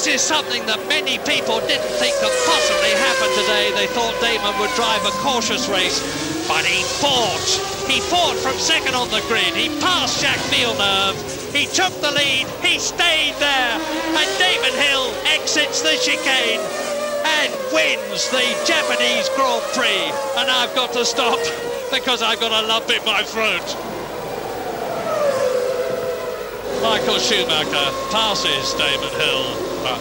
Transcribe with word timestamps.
This 0.00 0.16
is 0.16 0.24
something 0.24 0.64
that 0.64 0.80
many 0.88 1.20
people 1.28 1.60
didn't 1.68 1.92
think 2.00 2.16
could 2.24 2.32
possibly 2.48 2.88
happen 3.04 3.28
today. 3.36 3.68
They 3.76 3.84
thought 3.92 4.16
Damon 4.24 4.56
would 4.56 4.72
drive 4.72 5.04
a 5.04 5.12
cautious 5.20 5.68
race, 5.68 6.00
but 6.48 6.64
he 6.64 6.80
fought. 7.04 7.44
He 7.84 8.00
fought 8.08 8.40
from 8.40 8.56
second 8.56 8.96
on 8.96 9.12
the 9.12 9.20
grid. 9.28 9.52
He 9.52 9.68
passed 9.84 10.24
Jack 10.24 10.40
Villeneuve. 10.48 11.20
He 11.52 11.68
took 11.68 11.92
the 12.00 12.16
lead. 12.16 12.48
He 12.64 12.80
stayed 12.80 13.36
there. 13.44 13.76
And 14.16 14.28
Damon 14.40 14.72
Hill 14.72 15.12
exits 15.36 15.84
the 15.84 15.92
chicane 16.00 16.64
and 17.44 17.52
wins 17.68 18.24
the 18.32 18.48
Japanese 18.64 19.28
Grand 19.36 19.60
Prix. 19.76 20.08
And 20.40 20.48
I've 20.48 20.72
got 20.72 20.96
to 20.96 21.04
stop 21.04 21.36
because 21.92 22.24
I've 22.24 22.40
got 22.40 22.56
a 22.56 22.64
lump 22.64 22.88
in 22.88 23.04
my 23.04 23.20
throat. 23.20 23.68
Michael 26.80 27.20
Schumacher 27.20 27.92
passes 28.08 28.72
Damon 28.80 29.12
Hill, 29.20 29.69
but 29.82 29.98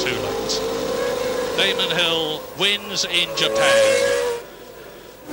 too 0.00 0.14
late. 0.14 0.78
Damon 1.56 1.96
Hill 1.96 2.42
wins 2.58 3.04
in 3.04 3.28
Japan. 3.36 4.40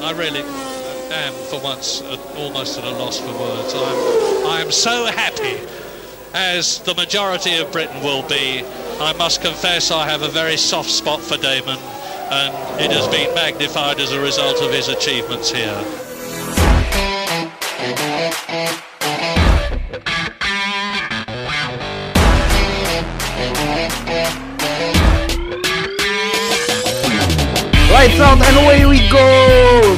I 0.02 0.12
really 0.12 0.41
am, 0.41 1.34
for 1.50 1.62
once, 1.62 2.02
almost 2.36 2.77
at 2.77 2.84
a 2.84 2.90
loss 2.91 3.20
for 3.20 3.32
words. 3.32 3.74
I'm, 3.74 4.48
I 4.48 4.62
am 4.62 4.72
so 4.72 5.05
happy, 5.05 5.60
as 6.34 6.80
the 6.80 6.96
majority 6.96 7.58
of 7.58 7.72
Britain 7.72 8.04
will 8.04 8.27
be. 8.27 8.63
I 9.00 9.13
must 9.13 9.41
confess 9.41 9.91
I 9.91 10.08
have 10.08 10.22
a 10.24 10.30
very 10.30 10.58
soft 10.58 10.90
spot 10.90 11.22
for 11.22 11.38
Damon, 11.38 11.77
and 12.32 12.82
it 12.82 12.91
has 12.91 13.08
been 13.08 13.34
magnified 13.36 13.99
as 13.99 14.12
a 14.12 14.20
result 14.20 14.62
of 14.62 14.72
his 14.72 14.88
achievements 14.88 15.52
here. 15.52 15.84
Lights 27.96 28.20
out 28.20 28.35
and 28.38 28.57
away 28.60 28.84
we 28.84 28.99
go. 29.07 29.24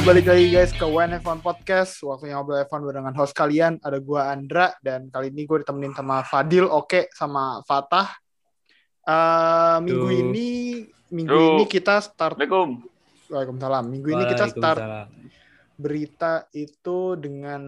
Balik 0.06 0.30
lagi 0.30 0.46
guys 0.48 0.70
ke 0.70 0.86
One 0.86 1.18
F1 1.18 1.42
Podcast. 1.42 1.98
Waktunya 2.06 2.38
ngobrol 2.38 2.62
F1 2.62 2.78
dengan 2.86 3.10
host 3.18 3.34
kalian. 3.34 3.82
Ada 3.82 3.98
gua 3.98 4.30
Andra 4.30 4.70
dan 4.78 5.10
kali 5.10 5.34
ini 5.34 5.42
gue 5.42 5.66
ditemenin 5.66 5.90
sama 5.92 6.22
Fadil, 6.22 6.70
Oke, 6.70 7.10
sama 7.10 7.58
Fatah. 7.66 8.14
Eh, 9.02 9.76
minggu 9.82 10.06
Tuh. 10.06 10.14
ini 10.14 10.48
minggu 11.10 11.34
Tuh. 11.34 11.48
ini 11.58 11.64
kita 11.66 11.98
start 11.98 12.38
Assalamualaikum. 12.38 12.86
Waalaikumsalam. 13.28 13.84
Minggu 13.90 14.08
ini 14.14 14.24
kita 14.26 14.44
start 14.46 14.78
Waalaikumsalam. 14.78 15.08
berita 15.74 16.32
itu 16.54 16.98
dengan 17.18 17.62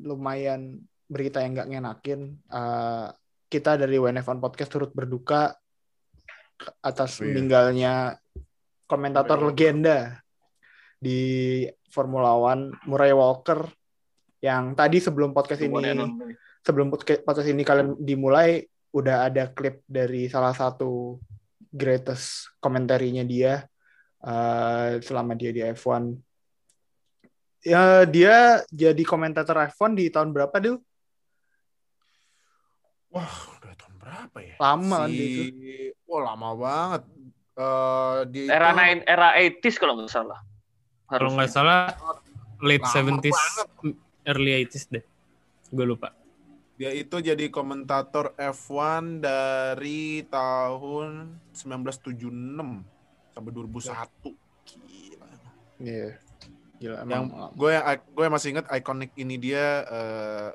lumayan 0.00 0.78
berita 1.10 1.42
yang 1.42 1.58
nggak 1.58 1.68
ngenakin. 1.74 2.20
Eh, 2.46 3.06
kita 3.50 3.74
dari 3.74 3.98
WNF1 3.98 4.38
Podcast 4.38 4.70
turut 4.70 4.94
berduka 4.94 5.50
atas 6.78 7.18
Oh, 7.18 7.26
iya. 7.26 7.34
meninggalnya 7.34 7.94
komentator 8.94 9.42
legenda 9.42 10.22
di 10.96 11.66
Formula 11.90 12.38
One 12.38 12.70
Murray 12.86 13.10
Walker 13.10 13.66
yang 14.38 14.78
tadi 14.78 15.02
sebelum 15.02 15.34
podcast 15.34 15.60
ini 15.66 15.98
sebelum 16.64 16.88
podca- 16.94 17.20
podcast 17.26 17.50
ini 17.50 17.66
kalian 17.66 17.98
dimulai 17.98 18.62
udah 18.94 19.26
ada 19.26 19.50
klip 19.50 19.82
dari 19.84 20.30
salah 20.30 20.54
satu 20.54 21.18
greatest 21.74 22.54
komentarinya 22.62 23.26
dia 23.26 23.66
eh, 24.22 25.02
selama 25.02 25.34
dia 25.34 25.50
di 25.50 25.60
F1 25.60 26.14
ya 27.64 28.04
dia 28.04 28.62
jadi 28.68 29.02
komentator 29.02 29.56
F1 29.72 29.96
di 29.96 30.12
tahun 30.12 30.30
berapa 30.30 30.56
Dil? 30.60 30.76
Wah, 33.08 33.34
udah 33.56 33.74
tahun 33.78 33.94
berapa 33.96 34.38
ya? 34.42 34.54
Lama 34.60 34.98
kan 35.06 35.10
si... 35.10 35.18
itu. 35.22 35.42
Wah, 36.04 36.20
lama 36.34 36.48
banget. 36.58 37.02
Eh 37.54 38.18
dia 38.28 38.50
Era 38.50 38.68
itu 38.68 38.78
nine, 38.78 39.00
era 39.06 39.28
80s 39.32 39.76
kalau 39.76 39.94
nggak 39.96 40.10
salah. 40.10 40.40
Kalau 41.04 41.30
Harusnya. 41.30 41.36
nggak 41.36 41.50
salah 41.50 41.80
late 42.58 42.82
Lama 42.82 43.20
70s, 43.20 43.30
banget. 43.30 43.68
early 44.24 44.52
80s 44.64 44.84
deh. 44.90 45.04
Gue 45.68 45.86
lupa. 45.86 46.10
dia 46.74 46.90
itu 46.90 47.22
jadi 47.22 47.46
komentator 47.48 48.34
F1 48.34 49.22
dari 49.22 50.26
tahun 50.26 51.38
1976 51.54 52.18
sampai 53.30 53.50
2001. 53.54 54.34
Gila. 54.66 55.28
Iya. 55.78 56.18
Gila 56.74 56.96
Yang 56.98 57.06
emang. 57.06 57.24
lama. 57.30 57.48
gue 57.54 57.72
gue 58.10 58.26
masih 58.26 58.48
ingat 58.50 58.66
ikonik 58.68 59.14
ini 59.14 59.38
dia 59.38 59.86
eh 59.86 60.50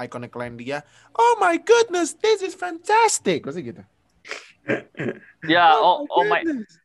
ikonik 0.00 0.30
line 0.32 0.54
dia. 0.54 0.86
Oh 1.12 1.34
my 1.36 1.58
goodness, 1.58 2.14
this 2.14 2.40
is 2.40 2.54
fantastic. 2.54 3.42
Pasti 3.42 3.66
gitu. 3.66 3.82
Ya, 5.48 5.76
oh, 5.80 6.04
oh 6.06 6.24
my, 6.28 6.44
goodness. 6.44 6.76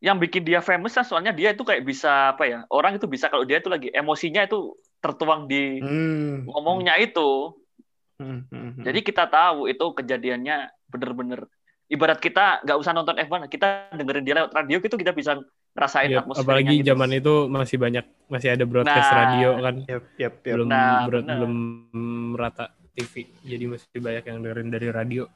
yang 0.00 0.16
bikin 0.20 0.44
dia 0.44 0.60
famous 0.60 0.96
kan 0.96 1.04
soalnya 1.04 1.32
dia 1.32 1.52
itu 1.52 1.64
kayak 1.64 1.84
bisa 1.84 2.32
apa 2.36 2.44
ya? 2.48 2.58
Orang 2.68 2.96
itu 2.96 3.08
bisa 3.08 3.28
kalau 3.28 3.44
dia 3.44 3.60
itu 3.60 3.68
lagi 3.68 3.88
emosinya 3.92 4.44
itu 4.44 4.76
tertuang 5.00 5.44
di 5.44 5.80
Hmm. 5.80 6.48
ngomongnya 6.48 6.96
itu. 7.00 7.52
Hmm, 8.16 8.46
hmm, 8.48 8.80
hmm. 8.80 8.84
Jadi 8.84 9.00
kita 9.04 9.28
tahu 9.28 9.68
itu 9.68 9.84
kejadiannya 9.96 10.72
bener-bener 10.88 11.44
ibarat 11.90 12.16
kita 12.16 12.64
nggak 12.64 12.78
usah 12.80 12.92
nonton 12.96 13.16
F1, 13.20 13.48
kita 13.52 13.92
dengerin 13.92 14.24
dia 14.24 14.34
lewat 14.40 14.52
radio 14.56 14.80
gitu 14.80 14.96
kita 14.96 15.12
bisa 15.12 15.36
ngerasain 15.74 16.08
atmosfernya 16.14 16.46
apalagi 16.46 16.76
gitu. 16.80 16.88
zaman 16.94 17.10
itu 17.12 17.34
masih 17.50 17.76
banyak 17.76 18.04
masih 18.30 18.48
ada 18.54 18.64
broadcast 18.64 19.10
Nah, 19.10 19.18
radio 19.20 19.48
kan. 19.60 19.74
Yap, 19.84 20.04
yap, 20.16 20.34
yap. 20.40 20.54
Belum 20.56 20.68
Nah, 20.70 21.04
belum 21.10 21.54
rata 22.38 22.72
TV. 22.94 23.26
Jadi 23.42 23.64
masih 23.66 23.98
banyak 23.98 24.24
yang 24.24 24.38
dengerin 24.40 24.70
dari 24.70 24.88
radio. 24.94 25.26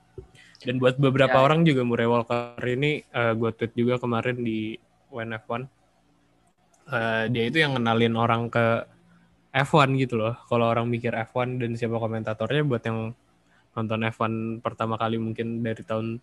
Dan 0.58 0.82
buat 0.82 0.98
beberapa 0.98 1.38
Ya. 1.38 1.44
orang 1.44 1.62
juga 1.62 1.86
Murray 1.86 2.08
Walker 2.08 2.58
ini 2.66 3.02
eh, 3.04 3.32
gue 3.34 3.50
tweet 3.54 3.72
juga 3.74 4.02
kemarin 4.02 4.42
di 4.42 4.74
WNF1. 5.08 5.62
Eh, 6.88 7.24
dia 7.30 7.44
itu 7.46 7.58
yang 7.60 7.76
kenalin 7.76 8.14
orang 8.16 8.48
ke 8.48 8.82
F1 9.54 9.94
gitu 9.96 10.18
loh. 10.18 10.34
Kalau 10.48 10.66
orang 10.66 10.88
mikir 10.88 11.14
F1 11.14 11.60
dan 11.60 11.76
siapa 11.76 11.96
komentatornya 11.96 12.64
buat 12.64 12.82
yang 12.82 13.12
nonton 13.76 14.00
F1 14.08 14.32
pertama 14.58 14.98
kali 14.98 15.20
mungkin 15.20 15.62
dari 15.62 15.84
tahun 15.86 16.18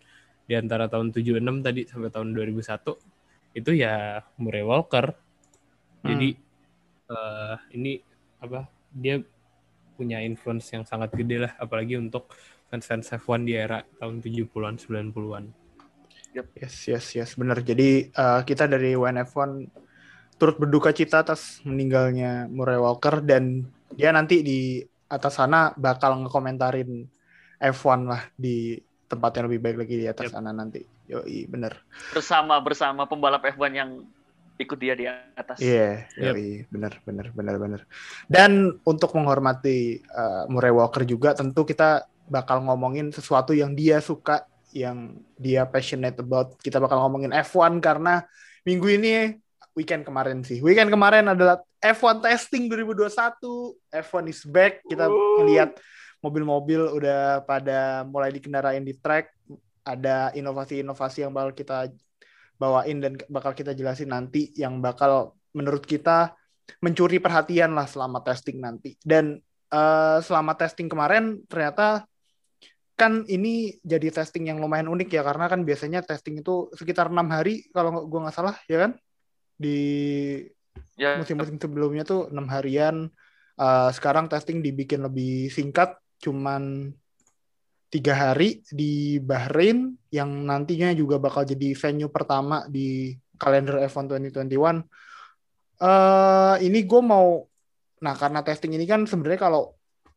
di 0.46 0.54
antara 0.54 0.86
tahun 0.86 1.10
76 1.10 1.42
tadi 1.64 1.88
sampai 1.88 2.10
tahun 2.12 2.28
2001 2.36 2.92
itu 3.56 3.70
ya 3.72 4.20
Murray 4.36 4.62
Walker. 4.62 5.16
Jadi 6.04 6.36
eh, 7.08 7.54
ini 7.72 7.98
apa 8.36 8.68
dia 8.92 9.16
punya 9.96 10.20
influence 10.20 10.68
yang 10.76 10.84
sangat 10.84 11.08
gede 11.16 11.48
lah 11.48 11.52
apalagi 11.56 11.96
untuk 11.96 12.28
fans-fans 12.68 13.14
F1 13.16 13.46
di 13.46 13.54
era 13.54 13.82
tahun 13.98 14.18
70-an 14.20 14.74
90-an. 14.78 15.44
Yes, 16.36 16.74
yes, 16.84 17.06
yes, 17.16 17.30
benar. 17.34 17.64
Jadi 17.64 18.12
uh, 18.12 18.44
kita 18.44 18.68
dari 18.68 18.92
WNF1 18.92 19.50
turut 20.36 20.56
berduka 20.60 20.92
cita 20.92 21.24
atas 21.24 21.64
meninggalnya 21.64 22.44
Murray 22.52 22.76
Walker 22.76 23.24
dan 23.24 23.64
dia 23.96 24.12
nanti 24.12 24.44
di 24.44 24.84
atas 25.08 25.40
sana 25.40 25.72
bakal 25.72 26.20
ngekomentarin 26.26 27.08
F1 27.56 28.00
lah 28.04 28.22
di 28.36 28.76
tempat 29.08 29.38
yang 29.40 29.48
lebih 29.48 29.60
baik 29.64 29.76
lagi 29.86 29.94
di 30.02 30.06
atas 30.10 30.28
Yep. 30.28 30.34
sana 30.36 30.50
nanti. 30.52 30.84
Yoi, 31.06 31.46
bener. 31.46 31.72
bersama 32.12 32.58
bersama 32.60 33.06
pembalap 33.06 33.40
F1 33.56 33.70
yang 33.72 33.90
ikut 34.58 34.76
dia 34.76 34.92
di 34.92 35.06
atas. 35.08 35.56
Iya, 35.62 36.04
Yep. 36.20 36.34
yoi, 36.36 36.48
bener, 36.68 36.92
bener, 37.06 37.26
bener, 37.32 37.54
bener. 37.56 37.80
Dan 38.28 38.76
untuk 38.84 39.14
menghormati 39.16 40.04
uh, 40.12 40.44
Murray 40.52 40.74
Walker 40.74 41.06
juga, 41.08 41.32
tentu 41.32 41.64
kita 41.64 42.04
bakal 42.26 42.62
ngomongin 42.62 43.10
sesuatu 43.14 43.54
yang 43.54 43.72
dia 43.72 44.02
suka, 44.02 44.46
yang 44.74 45.18
dia 45.38 45.64
passionate 45.66 46.18
about. 46.20 46.58
Kita 46.60 46.82
bakal 46.82 47.00
ngomongin 47.06 47.32
F1 47.32 47.80
karena 47.80 48.26
minggu 48.66 48.88
ini 48.98 49.12
weekend 49.76 50.02
kemarin 50.02 50.42
sih. 50.42 50.58
Weekend 50.64 50.88
kemarin 50.88 51.28
adalah 51.30 51.60
F1 51.78 52.24
testing 52.24 52.66
2021. 52.72 53.12
F1 53.92 54.24
is 54.32 54.42
back. 54.48 54.82
Kita 54.88 55.06
ngeliat 55.06 55.78
mobil-mobil 56.24 56.96
udah 56.96 57.44
pada 57.44 58.02
mulai 58.08 58.32
dikendarain 58.34 58.82
di 58.82 58.96
track. 58.96 59.30
Ada 59.86 60.34
inovasi-inovasi 60.34 61.28
yang 61.28 61.32
bakal 61.36 61.54
kita 61.54 61.92
bawain 62.56 62.98
dan 62.98 63.12
bakal 63.30 63.52
kita 63.52 63.76
jelasin 63.76 64.10
nanti 64.10 64.50
yang 64.56 64.80
bakal 64.80 65.36
menurut 65.52 65.84
kita 65.84 66.34
mencuri 66.82 67.22
perhatian 67.22 67.76
lah 67.76 67.86
selama 67.86 68.24
testing 68.24 68.58
nanti. 68.58 68.98
Dan 68.98 69.38
eh, 69.70 70.18
selama 70.24 70.58
testing 70.58 70.90
kemarin 70.90 71.44
ternyata 71.46 72.08
kan 72.96 73.28
ini 73.28 73.76
jadi 73.84 74.08
testing 74.08 74.48
yang 74.48 74.58
lumayan 74.58 74.88
unik 74.88 75.12
ya 75.12 75.22
karena 75.22 75.46
kan 75.52 75.62
biasanya 75.62 76.00
testing 76.00 76.40
itu 76.40 76.72
sekitar 76.72 77.12
enam 77.12 77.28
hari 77.28 77.68
kalau 77.70 78.08
gua 78.08 78.28
nggak 78.28 78.36
salah 78.36 78.56
ya 78.66 78.88
kan? 78.88 78.92
Di 79.56 79.78
Ya, 80.96 81.20
musim-musim 81.20 81.60
sebelumnya 81.60 82.08
tuh 82.08 82.32
enam 82.32 82.48
harian. 82.48 83.12
Eh, 83.56 83.90
sekarang 83.92 84.28
testing 84.28 84.60
dibikin 84.60 85.04
lebih 85.04 85.48
singkat 85.48 85.96
cuman 86.20 86.92
tiga 87.88 88.12
hari 88.16 88.60
di 88.68 89.16
Bahrain 89.22 89.96
yang 90.12 90.44
nantinya 90.44 90.92
juga 90.92 91.16
bakal 91.16 91.48
jadi 91.48 91.72
venue 91.72 92.12
pertama 92.12 92.68
di 92.68 93.16
kalender 93.40 93.80
F1 93.88 94.12
2021 94.32 94.84
eh 95.76 96.56
ini 96.64 96.88
gue 96.88 97.02
mau 97.04 97.44
nah 98.00 98.16
karena 98.16 98.40
testing 98.40 98.76
ini 98.76 98.88
kan 98.88 99.04
sebenarnya 99.04 99.40
kalau 99.48 99.75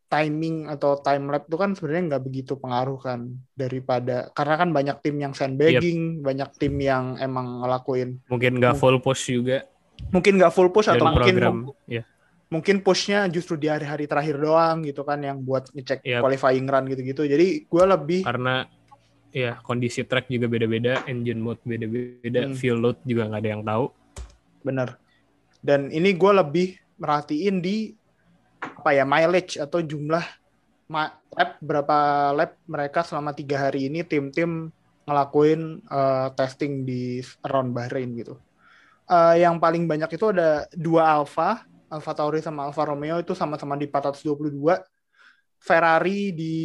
timing 0.09 0.65
atau 0.65 0.97
time 0.97 1.29
lap 1.29 1.45
itu 1.45 1.53
kan 1.53 1.77
sebenarnya 1.77 2.03
nggak 2.17 2.23
begitu 2.25 2.57
pengaruh 2.57 2.97
kan 2.97 3.29
daripada 3.53 4.33
karena 4.33 4.56
kan 4.57 4.69
banyak 4.73 4.97
tim 5.06 5.15
yang 5.15 5.33
sandbagging, 5.38 6.25
banyak 6.25 6.50
tim 6.57 6.73
yang 6.81 7.13
emang 7.21 7.61
ngelakuin 7.61 8.17
Mungkin 8.25 8.57
nggak 8.57 8.73
full 8.75 8.97
push 8.97 9.29
juga 9.29 9.69
mungkin 10.09 10.39
nggak 10.41 10.50
full 10.50 10.71
push 10.73 10.89
atau 10.89 11.06
mungkin 11.11 11.35
program. 11.38 11.57
Ya. 11.85 12.03
mungkin 12.50 12.81
pushnya 12.81 13.29
justru 13.29 13.59
di 13.61 13.69
hari-hari 13.69 14.09
terakhir 14.09 14.41
doang 14.41 14.81
gitu 14.81 15.06
kan 15.06 15.21
yang 15.21 15.38
buat 15.45 15.69
ngecek 15.69 16.01
Yap. 16.01 16.25
qualifying 16.25 16.65
run 16.65 16.89
gitu-gitu. 16.89 17.29
Jadi 17.29 17.69
gue 17.69 17.83
lebih 17.85 18.25
Karena 18.25 18.65
ya 19.29 19.62
kondisi 19.62 20.01
track 20.01 20.25
juga 20.25 20.50
beda-beda, 20.50 21.05
engine 21.05 21.38
mode 21.38 21.62
beda-beda, 21.62 22.50
Hmm. 22.50 22.57
fuel 22.57 22.81
load 22.81 22.97
juga 23.05 23.29
nggak 23.29 23.41
ada 23.45 23.50
yang 23.53 23.62
tahu. 23.62 23.85
bener. 24.59 24.97
Dan 25.62 25.91
ini 25.91 26.15
gue 26.15 26.31
lebih 26.33 26.67
merhatiin 26.97 27.62
di 27.62 27.94
apa 28.59 28.91
ya 28.91 29.03
mileage 29.07 29.59
atau 29.59 29.79
jumlah 29.83 30.23
lap 30.89 31.51
berapa 31.61 31.97
lap 32.33 32.57
mereka 32.65 33.06
selama 33.06 33.31
tiga 33.31 33.69
hari 33.69 33.88
ini 33.88 34.01
tim-tim 34.01 34.73
ngelakuin 35.06 35.81
eh, 35.85 36.27
testing 36.38 36.85
di 36.85 37.23
around 37.45 37.73
Bahrain 37.73 38.09
gitu. 38.13 38.38
Eh, 39.09 39.41
yang 39.41 39.57
paling 39.57 39.89
banyak 39.89 40.09
itu 40.13 40.29
ada 40.29 40.69
dua 40.77 41.17
Alfa, 41.17 41.65
Alfa 41.89 42.13
Tauri 42.13 42.45
sama 42.45 42.69
Alfa 42.69 42.85
Romeo 42.85 43.17
itu 43.17 43.33
sama-sama 43.33 43.73
di 43.73 43.89
422. 43.89 44.77
Ferrari 45.59 46.31
di 46.31 46.55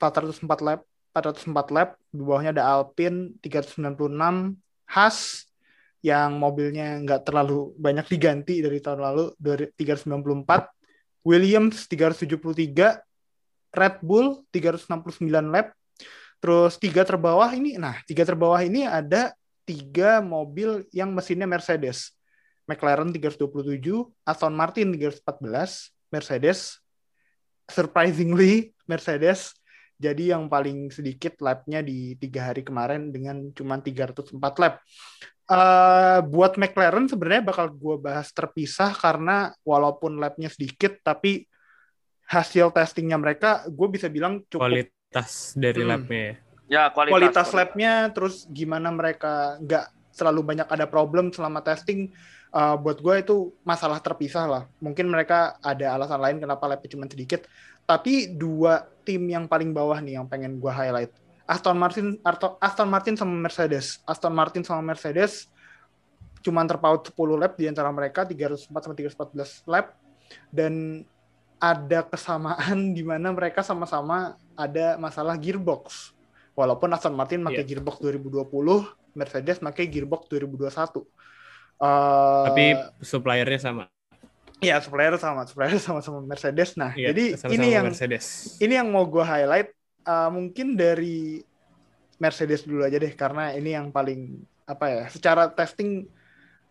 404 0.00 0.66
lap, 0.66 0.80
404 1.14 1.70
lap, 1.70 1.88
di 2.10 2.22
bawahnya 2.26 2.50
ada 2.58 2.64
Alpine 2.74 3.38
396, 3.38 4.58
Haas 4.90 5.46
yang 6.02 6.42
mobilnya 6.42 6.98
nggak 7.06 7.22
terlalu 7.22 7.70
banyak 7.78 8.02
diganti 8.10 8.58
dari 8.58 8.82
tahun 8.82 8.98
lalu 8.98 9.24
dari 9.38 9.70
394, 9.78 10.81
Williams 11.22 11.86
373, 11.86 12.98
Red 13.72 13.96
Bull 14.02 14.42
369 14.50 15.30
lap, 15.48 15.72
terus 16.42 16.76
tiga 16.76 17.06
terbawah 17.06 17.50
ini, 17.54 17.78
nah 17.78 17.98
tiga 18.04 18.26
terbawah 18.26 18.58
ini 18.58 18.84
ada 18.84 19.30
tiga 19.62 20.18
mobil 20.18 20.82
yang 20.90 21.14
mesinnya 21.14 21.46
Mercedes, 21.46 22.12
McLaren 22.66 23.14
327, 23.14 23.78
Aston 24.26 24.54
Martin 24.54 24.90
314, 24.92 25.94
Mercedes, 26.10 26.82
surprisingly 27.70 28.74
Mercedes 28.84 29.54
jadi 30.02 30.34
yang 30.34 30.50
paling 30.50 30.90
sedikit 30.90 31.38
lapnya 31.38 31.78
di 31.78 32.18
tiga 32.18 32.50
hari 32.50 32.66
kemarin 32.66 33.14
dengan 33.14 33.54
cuma 33.54 33.78
304 33.78 34.34
lap. 34.58 34.82
Eh, 35.46 36.18
buat 36.26 36.58
McLaren 36.58 37.06
sebenarnya 37.06 37.42
bakal 37.44 37.70
gue 37.70 37.96
bahas 37.98 38.30
terpisah 38.34 38.90
karena 38.94 39.54
walaupun 39.62 40.18
lapnya 40.18 40.50
sedikit 40.50 40.98
tapi 41.02 41.46
hasil 42.26 42.72
testingnya 42.72 43.18
mereka 43.20 43.62
gue 43.68 43.88
bisa 43.90 44.08
bilang 44.08 44.40
cukup 44.48 44.66
Kualitas 44.70 45.52
dari 45.54 45.82
Hmm. 45.84 45.90
lapnya 45.92 46.22
ya. 46.22 46.34
Ya, 46.72 46.82
kualitas. 46.88 47.12
kualitas 47.12 47.48
labnya 47.52 47.92
terus 48.16 48.48
gimana 48.48 48.88
mereka 48.88 49.60
nggak 49.60 49.86
selalu 50.08 50.40
banyak 50.40 50.68
ada 50.68 50.86
problem 50.88 51.28
selama 51.28 51.60
testing 51.60 52.08
uh, 52.52 52.80
buat 52.80 52.96
gue 53.00 53.14
itu 53.20 53.36
masalah 53.60 54.00
terpisah 54.00 54.44
lah 54.48 54.62
mungkin 54.80 55.08
mereka 55.08 55.60
ada 55.60 55.92
alasan 55.92 56.20
lain 56.22 56.36
kenapa 56.40 56.64
labnya 56.64 56.88
cuma 56.88 57.04
sedikit 57.08 57.44
tapi 57.84 58.30
dua 58.30 58.86
tim 59.02 59.22
yang 59.26 59.44
paling 59.50 59.74
bawah 59.74 59.98
nih 59.98 60.18
yang 60.20 60.26
pengen 60.30 60.58
gue 60.62 60.72
highlight 60.72 61.12
Aston 61.46 61.76
Martin 61.76 62.16
Aston 62.62 62.88
Martin 62.88 63.14
sama 63.18 63.34
Mercedes 63.34 63.98
Aston 64.06 64.34
Martin 64.34 64.62
sama 64.62 64.80
Mercedes 64.80 65.50
cuman 66.42 66.66
terpaut 66.66 67.02
10 67.02 67.14
lap 67.38 67.54
di 67.54 67.70
antara 67.70 67.90
mereka 67.94 68.26
304 68.26 68.70
sama 68.70 68.94
314 68.98 69.70
lap 69.70 69.94
dan 70.50 71.04
ada 71.62 72.02
kesamaan 72.06 72.78
di 72.96 73.02
mana 73.06 73.30
mereka 73.30 73.62
sama-sama 73.62 74.34
ada 74.58 74.98
masalah 74.98 75.38
gearbox 75.38 76.14
Walaupun 76.52 76.92
Aston 76.92 77.16
Martin 77.16 77.40
pakai 77.40 77.64
Iya. 77.64 77.68
gearbox 77.68 77.96
2020, 78.04 78.84
Mercedes 79.16 79.56
pakai 79.56 79.88
gearbox 79.88 80.28
2021. 80.28 81.00
Eh, 81.80 82.44
Tapi 82.52 82.64
suppliernya 83.00 83.60
sama. 83.60 83.84
Ya 84.62 84.78
supplier 84.78 85.18
sama, 85.18 85.42
supplier 85.44 85.74
sama-sama 85.82 86.22
Mercedes. 86.22 86.78
Nah, 86.78 86.94
Iya, 86.94 87.10
jadi 87.10 87.24
sama-sama 87.34 87.54
ini 87.58 87.66
yang 87.74 87.86
Mercedes. 87.90 88.26
ini 88.62 88.72
yang 88.78 88.88
mau 88.88 89.04
gue 89.04 89.24
highlight 89.26 89.68
eh, 90.06 90.30
mungkin 90.30 90.78
dari 90.78 91.42
Mercedes 92.22 92.62
dulu 92.62 92.86
aja 92.86 93.02
deh 93.02 93.10
karena 93.18 93.50
ini 93.58 93.74
yang 93.74 93.90
paling 93.90 94.46
apa 94.62 94.86
ya, 94.86 95.02
secara 95.10 95.50
testing 95.50 96.06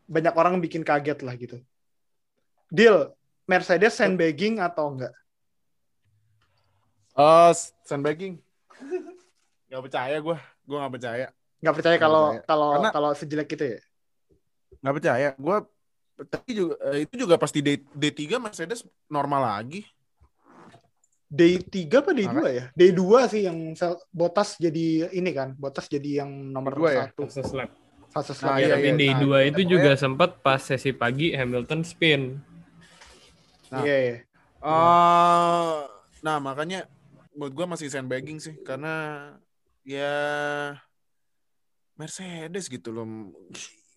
banyak 0.08 0.32
orang 0.32 0.64
bikin 0.64 0.82
kaget 0.88 1.20
lah 1.28 1.36
gitu. 1.36 1.60
Deal 2.72 3.12
Mercedes 3.44 4.00
sandbagging 4.00 4.64
atau 4.64 4.96
enggak? 4.96 5.12
Oh, 7.20 7.52
sandbagging. 7.84 8.40
Gak 9.72 9.84
percaya 9.84 10.16
gue. 10.20 10.38
Gue 10.68 10.78
gak 10.80 10.94
percaya. 10.96 11.28
Nggak 11.64 11.76
percaya 11.80 11.96
kalau 12.02 12.24
kalau 12.44 12.70
kalau 12.92 13.12
sejelek 13.16 13.56
itu 13.56 13.78
ya? 13.78 13.80
Gak 14.84 14.96
percaya. 15.00 15.28
Gue 15.36 15.58
tapi 16.22 16.50
juga 16.54 16.76
eh, 16.90 17.04
itu 17.04 17.16
juga 17.18 17.36
pasti 17.36 17.60
D, 17.60 17.82
D3 17.90 18.38
Mercedes 18.38 18.82
normal 19.08 19.42
lagi. 19.58 19.82
Day 21.26 21.64
3 21.64 21.88
apa 21.98 22.12
Day 22.12 22.28
2 22.28 22.44
ya? 22.52 22.66
Day 22.76 22.92
2 22.92 23.32
sih 23.32 23.42
yang 23.48 23.58
sel- 23.72 24.04
Botas 24.12 24.60
jadi 24.60 25.08
ini 25.10 25.32
kan, 25.32 25.56
Botas 25.56 25.88
jadi 25.88 26.22
yang 26.22 26.30
nomor 26.52 26.76
dua 26.76 26.90
ya? 26.92 27.02
satu. 27.08 27.24
Versus 27.24 27.52
lap. 27.52 27.72
Fase 28.12 28.36
Nah, 28.44 28.60
Ya, 28.60 28.60
selanjutnya. 28.60 28.60
iya, 28.60 28.68
tapi 28.70 28.84
iya. 28.86 29.00
di 29.00 29.08
Nah, 29.08 29.20
dua 29.20 29.38
itu 29.42 29.52
pokoknya- 29.56 29.72
juga 29.72 29.92
sempat 29.96 30.30
pas 30.44 30.60
sesi 30.60 30.92
pagi 30.92 31.32
Hamilton 31.32 31.82
spin. 31.82 32.22
Nah. 33.72 33.80
Iya, 33.82 33.96
iya. 33.98 34.16
Eh, 34.62 35.80
nah 36.22 36.38
makanya 36.38 36.86
buat 37.32 37.50
gue 37.50 37.66
masih 37.66 37.88
sandbagging 37.88 38.38
sih 38.38 38.60
karena 38.62 38.94
ya 39.82 40.12
Mercedes 41.96 42.68
gitu 42.68 42.92
loh. 42.92 43.08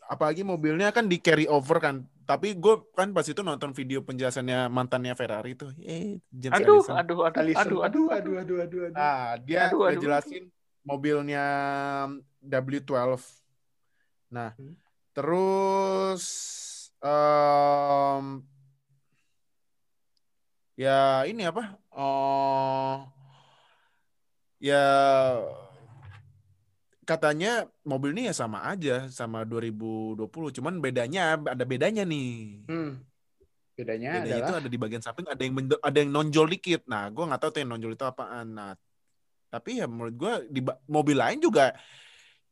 Apalagi 0.04 0.44
mobilnya 0.44 0.92
kan 0.92 1.08
di 1.08 1.16
carry 1.18 1.48
over 1.48 1.80
kan. 1.80 2.04
Tapi 2.24 2.56
gue 2.56 2.74
kan 2.96 3.12
pas 3.12 3.24
itu 3.24 3.40
nonton 3.44 3.72
video 3.76 4.00
penjelasannya 4.00 4.68
mantannya 4.72 5.12
Ferrari 5.12 5.52
tuh. 5.56 5.72
Eh, 5.80 6.20
James 6.32 6.56
Aduh, 6.56 6.80
Allison. 6.80 6.96
aduh, 6.96 7.20
aduh, 7.24 7.40
aduh, 7.40 7.56
aduh, 7.56 7.80
aduh, 7.84 8.34
aduh, 8.40 8.56
aduh, 8.64 8.80
aduh. 8.88 8.96
Nah, 8.96 9.36
dia 9.44 9.68
Aduh, 9.68 9.84
aduh. 9.84 10.00
ngejelasin 10.00 10.44
mobilnya 10.84 11.44
W12. 12.44 13.20
Nah, 14.32 14.52
Hmm. 14.56 14.76
terus 15.16 16.24
em, 17.04 18.24
ya 20.74 21.22
ini 21.28 21.44
apa? 21.44 21.76
Oh, 21.94 23.04
ya 24.58 24.84
katanya 27.04 27.68
mobil 27.84 28.16
ini 28.16 28.32
ya 28.32 28.34
sama 28.34 28.64
aja 28.66 29.06
sama 29.12 29.44
2020, 29.44 30.26
cuman 30.60 30.80
bedanya 30.80 31.36
ada 31.36 31.64
bedanya 31.64 32.02
nih. 32.02 32.64
Hmm. 32.66 33.00
Bedanya 33.74 34.22
Bedanya 34.22 34.38
itu 34.38 34.50
adalah 34.50 34.60
ada 34.62 34.70
di 34.70 34.78
bagian 34.78 35.02
samping 35.02 35.26
ada 35.26 35.42
yang 35.42 35.54
ada 35.82 35.98
yang 35.98 36.10
nonjol 36.10 36.46
dikit. 36.50 36.86
Nah, 36.86 37.10
gue 37.10 37.24
nggak 37.26 37.40
tahu 37.42 37.50
tuh 37.54 37.60
yang 37.62 37.70
nonjol 37.74 37.92
itu 37.94 38.06
apaan. 38.06 38.46
Nah, 38.54 38.72
tapi 39.50 39.82
ya 39.82 39.86
menurut 39.90 40.14
gue 40.14 40.32
di 40.50 40.60
mobil 40.86 41.16
lain 41.18 41.38
juga 41.42 41.74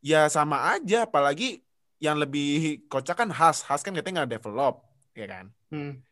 ya 0.03 0.27
sama 0.27 0.75
aja. 0.75 1.07
Apalagi 1.07 1.63
yang 2.03 2.19
lebih 2.19 2.83
kocak 2.91 3.23
kan 3.23 3.31
Haas. 3.31 3.63
Haas 3.63 3.87
kan 3.87 3.95
katanya 3.95 4.23
nggak 4.27 4.43
develop, 4.43 4.83
ya 5.15 5.27
kan? 5.31 5.47
hmm. 5.71 6.03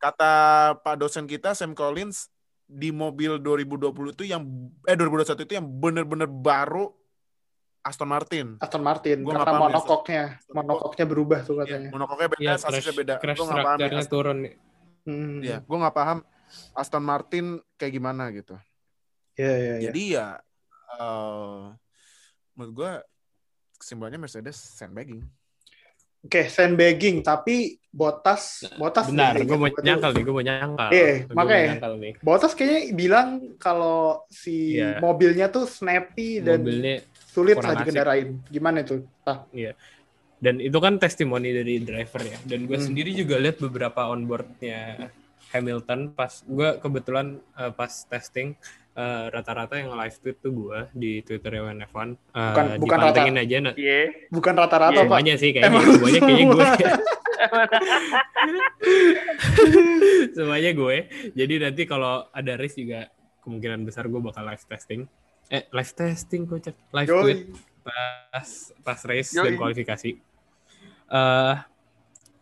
Kata 0.00 0.32
Pak 0.80 0.96
dosen 0.96 1.28
kita 1.28 1.52
Sam 1.52 1.76
Collins 1.76 2.32
di 2.64 2.88
mobil 2.88 3.36
2020 3.36 4.16
itu 4.16 4.24
yang 4.24 4.40
eh 4.88 4.96
2021 4.96 5.44
itu 5.44 5.54
yang 5.58 5.66
bener-bener 5.68 6.30
baru 6.30 6.99
Aston 7.80 8.08
Martin. 8.08 8.46
Aston 8.60 8.82
Martin 8.84 9.24
Gua 9.24 9.40
karena 9.40 9.56
ya, 9.56 9.60
monokoknya, 9.64 10.24
monokoknya 10.52 11.04
berubah 11.08 11.40
tuh 11.40 11.54
Ya, 11.56 11.60
katanya. 11.64 11.88
monokoknya 11.90 12.28
beda, 12.28 12.42
Ya, 12.44 12.54
sasisnya 12.60 12.92
beda. 12.92 13.14
crash 13.16 13.38
Gue 13.40 13.46
nggak 13.48 13.64
paham 13.64 13.78
ya. 13.80 14.02
turun. 14.04 14.36
nih. 14.44 14.54
Hmm. 15.08 15.38
Ya, 15.40 15.56
gue 15.64 15.76
nggak 15.80 15.96
paham 15.96 16.18
Aston 16.76 17.04
Martin 17.04 17.46
kayak 17.74 17.92
gimana 17.94 18.28
gitu. 18.30 18.54
Iya, 19.34 19.54
iya, 19.56 19.74
iya. 19.80 19.84
Jadi 19.88 20.02
ya 20.12 20.26
eh 20.90 21.60
menurut 22.52 22.72
gue 22.76 22.90
kesimpulannya 23.80 24.20
Mercedes 24.20 24.60
sandbagging. 24.76 25.24
Oke, 26.20 26.52
sandbagging 26.52 27.24
tapi 27.24 27.80
Botas, 27.88 28.68
Botas 28.76 29.08
Bentar, 29.08 29.32
nih, 29.40 29.48
gue 29.48 29.56
mau 29.56 29.66
nyangkal 29.72 30.10
nih, 30.12 30.22
gue 30.22 30.34
mau 30.36 30.44
nyangkal. 30.44 30.88
Iya, 30.92 31.10
makanya. 31.32 31.66
nyangkal 31.72 31.92
nih. 31.96 32.12
Botas 32.20 32.52
kayaknya 32.52 32.80
bilang 32.92 33.28
kalau 33.56 34.28
si 34.28 34.76
Iya. 34.76 35.00
mobilnya 35.00 35.48
tuh 35.48 35.64
snappy 35.64 36.44
dan 36.44 36.60
Mobilnya 36.60 37.00
sulit 37.30 37.56
lah 37.56 37.74
dikendarain. 37.76 38.42
Gimana 38.46 38.82
itu? 38.82 39.06
Ah, 39.22 39.46
dan 40.36 40.56
itu 40.56 40.76
kan 40.76 40.96
testimoni 40.96 41.52
dari 41.52 41.78
driver 41.78 42.22
ya 42.22 42.38
dan 42.42 42.64
gue 42.64 42.74
Hmm. 42.74 42.86
sendiri 42.86 43.12
juga 43.12 43.36
lihat 43.36 43.60
beberapa 43.60 44.08
onboardnya 44.08 45.12
Hamilton 45.50 46.10
pas 46.10 46.40
gue 46.42 46.78
kebetulan 46.78 47.26
eh, 47.54 47.68
pas 47.70 47.92
testing 48.02 48.56
eh, 48.92 49.24
rata-rata 49.28 49.76
yang 49.76 49.92
live 49.92 50.16
tweet 50.16 50.38
tuh 50.38 50.50
gue 50.50 50.78
di 50.92 51.12
Twitter 51.20 51.52
WNF1. 51.56 52.08
Bukan- 52.26 52.66
Uh, 52.66 52.78
bukan 52.78 52.96
dipantengin 53.00 53.36
aja. 53.36 53.56
Nah, 53.60 53.74
Iya. 53.74 54.00
Bukan 54.28 54.54
rata-rata 54.54 54.90
Iya, 54.90 54.98
pak. 54.98 55.06
semuanya 55.06 55.34
sih 55.36 55.50
kayaknya. 55.50 55.70
Emang 55.70 55.84
Semuanya 55.86 56.20
kayaknya 56.20 56.46
gue. 56.46 56.64
semua. 56.64 57.64
semuanya 60.32 60.70
gue. 60.80 60.96
Jadi 61.32 61.54
nanti 61.58 61.82
kalau 61.84 62.26
ada 62.28 62.52
race 62.54 62.76
juga 62.76 63.08
kemungkinan 63.40 63.84
besar 63.84 64.06
gue 64.06 64.20
bakal 64.20 64.42
live 64.42 64.64
testing. 64.64 65.04
Eh, 65.50 65.66
live 65.68 65.92
testing 65.92 66.46
kocak. 66.46 66.76
Live 66.94 67.10
Yoi. 67.10 67.22
tweet 67.26 67.40
pas 67.82 68.48
pas 68.80 69.00
race 69.02 69.34
dan 69.34 69.50
Yoi. 69.50 69.58
kualifikasi. 69.58 70.10
Eh 71.10 71.56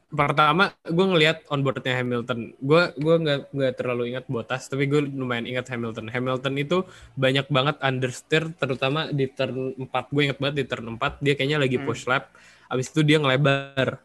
pertama 0.09 0.73
gue 0.85 1.05
ngelihat 1.05 1.45
onboardnya 1.49 2.01
Hamilton. 2.01 2.53
Gue 2.61 2.93
gue 2.97 3.15
nggak 3.17 3.41
nggak 3.53 3.73
terlalu 3.77 4.13
ingat 4.13 4.25
Bottas, 4.25 4.69
tapi 4.69 4.85
gue 4.85 5.05
lumayan 5.05 5.45
ingat 5.45 5.69
Hamilton. 5.69 6.09
Hamilton 6.09 6.55
itu 6.57 6.85
banyak 7.13 7.49
banget 7.49 7.77
understeer, 7.81 8.49
terutama 8.57 9.09
di 9.09 9.29
turn 9.29 9.73
4. 9.77 10.13
Gue 10.13 10.23
ingat 10.29 10.39
banget 10.41 10.57
di 10.61 10.67
turn 10.69 10.97
4 10.97 11.21
dia 11.21 11.33
kayaknya 11.33 11.61
lagi 11.61 11.77
Hmm. 11.81 11.87
push 11.89 12.05
lap. 12.09 12.33
Abis 12.69 12.93
itu 12.93 13.01
dia 13.05 13.17
ngelebar. 13.21 14.01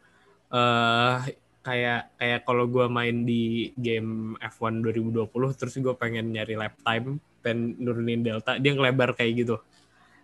eh 0.54 1.18
kayak 1.66 2.14
kayak 2.14 2.40
kalau 2.46 2.70
gue 2.70 2.86
main 2.86 3.26
di 3.26 3.74
game 3.74 4.38
F1 4.38 4.86
2020 4.86 5.34
terus 5.58 5.74
gue 5.74 5.96
pengen 5.98 6.30
nyari 6.30 6.54
lap 6.54 6.78
time 6.86 7.18
pengen 7.44 7.76
nurunin 7.84 8.24
delta 8.24 8.56
dia 8.58 8.72
ngelebar 8.74 9.14
kayak 9.14 9.34
gitu 9.44 9.56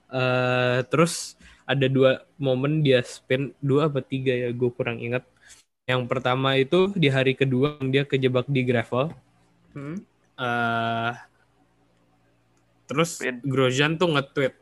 eh 0.09 0.79
terus 0.89 1.37
ada 1.69 1.85
dua 1.85 2.25
momen 2.41 2.81
dia 2.81 3.03
spin 3.05 3.53
dua 3.61 3.91
apa 3.91 4.01
tiga 4.01 4.33
ya 4.33 4.49
gue 4.49 4.71
kurang 4.73 4.97
ingat 5.03 5.21
yang 5.85 6.07
pertama 6.09 6.57
itu 6.57 6.89
di 6.97 7.09
hari 7.11 7.37
kedua 7.37 7.77
dia 7.93 8.07
kejebak 8.07 8.47
di 8.49 8.61
gravel 8.65 9.11
Hmm. 9.69 10.01
eh 10.41 11.13
terus. 12.89 13.21
Grosjean 13.45 14.01
tuh 14.01 14.09
nge-tweet 14.17 14.53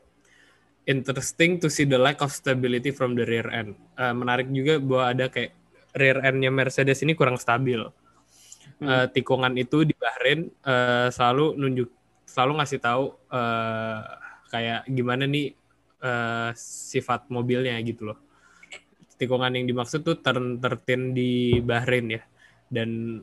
interesting 0.88 1.60
to 1.60 1.68
see 1.68 1.84
the 1.84 2.00
lack 2.00 2.20
of 2.24 2.32
stability 2.32 2.92
from 2.92 3.12
the 3.16 3.24
rear 3.24 3.48
end. 3.52 3.76
Eh, 3.96 4.14
menarik 4.16 4.48
juga 4.52 4.80
bahwa 4.80 5.04
ada 5.12 5.26
kayak 5.28 5.52
rear 5.92 6.20
end-nya 6.24 6.52
Mercedes 6.52 7.00
ini 7.04 7.12
kurang 7.12 7.36
stabil. 7.36 7.80
Eh, 8.78 9.06
tikungan 9.12 9.52
itu 9.58 9.84
di 9.84 9.92
Bahrain 9.96 10.48
eh, 10.48 11.08
selalu 11.12 11.56
nunjuk 11.56 11.88
selalu 12.28 12.60
ngasih 12.60 12.80
tahu 12.84 13.04
eh, 13.32 14.00
kayak 14.52 14.84
gimana 14.92 15.24
nih 15.24 15.56
eh, 16.04 16.50
sifat 16.92 17.32
mobilnya 17.32 17.80
gitu 17.80 18.12
loh. 18.12 18.18
Tikungan 19.16 19.56
yang 19.56 19.66
dimaksud 19.66 20.04
tuh 20.04 20.20
turn 20.20 20.60
13 20.60 21.16
di 21.16 21.58
Bahrain 21.64 22.06
ya. 22.12 22.22
Dan 22.68 23.18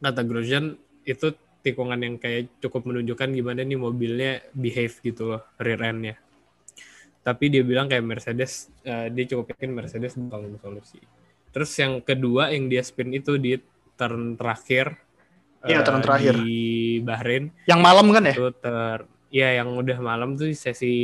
kata 0.00 0.24
Grosjean 0.24 0.74
itu 1.04 1.36
tikungan 1.62 2.00
yang 2.00 2.16
kayak 2.16 2.58
cukup 2.64 2.88
menunjukkan 2.88 3.28
gimana 3.34 3.60
nih 3.62 3.78
mobilnya 3.78 4.40
behave 4.56 4.96
gitu 5.04 5.36
loh 5.36 5.42
rear 5.60 5.78
end-nya. 5.84 6.16
Tapi 7.22 7.52
dia 7.52 7.60
bilang 7.60 7.92
kayak 7.92 8.08
Mercedes, 8.08 8.72
eh, 8.88 9.12
dia 9.12 9.24
cukup 9.28 9.52
yakin 9.52 9.70
Mercedes 9.76 10.16
bakal 10.16 10.48
solusi. 10.56 10.98
Terus 11.52 11.70
yang 11.76 12.00
kedua 12.00 12.48
yang 12.54 12.72
dia 12.72 12.80
spin 12.80 13.12
itu 13.12 13.36
di 13.36 13.58
turn 13.98 14.38
terakhir. 14.38 14.96
Iya, 15.66 15.82
turn 15.84 16.00
terakhir. 16.00 16.38
Di 16.38 16.62
Bahrain. 17.02 17.50
Yang 17.66 17.80
malam 17.80 18.06
kan 18.10 18.22
ya? 18.28 18.34
itu 18.34 18.48
ter 18.58 18.98
ya 19.28 19.60
yang 19.60 19.76
udah 19.76 19.98
malam 20.00 20.40
tuh 20.40 20.48
sesi 20.56 20.94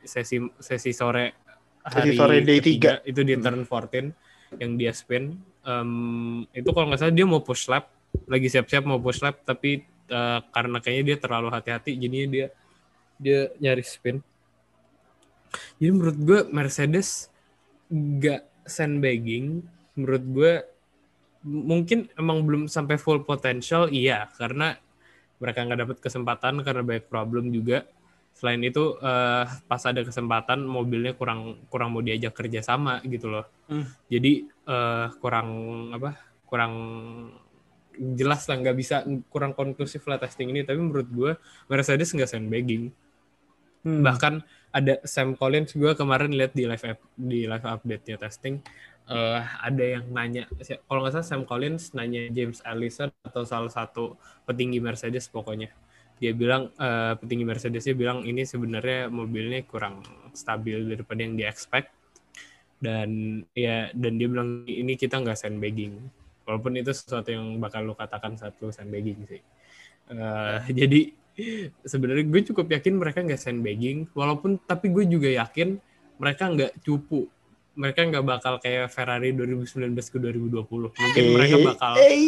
sesi 0.00 0.40
sesi 0.56 0.90
sore 0.96 1.36
hari 1.84 2.16
sore 2.16 2.40
day 2.40 2.58
ketiga, 2.58 3.04
itu 3.04 3.20
di 3.22 3.36
turn 3.36 3.62
14 3.68 4.58
yang 4.58 4.74
dia 4.80 4.92
spin. 4.96 5.36
Em, 5.66 6.42
itu 6.54 6.68
kalau 6.72 6.90
nggak 6.90 7.00
salah 7.02 7.14
dia 7.14 7.26
mau 7.26 7.42
push 7.42 7.68
lap 7.68 7.90
lagi 8.26 8.48
siap-siap 8.48 8.88
mau 8.88 8.96
push 8.96 9.20
lap 9.20 9.44
tapi 9.44 9.84
eh, 10.08 10.40
karena 10.50 10.78
kayaknya 10.80 11.04
dia 11.14 11.16
terlalu 11.20 11.48
hati-hati 11.52 11.98
jadinya 12.00 12.26
dia 12.30 12.46
dia 13.20 13.40
nyari 13.60 13.84
spin. 13.84 14.18
Jadi 15.78 15.90
menurut 15.92 16.18
gue 16.18 16.40
Mercedes 16.52 17.28
nggak 17.92 18.66
sandbagging. 18.66 19.62
Menurut 19.96 20.24
gue 20.24 20.52
mungkin 21.46 22.10
emang 22.18 22.42
belum 22.42 22.62
sampai 22.66 22.98
full 22.98 23.22
potential 23.22 23.86
iya 23.86 24.26
karena 24.34 24.74
mereka 25.36 25.64
nggak 25.64 25.80
dapat 25.86 25.98
kesempatan 26.00 26.64
karena 26.64 26.82
banyak 26.82 27.06
problem 27.08 27.52
juga. 27.52 27.84
Selain 28.36 28.60
itu 28.60 29.00
eh, 29.00 29.44
pas 29.48 29.82
ada 29.84 30.04
kesempatan 30.04 30.60
mobilnya 30.64 31.16
kurang 31.16 31.64
kurang 31.72 31.96
mau 31.96 32.04
diajak 32.04 32.36
kerja 32.36 32.60
sama 32.60 33.00
gitu 33.04 33.32
loh. 33.32 33.46
Hmm. 33.66 33.82
jadi 34.06 34.46
eh, 34.46 35.06
kurang 35.18 35.48
apa 35.90 36.14
kurang 36.46 36.72
jelas 37.96 38.46
lah 38.46 38.60
nggak 38.60 38.76
bisa 38.76 39.02
kurang 39.32 39.56
konklusif 39.56 40.04
lah 40.04 40.20
testing 40.20 40.52
ini. 40.52 40.62
Tapi 40.62 40.78
menurut 40.78 41.08
gue 41.08 41.32
Mercedes 41.68 42.12
nggak 42.12 42.30
sandbagging. 42.30 42.92
Hmm. 43.86 44.02
bahkan 44.02 44.42
ada 44.74 44.98
Sam 45.06 45.38
Collins 45.38 45.70
gue 45.78 45.94
kemarin 45.94 46.34
lihat 46.34 46.58
di 46.58 46.66
live 46.66 46.98
di 47.14 47.46
live 47.46 47.62
update-nya 47.62 48.18
testing 48.18 48.58
eh 49.06 49.42
ada 49.62 49.84
yang 49.86 50.10
nanya 50.10 50.50
kalau 50.90 51.06
nggak 51.06 51.14
salah 51.14 51.26
Sam 51.26 51.42
Collins 51.46 51.94
nanya 51.94 52.26
James 52.34 52.58
Allison 52.66 53.06
atau 53.22 53.46
salah 53.46 53.70
satu 53.70 54.18
petinggi 54.42 54.82
Mercedes 54.82 55.30
pokoknya. 55.30 55.70
Dia 56.18 56.34
bilang 56.34 56.74
eh, 56.74 57.14
petinggi 57.14 57.46
Mercedes 57.46 57.86
dia 57.86 57.94
bilang 57.94 58.26
ini 58.26 58.42
sebenarnya 58.42 59.06
mobilnya 59.06 59.62
kurang 59.62 60.02
stabil 60.34 60.82
daripada 60.90 61.22
yang 61.22 61.38
dia 61.38 61.46
expect 61.46 61.94
dan 62.82 63.40
ya 63.54 63.94
dan 63.94 64.18
dia 64.18 64.26
bilang 64.26 64.66
ini 64.66 64.98
kita 64.98 65.22
nggak 65.22 65.38
sandbagging. 65.38 65.94
Walaupun 66.42 66.78
itu 66.78 66.90
sesuatu 66.90 67.30
yang 67.30 67.58
bakal 67.62 67.86
lo 67.86 67.94
katakan 67.94 68.34
saat 68.34 68.58
lo 68.58 68.74
sandbagging 68.74 69.22
sih. 69.22 69.42
Eh, 70.10 70.58
jadi 70.82 71.14
sebenarnya 71.86 72.26
gue 72.26 72.42
cukup 72.50 72.74
yakin 72.74 72.98
mereka 72.98 73.22
nggak 73.22 73.38
sandbagging. 73.38 74.10
Walaupun 74.18 74.58
tapi 74.66 74.90
gue 74.90 75.06
juga 75.06 75.30
yakin 75.30 75.78
mereka 76.18 76.50
nggak 76.50 76.82
cupu 76.82 77.30
mereka 77.76 78.00
nggak 78.08 78.24
bakal 78.24 78.54
kayak 78.58 78.88
Ferrari 78.88 79.36
2019 79.36 79.92
ke 79.94 80.18
2020 80.18 80.64
mungkin 80.96 81.24
mereka 81.36 81.56
bakal 81.60 81.92
Eh, 82.00 82.24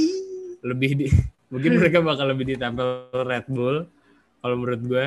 lebih 0.63 0.91
di 0.95 1.07
mungkin 1.53 1.81
mereka 1.81 1.99
bakal 2.05 2.29
lebih 2.29 2.55
ditempel 2.55 3.09
Red 3.25 3.49
Bull 3.49 3.89
kalau 4.45 4.55
menurut 4.55 4.83
gue 4.85 5.05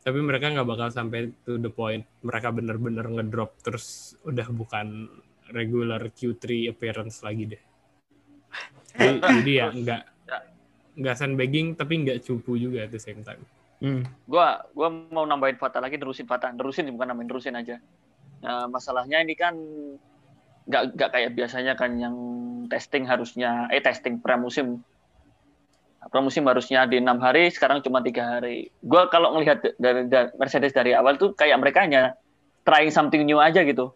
tapi 0.00 0.18
mereka 0.22 0.48
nggak 0.48 0.64
bakal 0.64 0.88
sampai 0.88 1.28
to 1.44 1.60
the 1.60 1.68
point 1.68 2.06
mereka 2.24 2.48
bener-bener 2.48 3.04
ngedrop 3.04 3.58
terus 3.60 4.16
udah 4.24 4.48
bukan 4.48 5.10
regular 5.52 6.00
Q3 6.08 6.70
appearance 6.70 7.20
lagi 7.26 7.54
deh. 7.54 7.62
Jadi, 8.96 9.18
jadi 9.22 9.52
ya 9.52 9.66
nggak 9.70 10.02
nggak 11.00 11.14
sandbagging 11.14 11.78
tapi 11.78 12.02
nggak 12.06 12.18
cupu 12.26 12.58
juga 12.58 12.86
at 12.86 12.90
the 12.94 13.02
same 13.02 13.22
time. 13.22 13.42
Hmm. 13.80 14.04
gua 14.28 14.60
gua 14.76 14.92
mau 14.92 15.24
nambahin 15.24 15.56
Fata 15.56 15.80
lagi 15.80 15.96
nerusin 15.96 16.28
Fata 16.28 16.52
nerusin 16.52 16.92
bukan 16.92 17.16
nambahin 17.16 17.28
nerusin 17.32 17.56
aja 17.56 17.80
nah, 18.40 18.66
masalahnya 18.68 19.20
ini 19.22 19.34
kan 19.36 19.54
nggak 20.70 20.82
nggak 20.94 21.10
kayak 21.10 21.30
biasanya 21.34 21.72
kan 21.74 21.96
yang 21.98 22.16
testing 22.70 23.08
harusnya 23.08 23.66
eh 23.74 23.82
testing 23.82 24.22
pramusim. 24.22 24.80
Pramusim 26.00 26.48
harusnya 26.48 26.88
di 26.88 26.96
enam 26.96 27.20
hari 27.20 27.52
sekarang 27.52 27.84
cuma 27.84 28.00
tiga 28.00 28.38
hari. 28.38 28.72
Gua 28.80 29.12
kalau 29.12 29.36
ngelihat 29.36 29.76
dari, 29.76 30.08
dari 30.08 30.32
Mercedes 30.40 30.72
dari 30.72 30.96
awal 30.96 31.20
tuh 31.20 31.36
kayak 31.36 31.60
mereka 31.60 31.84
hanya 31.84 32.16
trying 32.64 32.88
something 32.88 33.20
new 33.28 33.36
aja 33.36 33.60
gitu. 33.60 33.92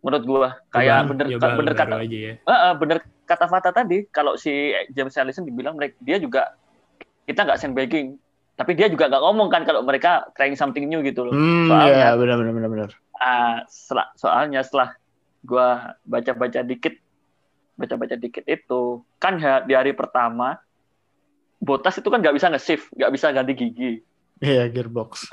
Menurut 0.00 0.24
gua 0.24 0.48
kayak 0.70 1.10
bener 1.10 1.26
hal 1.26 1.58
bener 1.58 1.74
baru 1.74 1.80
kata 1.82 1.96
aja 2.06 2.18
ya. 2.30 2.34
Eh, 2.38 2.52
eh, 2.54 2.74
bener 2.78 2.98
kata 3.26 3.46
Fata 3.50 3.70
tadi 3.74 4.06
kalau 4.14 4.38
si 4.38 4.70
James 4.94 5.14
Allison 5.18 5.42
dibilang 5.42 5.74
mereka 5.74 5.98
dia 5.98 6.22
juga 6.22 6.54
kita 7.26 7.46
nggak 7.46 7.58
sandbagging 7.58 8.18
tapi 8.60 8.76
dia 8.76 8.92
juga 8.92 9.08
nggak 9.08 9.22
ngomong 9.24 9.48
kan 9.48 9.64
kalau 9.64 9.80
mereka 9.80 10.28
trying 10.36 10.52
something 10.52 10.84
new 10.84 11.00
gitu 11.00 11.24
loh 11.24 11.32
Hmm, 11.32 11.64
Soalnya- 11.64 11.96
ya 11.96 12.08
benar 12.12 12.36
benar 12.36 12.52
benar 12.52 12.68
benar. 12.68 12.90
Ah, 13.16 13.64
sela- 13.66 14.12
soalnya 14.14 14.60
setelah 14.60 14.92
gua 15.40 15.96
baca-baca 16.04 16.60
dikit 16.60 17.00
baca-baca 17.72 18.12
dikit 18.14 18.44
itu 18.44 18.82
kan 19.16 19.40
ha- 19.40 19.64
di 19.64 19.72
hari 19.72 19.96
pertama 19.96 20.60
Botas 21.56 21.96
itu 21.96 22.08
kan 22.08 22.20
nggak 22.20 22.32
bisa 22.32 22.48
nge-shift 22.48 22.88
nggak 22.92 23.12
bisa 23.12 23.26
ganti 23.30 23.52
gigi 23.52 23.92
Iya, 24.40 24.68
gearbox. 24.68 25.28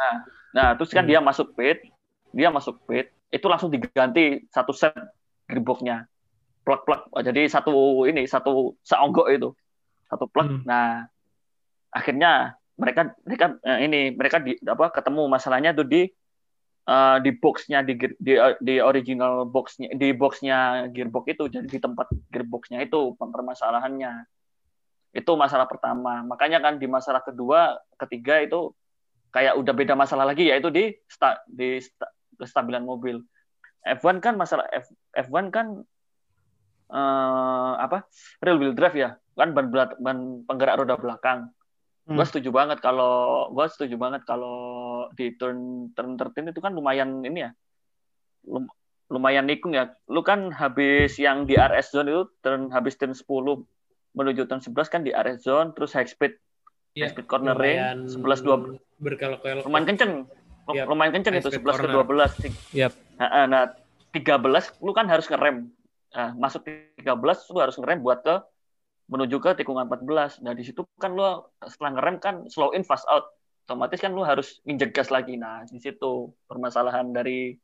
nah 0.52 0.76
terus 0.76 0.92
kan 0.92 1.04
Hmm. 1.04 1.12
dia 1.12 1.20
masuk 1.20 1.52
pit 1.54 1.88
dia 2.32 2.48
masuk 2.48 2.80
pit 2.84 3.12
itu 3.28 3.44
langsung 3.46 3.68
diganti 3.68 4.48
satu 4.48 4.72
set 4.72 4.96
gearboxnya 5.48 6.08
plug 6.64 6.84
Oh, 7.12 7.20
jadi 7.20 7.48
satu 7.48 7.72
ini 8.04 8.28
satu 8.28 8.76
seonggok 8.82 9.28
itu 9.32 9.50
satu 10.08 10.28
plug 10.28 10.48
Hmm. 10.48 10.62
nah 10.64 11.08
akhirnya 11.90 12.57
mereka 12.78 13.02
mereka 13.26 13.46
eh, 13.66 13.80
ini 13.90 14.00
mereka 14.14 14.38
di 14.38 14.54
apa 14.64 14.94
ketemu. 14.94 15.26
Masalahnya 15.26 15.74
tuh 15.74 15.86
di 15.90 16.06
eh, 16.88 17.18
di 17.26 17.32
boxnya 17.34 17.82
di 17.82 17.98
di 18.22 18.34
di 18.62 18.76
original 18.78 19.50
boxnya 19.50 19.98
di 19.98 20.14
boxnya 20.14 20.88
gearbox 20.94 21.26
itu. 21.34 21.44
Jadi 21.50 21.68
di 21.68 21.80
tempat 21.82 22.08
gearboxnya 22.30 22.86
itu 22.86 23.18
permasalahannya. 23.18 24.30
Itu 25.12 25.34
masalah 25.34 25.66
pertama. 25.66 26.22
Makanya 26.22 26.62
kan 26.62 26.78
di 26.78 26.86
masalah 26.86 27.26
kedua 27.26 27.82
ketiga 27.98 28.38
itu 28.46 28.72
kayak 29.34 29.58
udah 29.58 29.74
beda 29.74 29.94
masalah 29.98 30.24
lagi 30.24 30.48
yaitu 30.48 30.70
di 30.72 30.94
sta, 31.10 31.42
di 31.50 31.82
sta- 31.82 32.14
kestabilan 32.38 32.86
mobil. 32.86 33.26
F1 33.88 34.20
kan 34.20 34.36
masalah 34.36 34.68
F, 34.70 34.92
F1 35.16 35.50
kan 35.50 35.82
eh, 36.94 37.74
apa 37.82 38.06
real 38.46 38.62
wheel 38.62 38.78
drive 38.78 38.94
ya. 38.94 39.10
Kan 39.34 39.58
ban, 39.58 39.70
ban 39.74 40.18
penggerak 40.46 40.86
roda 40.86 40.98
belakang 40.98 41.57
Gue 42.08 42.16
Hmm. 42.16 42.24
setuju 42.24 42.50
banget 42.50 42.80
kalau 42.80 43.14
gue 43.52 43.66
setuju 43.68 44.00
banget 44.00 44.24
kalau 44.24 44.56
di 45.12 45.36
turn 45.36 45.92
turn 45.92 46.16
13 46.16 46.48
itu 46.48 46.64
kan 46.64 46.72
lumayan 46.72 47.20
ini 47.22 47.44
ya. 47.44 47.52
Lum- 48.48 48.72
lumayan 49.08 49.44
nikung 49.44 49.76
ya. 49.76 49.92
Lu 50.08 50.24
kan 50.24 50.52
habis 50.52 51.20
yang 51.20 51.44
di 51.44 51.60
RS 51.60 51.92
zone 51.92 52.08
itu 52.08 52.24
turn 52.40 52.72
habis 52.72 52.96
turn 52.96 53.12
10 53.12 53.68
menuju 54.16 54.48
turn 54.48 54.64
11 54.64 54.88
kan 54.88 55.04
di 55.04 55.12
RS 55.12 55.44
zone 55.44 55.76
terus 55.76 55.92
high 55.92 56.08
speed 56.08 56.40
Iya, 56.96 57.06
high 57.06 57.14
speed 57.14 57.28
cornering 57.28 58.08
11 58.08 58.40
12 58.42 58.80
berkelok-kelok. 58.98 59.68
lumayan 59.68 59.86
kenceng. 59.86 60.12
Yap. 60.70 60.86
Lumayan 60.88 61.12
kenceng 61.14 61.34
itu 61.36 61.52
speed 61.52 61.60
11 61.62 61.76
ke 61.76 61.88
corner. 61.92 62.08
12. 62.08 62.32
Yap. 62.72 62.92
Nah, 63.16 63.46
nah 63.46 63.64
13 64.10 64.80
lu 64.80 64.92
kan 64.92 65.06
harus 65.06 65.28
ngerem. 65.28 65.68
Nah, 66.08 66.30
masuk 66.40 66.64
13 66.98 67.04
lu 67.52 67.60
harus 67.60 67.76
ngerem 67.76 68.00
buat 68.00 68.24
ke 68.24 68.36
menuju 69.08 69.40
ke 69.40 69.56
tikungan 69.64 69.88
14. 69.88 70.44
Nah, 70.44 70.52
di 70.52 70.64
situ 70.68 70.84
kan 71.00 71.16
lu 71.16 71.24
setelah 71.64 71.92
ngerem 71.96 72.16
kan 72.20 72.36
slow 72.52 72.76
in 72.76 72.84
fast 72.84 73.08
out. 73.08 73.32
Otomatis 73.68 74.00
kan 74.00 74.16
lu 74.16 74.24
harus 74.24 74.60
nginjek 74.64 74.96
gas 74.96 75.12
lagi. 75.12 75.36
Nah, 75.36 75.64
di 75.68 75.80
situ 75.80 76.32
permasalahan 76.48 77.12
dari 77.12 77.56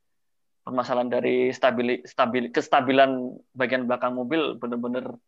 permasalahan 0.64 1.12
dari 1.12 1.52
stabil 1.52 2.04
stabil 2.08 2.48
kestabilan 2.52 3.36
bagian 3.52 3.84
belakang 3.84 4.16
mobil 4.16 4.56
bener-bener 4.56 5.20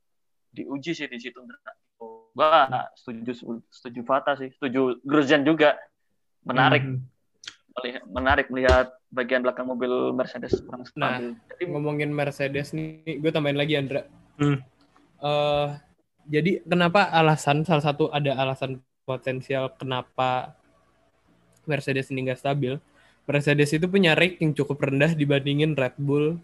diuji 0.56 0.96
sih 0.96 1.08
di 1.12 1.20
situ. 1.20 1.44
Gua 2.36 2.68
setuju 2.96 3.60
setuju 3.68 4.02
Fata 4.08 4.40
sih, 4.40 4.52
setuju 4.56 5.00
Grosjean 5.04 5.44
juga. 5.44 5.76
Menarik 6.48 6.84
melihat, 7.76 8.04
menarik 8.08 8.48
melihat 8.48 8.88
bagian 9.12 9.44
belakang 9.44 9.68
mobil 9.68 10.16
Mercedes 10.16 10.60
kurang 10.64 10.88
Nah, 10.96 11.20
stabil. 11.20 11.36
Jadi 11.52 11.64
ngomongin 11.72 12.12
Mercedes 12.12 12.72
nih, 12.72 13.20
gue 13.20 13.32
tambahin 13.32 13.60
lagi 13.60 13.74
Andra. 13.76 14.08
Hmm. 14.40 14.60
Eh, 15.20 15.68
jadi 16.34 16.52
kenapa 16.66 17.02
alasan 17.20 17.58
salah 17.68 17.84
satu 17.86 18.10
ada 18.18 18.32
alasan 18.42 18.82
potensial 19.06 19.70
kenapa 19.80 20.58
Mercedes 21.66 22.10
ini 22.14 22.30
nggak 22.30 22.40
stabil? 22.42 22.74
Mercedes 23.26 23.74
itu 23.74 23.86
punya 23.90 24.14
rake 24.14 24.38
yang 24.42 24.54
cukup 24.54 24.78
rendah 24.86 25.18
dibandingin 25.18 25.74
Red 25.74 25.98
Bull 25.98 26.38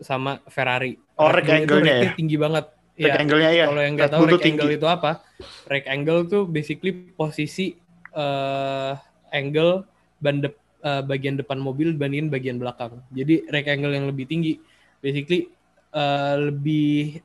sama 0.00 0.40
Ferrari. 0.48 0.96
Oh, 1.18 1.30
Red 1.30 1.46
rake 1.70 1.70
angle-nya 1.70 1.94
ya? 2.02 2.12
tinggi 2.16 2.36
banget. 2.40 2.72
Rake 3.02 3.16
Ya, 3.16 3.20
angle-nya 3.20 3.50
ya. 3.52 3.66
kalau 3.66 3.80
yang 3.84 3.94
nggak 3.98 4.10
tahu 4.12 4.22
rake 4.32 4.44
angle 4.48 4.70
itu 4.72 4.86
apa? 4.88 5.20
Rake 5.68 5.88
angle 5.88 6.24
tuh 6.28 6.42
basically 6.48 6.92
posisi 7.16 7.76
eh, 8.16 8.92
angle 9.32 9.84
ban 10.24 10.40
dep- 10.40 10.62
eh, 10.84 11.02
bagian 11.04 11.36
depan 11.36 11.60
mobil 11.60 11.92
dibandingin 11.92 12.32
bagian 12.32 12.56
belakang. 12.56 13.00
Jadi 13.12 13.44
rake 13.52 13.68
angle 13.68 13.92
yang 13.92 14.06
lebih 14.08 14.24
tinggi, 14.24 14.56
basically 15.04 15.52
eh, 15.92 16.34
lebih 16.40 17.20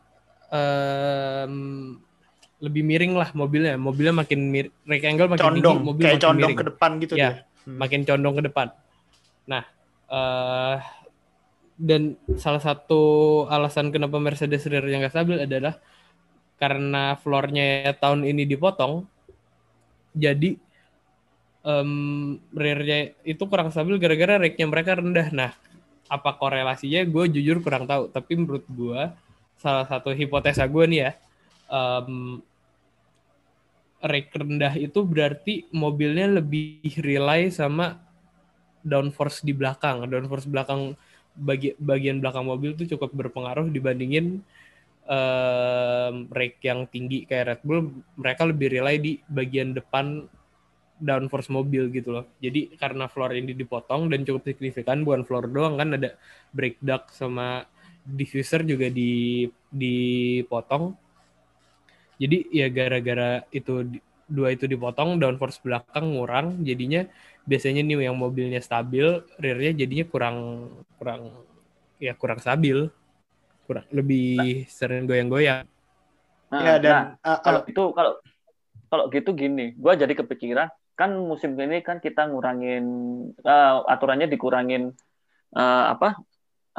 em, 0.50 1.54
lebih 2.60 2.84
miring 2.84 3.14
lah 3.16 3.30
mobilnya. 3.32 3.76
Mobilnya 3.76 4.14
makin 4.14 4.40
mir 4.50 4.68
rake 4.84 5.06
angle 5.06 5.32
makin 5.32 5.44
Condong, 5.46 5.78
tinggi, 5.80 5.88
mobil 5.88 6.04
kayak 6.04 6.14
makin 6.14 6.26
condong 6.26 6.50
miring. 6.50 6.60
ke 6.60 6.66
depan 6.68 6.90
gitu 7.00 7.14
Ya. 7.14 7.20
dia. 7.20 7.34
Hmm. 7.64 7.78
Makin 7.78 8.02
condong 8.04 8.36
ke 8.36 8.44
depan. 8.46 8.68
Nah, 9.48 9.64
eh 10.10 10.78
dan 11.80 12.02
salah 12.36 12.60
satu 12.60 13.02
alasan 13.48 13.88
kenapa 13.90 14.20
Mercedes 14.20 14.68
rear-nya 14.68 15.00
nggak 15.00 15.16
stabil 15.16 15.40
adalah 15.40 15.80
karena 16.60 17.16
floornya 17.16 17.96
tahun 17.96 18.28
ini 18.28 18.44
dipotong, 18.44 19.08
jadi 20.12 20.60
em 21.60 21.92
rear-nya 22.52 23.16
itu 23.24 23.40
kurang 23.48 23.72
stabil 23.72 23.96
gara-gara 23.96 24.36
rake-nya 24.36 24.68
mereka 24.68 25.00
rendah. 25.00 25.32
Nah, 25.32 25.52
apa 26.08 26.36
korelasinya? 26.36 27.00
Gue 27.08 27.32
jujur 27.32 27.64
kurang 27.64 27.88
tahu. 27.88 28.12
Tapi 28.12 28.32
menurut 28.36 28.68
gue, 28.68 29.02
salah 29.60 29.86
satu 29.86 30.16
hipotesa 30.16 30.64
gue 30.66 30.86
nih 30.88 31.00
ya, 31.04 31.12
em 31.70 32.40
rake 34.00 34.32
rendah 34.32 34.74
itu 34.80 35.04
berarti 35.04 35.68
mobilnya 35.76 36.40
lebih 36.40 36.88
rely 37.04 37.52
sama 37.52 38.00
downforce 38.80 39.44
di 39.44 39.52
belakang. 39.52 40.08
Downforce 40.08 40.48
belakang 40.48 40.96
bagi, 41.36 41.76
bagian 41.76 42.24
belakang 42.24 42.48
mobil 42.48 42.80
tuh 42.80 42.88
cukup 42.88 43.12
berpengaruh 43.12 43.68
dibandingin 43.68 44.40
em, 45.04 46.16
rake 46.32 46.64
yang 46.64 46.88
tinggi 46.88 47.28
kayak 47.28 47.60
Red 47.60 47.62
Bull. 47.68 47.92
Mereka 48.16 48.48
lebih 48.48 48.80
rely 48.80 48.96
di 49.04 49.12
bagian 49.28 49.76
depan 49.76 50.24
downforce 51.00 51.52
mobil 51.52 51.92
gitu 51.92 52.16
loh. 52.16 52.26
Jadi 52.40 52.76
karena 52.76 53.08
floor 53.08 53.36
ini 53.36 53.52
dipotong 53.56 54.12
dan 54.12 54.24
cukup 54.24 54.48
signifikan, 54.48 55.04
bukan 55.04 55.28
floor 55.28 55.48
doang 55.52 55.80
kan 55.80 55.96
ada 55.96 56.16
brake 56.56 56.80
duct 56.80 57.12
sama 57.16 57.68
diffuser 58.16 58.66
juga 58.66 58.90
di 58.90 59.46
dipotong. 59.70 60.98
Jadi 62.20 62.52
ya 62.52 62.68
gara-gara 62.68 63.46
itu 63.54 63.88
dua 64.28 64.52
itu 64.54 64.68
dipotong, 64.68 65.18
downforce 65.18 65.64
belakang 65.64 66.14
ngurang, 66.14 66.62
jadinya 66.62 67.08
biasanya 67.48 67.82
nih 67.82 68.12
yang 68.12 68.18
mobilnya 68.20 68.60
stabil, 68.60 69.24
rearnya 69.40 69.86
jadinya 69.86 70.06
kurang 70.06 70.38
kurang 71.00 71.34
ya 71.98 72.14
kurang 72.14 72.44
stabil, 72.44 72.92
kurang 73.66 73.88
lebih 73.90 74.68
sering 74.68 75.08
goyang-goyang. 75.08 75.66
Nah, 76.50 76.62
Ya 76.66 76.76
dan 76.82 77.18
nah, 77.24 77.38
uh, 77.38 77.40
kalau 77.40 77.62
uh, 77.64 77.70
itu 77.72 77.84
kalau 77.96 78.14
kalau 78.90 79.04
gitu 79.14 79.32
gini, 79.38 79.78
gua 79.78 79.96
jadi 79.96 80.12
kepikiran 80.12 80.70
kan 81.00 81.16
musim 81.16 81.56
ini 81.56 81.80
kan 81.80 82.04
kita 82.04 82.28
ngurangin 82.28 82.84
eh, 83.40 83.76
aturannya 83.88 84.28
dikurangin 84.28 84.92
eh, 85.56 85.86
apa 85.96 86.20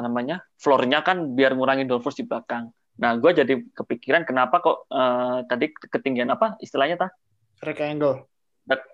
namanya 0.01 0.41
floornya 0.57 1.05
kan 1.05 1.37
biar 1.37 1.53
ngurangin 1.53 1.85
downforce 1.87 2.19
di 2.19 2.25
belakang. 2.25 2.73
Nah, 2.99 3.15
gua 3.17 3.31
jadi 3.31 3.55
kepikiran 3.71 4.25
kenapa 4.27 4.59
kok 4.59 4.89
eh, 4.89 5.37
tadi 5.47 5.71
ketinggian 5.71 6.29
apa 6.33 6.57
istilahnya 6.59 7.07
tah 7.07 7.11
rake 7.61 7.81
angle. 7.85 8.25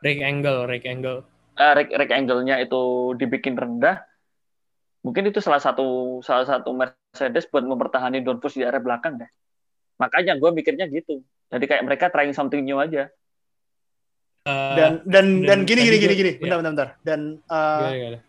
Rake 0.03 0.23
angle, 0.23 0.67
rake 0.67 0.87
angle. 0.87 1.23
eh, 1.57 1.71
rake, 1.73 1.91
rake 1.97 2.13
angle-nya 2.13 2.61
itu 2.61 3.13
dibikin 3.17 3.57
rendah. 3.57 3.99
Mungkin 5.01 5.31
itu 5.31 5.39
salah 5.39 5.59
satu 5.63 6.19
salah 6.21 6.45
satu 6.45 6.69
Mercedes 6.75 7.47
buat 7.49 7.63
mempertahankan 7.65 8.21
downforce 8.21 8.59
di 8.59 8.67
area 8.67 8.79
belakang 8.83 9.17
deh. 9.17 9.29
Makanya 9.97 10.37
gue 10.37 10.49
mikirnya 10.53 10.85
gitu. 10.91 11.23
Jadi 11.49 11.65
kayak 11.65 11.83
mereka 11.87 12.11
trying 12.13 12.35
something 12.35 12.61
new 12.61 12.77
aja. 12.77 13.09
Eh, 14.47 14.75
Dan 14.77 15.03
dan 15.03 15.25
dan, 15.43 15.47
dan 15.47 15.59
gini 15.67 15.81
gini 15.83 15.97
gini 15.99 16.13
gini. 16.15 16.31
ya. 16.37 16.41
Bentar 16.43 16.57
bentar 16.61 16.71
bentar. 16.73 16.89
Dan 17.03 17.19
uh, 17.51 17.79
gimana, 17.81 17.95
gimana? 17.97 18.19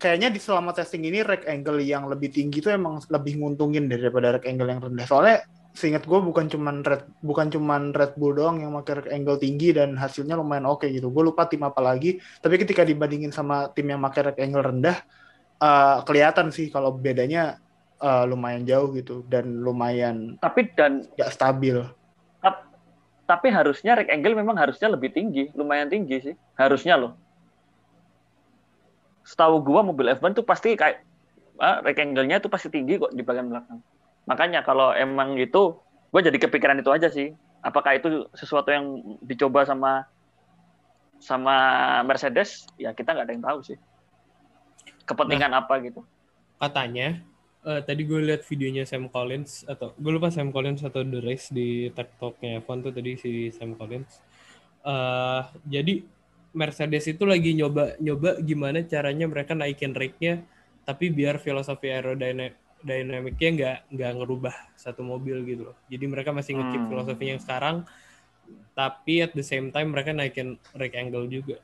Kayaknya 0.00 0.32
di 0.32 0.40
selama 0.40 0.72
testing 0.72 1.04
ini 1.04 1.20
rake 1.20 1.44
angle 1.44 1.76
yang 1.84 2.08
lebih 2.08 2.32
tinggi 2.32 2.64
itu 2.64 2.72
emang 2.72 3.04
lebih 3.12 3.36
nguntungin 3.36 3.86
daripada 3.86 4.40
rake 4.40 4.48
angle 4.48 4.72
yang 4.72 4.80
rendah. 4.80 5.04
Soalnya 5.04 5.44
seingat 5.70 6.02
gue 6.02 6.18
bukan 6.18 6.50
cuman 6.50 6.82
red 6.82 7.06
bukan 7.22 7.46
cuman 7.46 7.94
Red 7.94 8.18
Bull 8.18 8.34
doang 8.34 8.58
yang 8.58 8.74
pakai 8.82 9.04
rake 9.04 9.10
angle 9.14 9.38
tinggi 9.38 9.70
dan 9.70 9.94
hasilnya 9.94 10.34
lumayan 10.34 10.66
oke 10.66 10.88
gitu. 10.88 11.12
Gue 11.12 11.28
lupa 11.28 11.46
tim 11.46 11.62
apa 11.62 11.78
lagi. 11.78 12.18
Tapi 12.40 12.56
ketika 12.58 12.82
dibandingin 12.82 13.30
sama 13.30 13.70
tim 13.76 13.86
yang 13.86 14.02
pakai 14.02 14.32
rake 14.32 14.40
angle 14.42 14.64
rendah, 14.64 14.96
eh, 15.60 15.96
kelihatan 16.08 16.50
sih 16.50 16.72
kalau 16.72 16.96
bedanya 16.96 17.60
eh, 18.00 18.24
lumayan 18.24 18.64
jauh 18.64 18.90
gitu 18.96 19.22
dan 19.28 19.60
lumayan 19.60 20.40
Tapi 20.40 20.72
dan 20.74 21.04
gak 21.20 21.30
stabil. 21.30 21.76
tapi 23.30 23.46
harusnya 23.46 23.94
rake 23.94 24.10
angle 24.10 24.34
memang 24.34 24.58
harusnya 24.58 24.90
lebih 24.90 25.14
tinggi, 25.14 25.54
lumayan 25.54 25.86
tinggi 25.86 26.18
sih. 26.18 26.34
Harusnya 26.58 26.98
loh. 26.98 27.14
Setahu 29.30 29.62
gua 29.62 29.86
mobil 29.86 30.10
F1 30.10 30.34
tuh 30.34 30.42
pasti 30.42 30.74
kayak 30.74 31.06
ah, 31.62 31.78
rake 31.86 32.02
angle-nya 32.02 32.42
tuh 32.42 32.50
pasti 32.50 32.66
tinggi 32.66 32.98
kok 32.98 33.14
di 33.14 33.22
bagian 33.22 33.46
belakang. 33.46 33.78
Makanya 34.26 34.66
kalau 34.66 34.90
emang 34.90 35.38
gitu, 35.38 35.78
gua 36.10 36.18
jadi 36.18 36.34
kepikiran 36.34 36.82
itu 36.82 36.90
aja 36.90 37.06
sih. 37.06 37.30
Apakah 37.62 37.94
itu 37.94 38.26
sesuatu 38.34 38.74
yang 38.74 38.98
dicoba 39.22 39.62
sama 39.62 40.08
sama 41.22 41.56
Mercedes? 42.02 42.66
Ya 42.74 42.90
kita 42.90 43.14
nggak 43.14 43.26
ada 43.30 43.34
yang 43.36 43.44
tahu 43.46 43.58
sih. 43.62 43.78
Kepentingan 45.06 45.54
apa 45.54 45.78
gitu. 45.82 46.02
katanya 46.60 47.24
eh, 47.64 47.80
tadi 47.80 48.04
gue 48.04 48.20
lihat 48.20 48.44
videonya 48.44 48.84
Sam 48.84 49.08
Collins 49.08 49.64
atau 49.64 49.96
gue 49.96 50.12
lupa 50.12 50.28
Sam 50.28 50.52
Collins 50.52 50.84
atau 50.84 51.00
The 51.04 51.20
Race 51.24 51.48
di 51.52 51.88
Talk-nya 51.92 52.60
F1 52.64 52.78
tuh 52.84 52.92
tadi 52.92 53.16
si 53.16 53.48
Sam 53.52 53.76
Collins. 53.76 54.20
eh 54.80 55.42
jadi 55.68 56.04
Mercedes 56.50 57.06
itu 57.06 57.22
lagi 57.22 57.54
nyoba 57.54 57.94
nyoba 58.02 58.38
gimana 58.42 58.82
caranya 58.82 59.26
mereka 59.30 59.54
naikin 59.54 59.94
rake-nya 59.94 60.42
tapi 60.82 61.12
biar 61.14 61.38
filosofi 61.38 61.86
aerodinamiknya 61.92 63.50
nggak 63.54 63.76
nggak 63.94 64.12
ngerubah 64.18 64.54
satu 64.74 65.06
mobil 65.06 65.46
gitu 65.46 65.70
loh. 65.70 65.76
Jadi 65.86 66.04
mereka 66.10 66.34
masih 66.34 66.58
ngekip 66.58 66.82
Hmm. 66.82 66.90
filosofinya 66.90 67.32
yang 67.38 67.44
sekarang 67.44 67.76
tapi 68.74 69.22
at 69.22 69.30
the 69.36 69.46
same 69.46 69.70
time 69.70 69.94
mereka 69.94 70.10
naikin 70.10 70.58
rake 70.74 70.98
angle 70.98 71.30
juga. 71.30 71.62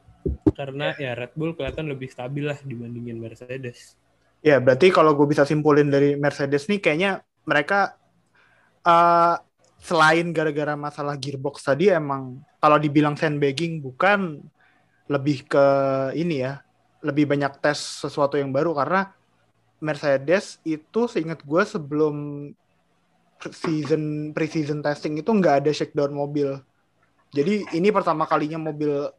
Karena 0.54 0.94
ya 0.96 1.18
Red 1.18 1.34
Bull 1.34 1.58
kelihatan 1.58 1.90
lebih 1.90 2.08
stabil 2.10 2.46
lah 2.46 2.58
dibandingin 2.62 3.18
Mercedes. 3.18 3.98
Ya, 4.44 4.62
berarti 4.62 4.94
kalau 4.94 5.16
gue 5.18 5.26
bisa 5.26 5.42
simpulin 5.42 5.90
dari 5.90 6.14
Mercedes 6.14 6.70
nih, 6.70 6.78
kayaknya 6.78 7.24
mereka 7.42 7.98
eh, 8.86 9.36
selain 9.82 10.30
gara-gara 10.30 10.74
masalah 10.78 11.18
gearbox 11.18 11.62
tadi 11.66 11.90
emang 11.90 12.40
kalau 12.62 12.78
dibilang 12.78 13.14
sandbagging 13.18 13.82
bukan 13.82 14.40
lebih 15.06 15.46
ke 15.46 15.66
ini 16.18 16.42
ya, 16.42 16.62
lebih 17.02 17.30
banyak 17.30 17.62
tes 17.62 17.78
sesuatu 17.78 18.34
yang 18.34 18.50
baru 18.50 18.74
karena 18.74 19.14
Mercedes 19.78 20.58
itu 20.64 21.06
seingat 21.06 21.44
gue 21.44 21.62
sebelum 21.62 22.48
season 23.52 24.32
pre-season 24.32 24.80
testing 24.80 25.20
itu 25.20 25.28
nggak 25.28 25.64
ada 25.64 25.70
shakedown 25.70 26.16
mobil. 26.16 26.56
Jadi 27.36 27.68
ini 27.76 27.92
pertama 27.92 28.24
kalinya 28.24 28.56
mobil 28.56 29.12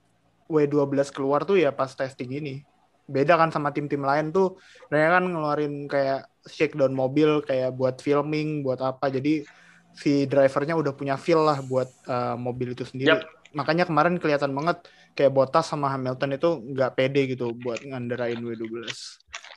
W12 0.50 1.14
keluar 1.14 1.46
tuh 1.46 1.60
ya 1.60 1.70
pas 1.70 1.92
testing 1.94 2.34
ini. 2.34 2.66
Beda 3.08 3.40
kan 3.40 3.54
sama 3.54 3.72
tim-tim 3.72 4.04
lain 4.04 4.36
tuh, 4.36 4.60
mereka 4.92 5.22
kan 5.22 5.26
ngeluarin 5.32 5.88
kayak 5.88 6.28
shakedown 6.44 6.92
mobil 6.92 7.40
kayak 7.46 7.72
buat 7.78 8.04
filming, 8.04 8.66
buat 8.66 8.84
apa. 8.84 9.08
Jadi 9.08 9.48
si 9.96 10.28
drivernya 10.28 10.76
udah 10.76 10.92
punya 10.92 11.16
feel 11.16 11.40
lah 11.40 11.64
buat 11.64 11.88
uh, 12.10 12.36
mobil 12.36 12.76
itu 12.76 12.84
sendiri. 12.84 13.16
Yap. 13.16 13.24
Makanya 13.56 13.88
kemarin 13.88 14.20
kelihatan 14.20 14.52
banget 14.52 14.84
kayak 15.18 15.34
Bottas 15.34 15.66
sama 15.66 15.90
Hamilton 15.90 16.38
itu 16.38 16.50
nggak 16.78 16.92
pede 16.94 17.22
gitu 17.28 17.58
buat 17.58 17.82
nganderain 17.82 18.38
W12. 18.38 18.86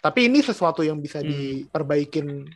Tapi 0.01 0.33
ini 0.33 0.41
sesuatu 0.41 0.81
yang 0.81 0.97
bisa 0.97 1.21
Hmm. 1.21 1.29
diperbaikin 1.29 2.49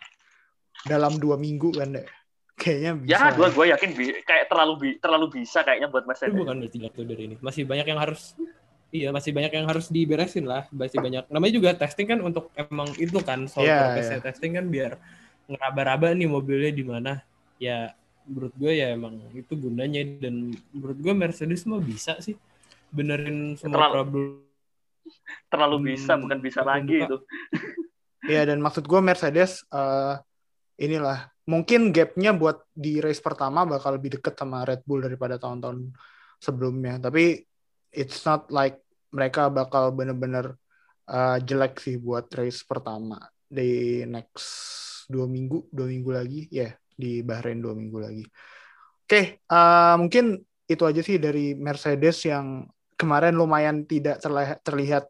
dalam 0.84 1.20
dua 1.20 1.36
minggu 1.36 1.76
kan 1.76 1.92
deh. 1.92 2.08
Kayaknya 2.54 2.92
bisa. 2.96 3.12
Ya, 3.12 3.34
gue 3.34 3.48
gue 3.50 3.66
yakin 3.68 3.90
bi- 3.92 4.22
kayak 4.22 4.46
terlalu 4.46 4.72
bi- 4.80 4.98
terlalu 4.98 5.26
bisa 5.42 5.60
kayaknya 5.60 5.90
buat 5.90 6.02
Itu 6.02 6.08
Mercedes. 6.08 6.38
bukan 6.38 6.54
berarti 6.56 6.78
jatuh 6.80 7.04
dari 7.04 7.22
ini. 7.26 7.34
Masih 7.38 7.62
banyak 7.62 7.86
yang 7.86 8.00
harus 8.00 8.32
Iya, 8.94 9.10
masih 9.10 9.34
banyak 9.34 9.50
yang 9.50 9.66
harus 9.66 9.90
diberesin 9.90 10.46
lah. 10.46 10.70
Masih 10.70 11.02
banyak. 11.02 11.26
Namanya 11.26 11.50
juga 11.58 11.74
testing 11.74 12.06
kan 12.06 12.22
untuk 12.22 12.54
emang 12.54 12.86
itu 12.94 13.18
kan 13.20 13.42
soal 13.50 13.66
Iya, 13.66 13.90
purpose-nya 13.90 14.20
testing 14.22 14.54
kan 14.54 14.70
biar 14.70 15.02
ngeraba-raba 15.50 16.14
nih 16.14 16.30
mobilnya 16.30 16.70
di 16.70 16.84
mana. 16.86 17.12
Ya 17.58 17.90
menurut 18.22 18.54
gue 18.54 18.70
ya 18.70 18.94
emang 18.94 19.18
itu 19.34 19.50
gunanya 19.52 19.98
dan 20.22 20.54
menurut 20.70 20.94
gue 20.94 21.10
Mercedes 21.10 21.66
mah 21.66 21.82
bisa 21.82 22.22
sih 22.22 22.38
benerin 22.94 23.58
semua 23.58 23.90
Terlalu- 23.90 23.94
problem. 23.98 24.26
Terlalu 25.50 25.76
bisa, 25.92 26.16
Hmm, 26.16 26.22
bukan 26.24 26.38
bisa 26.40 26.60
lagi 26.62 26.96
itu. 27.04 27.16
Iya 28.24 28.48
dan 28.48 28.56
maksud 28.64 28.88
gue 28.88 29.00
Mercedes 29.04 29.68
eh, 29.68 30.16
inilah 30.80 31.28
mungkin 31.44 31.92
gapnya 31.92 32.32
buat 32.32 32.64
di 32.72 32.96
race 32.96 33.20
pertama 33.20 33.68
bakal 33.68 34.00
lebih 34.00 34.16
deket 34.16 34.32
sama 34.32 34.64
Red 34.64 34.80
Bull 34.88 35.04
daripada 35.04 35.36
tahun-tahun 35.36 35.92
sebelumnya. 36.40 36.96
Tapi 37.04 37.44
it's 37.92 38.24
not 38.24 38.48
like 38.48 38.80
mereka 39.12 39.52
bakal 39.52 39.92
bener-bener 39.92 40.56
eh, 41.04 41.36
jelek 41.44 41.76
sih 41.76 42.00
buat 42.00 42.24
race 42.32 42.64
pertama 42.64 43.20
di 43.44 44.00
next 44.08 44.48
dua 45.12 45.28
minggu 45.28 45.68
dua 45.68 45.84
minggu 45.92 46.10
lagi 46.16 46.48
ya 46.48 46.72
di 46.96 47.20
Bahrain 47.20 47.60
dua 47.60 47.76
minggu 47.76 47.98
lagi. 48.00 48.24
Oke 49.04 49.44
eh, 49.44 49.94
mungkin 50.00 50.40
itu 50.64 50.80
aja 50.80 51.04
sih 51.04 51.20
dari 51.20 51.52
Mercedes 51.52 52.24
yang 52.24 52.64
kemarin 52.94 53.34
lumayan 53.34 53.86
tidak 53.86 54.22
terlihat, 54.22 54.58
terlihat 54.62 55.04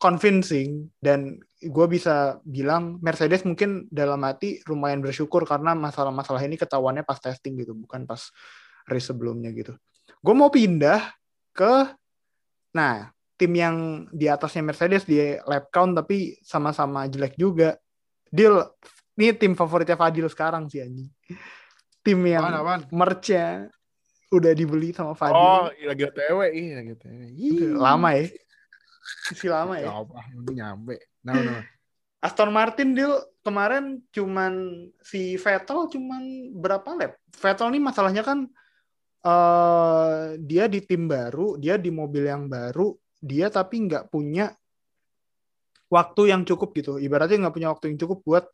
convincing 0.00 0.88
dan 1.04 1.36
gue 1.60 1.86
bisa 1.92 2.40
bilang 2.48 2.96
Mercedes 3.04 3.44
mungkin 3.44 3.84
dalam 3.92 4.24
hati 4.24 4.64
lumayan 4.64 5.04
bersyukur 5.04 5.44
karena 5.44 5.76
masalah-masalah 5.76 6.40
ini 6.40 6.56
ketahuannya 6.56 7.04
pas 7.04 7.20
testing 7.20 7.60
gitu 7.60 7.76
bukan 7.76 8.08
pas 8.08 8.32
race 8.88 9.12
sebelumnya 9.12 9.52
gitu. 9.52 9.76
Gue 10.24 10.32
mau 10.32 10.48
pindah 10.48 11.12
ke 11.52 11.92
nah 12.72 13.12
tim 13.36 13.52
yang 13.52 14.08
di 14.08 14.24
atasnya 14.24 14.64
Mercedes 14.64 15.04
di 15.04 15.20
lap 15.44 15.68
count 15.68 15.92
tapi 15.92 16.40
sama-sama 16.40 17.04
jelek 17.08 17.36
juga. 17.36 17.76
Deal 18.32 18.56
ini 19.20 19.36
tim 19.36 19.52
favoritnya 19.52 20.00
Fadil 20.00 20.32
sekarang 20.32 20.64
sih 20.72 20.80
anjing. 20.80 21.12
Tim 22.00 22.20
yang 22.24 22.40
Apaan, 22.40 22.56
apaan? 22.64 22.80
merchnya 22.88 23.68
udah 24.30 24.52
dibeli 24.54 24.94
sama 24.94 25.12
Fadil. 25.18 25.36
Oh, 25.36 25.66
lagi 25.68 26.02
OTW, 26.06 26.38
iya 26.54 26.72
lagi 26.80 26.90
OTW. 26.94 27.20
Ih. 27.34 27.74
lama 27.74 28.08
ya. 28.14 28.30
Masih 29.30 29.50
lama 29.50 29.74
ya. 29.76 29.90
Apa, 29.90 30.18
ini 30.30 30.50
nyampe. 30.54 30.96
Nah, 31.26 31.34
nah. 31.34 31.62
Aston 32.22 32.52
Martin 32.54 32.94
dia 32.94 33.10
kemarin 33.42 34.04
cuman 34.12 34.86
si 35.02 35.34
Vettel 35.34 35.90
cuman 35.90 36.52
berapa 36.54 36.88
lap? 36.94 37.18
Vettel 37.32 37.68
nih 37.74 37.82
masalahnya 37.82 38.22
kan 38.22 38.46
eh 39.20 40.38
dia 40.40 40.64
di 40.70 40.80
tim 40.80 41.10
baru, 41.10 41.58
dia 41.58 41.76
di 41.76 41.90
mobil 41.92 42.24
yang 42.28 42.46
baru, 42.46 42.94
dia 43.20 43.52
tapi 43.52 43.84
nggak 43.84 44.08
punya 44.08 44.54
waktu 45.90 46.30
yang 46.30 46.46
cukup 46.46 46.70
gitu. 46.76 46.96
Ibaratnya 47.02 47.48
nggak 47.48 47.54
punya 47.56 47.68
waktu 47.72 47.92
yang 47.92 47.98
cukup 47.98 48.22
buat 48.22 48.46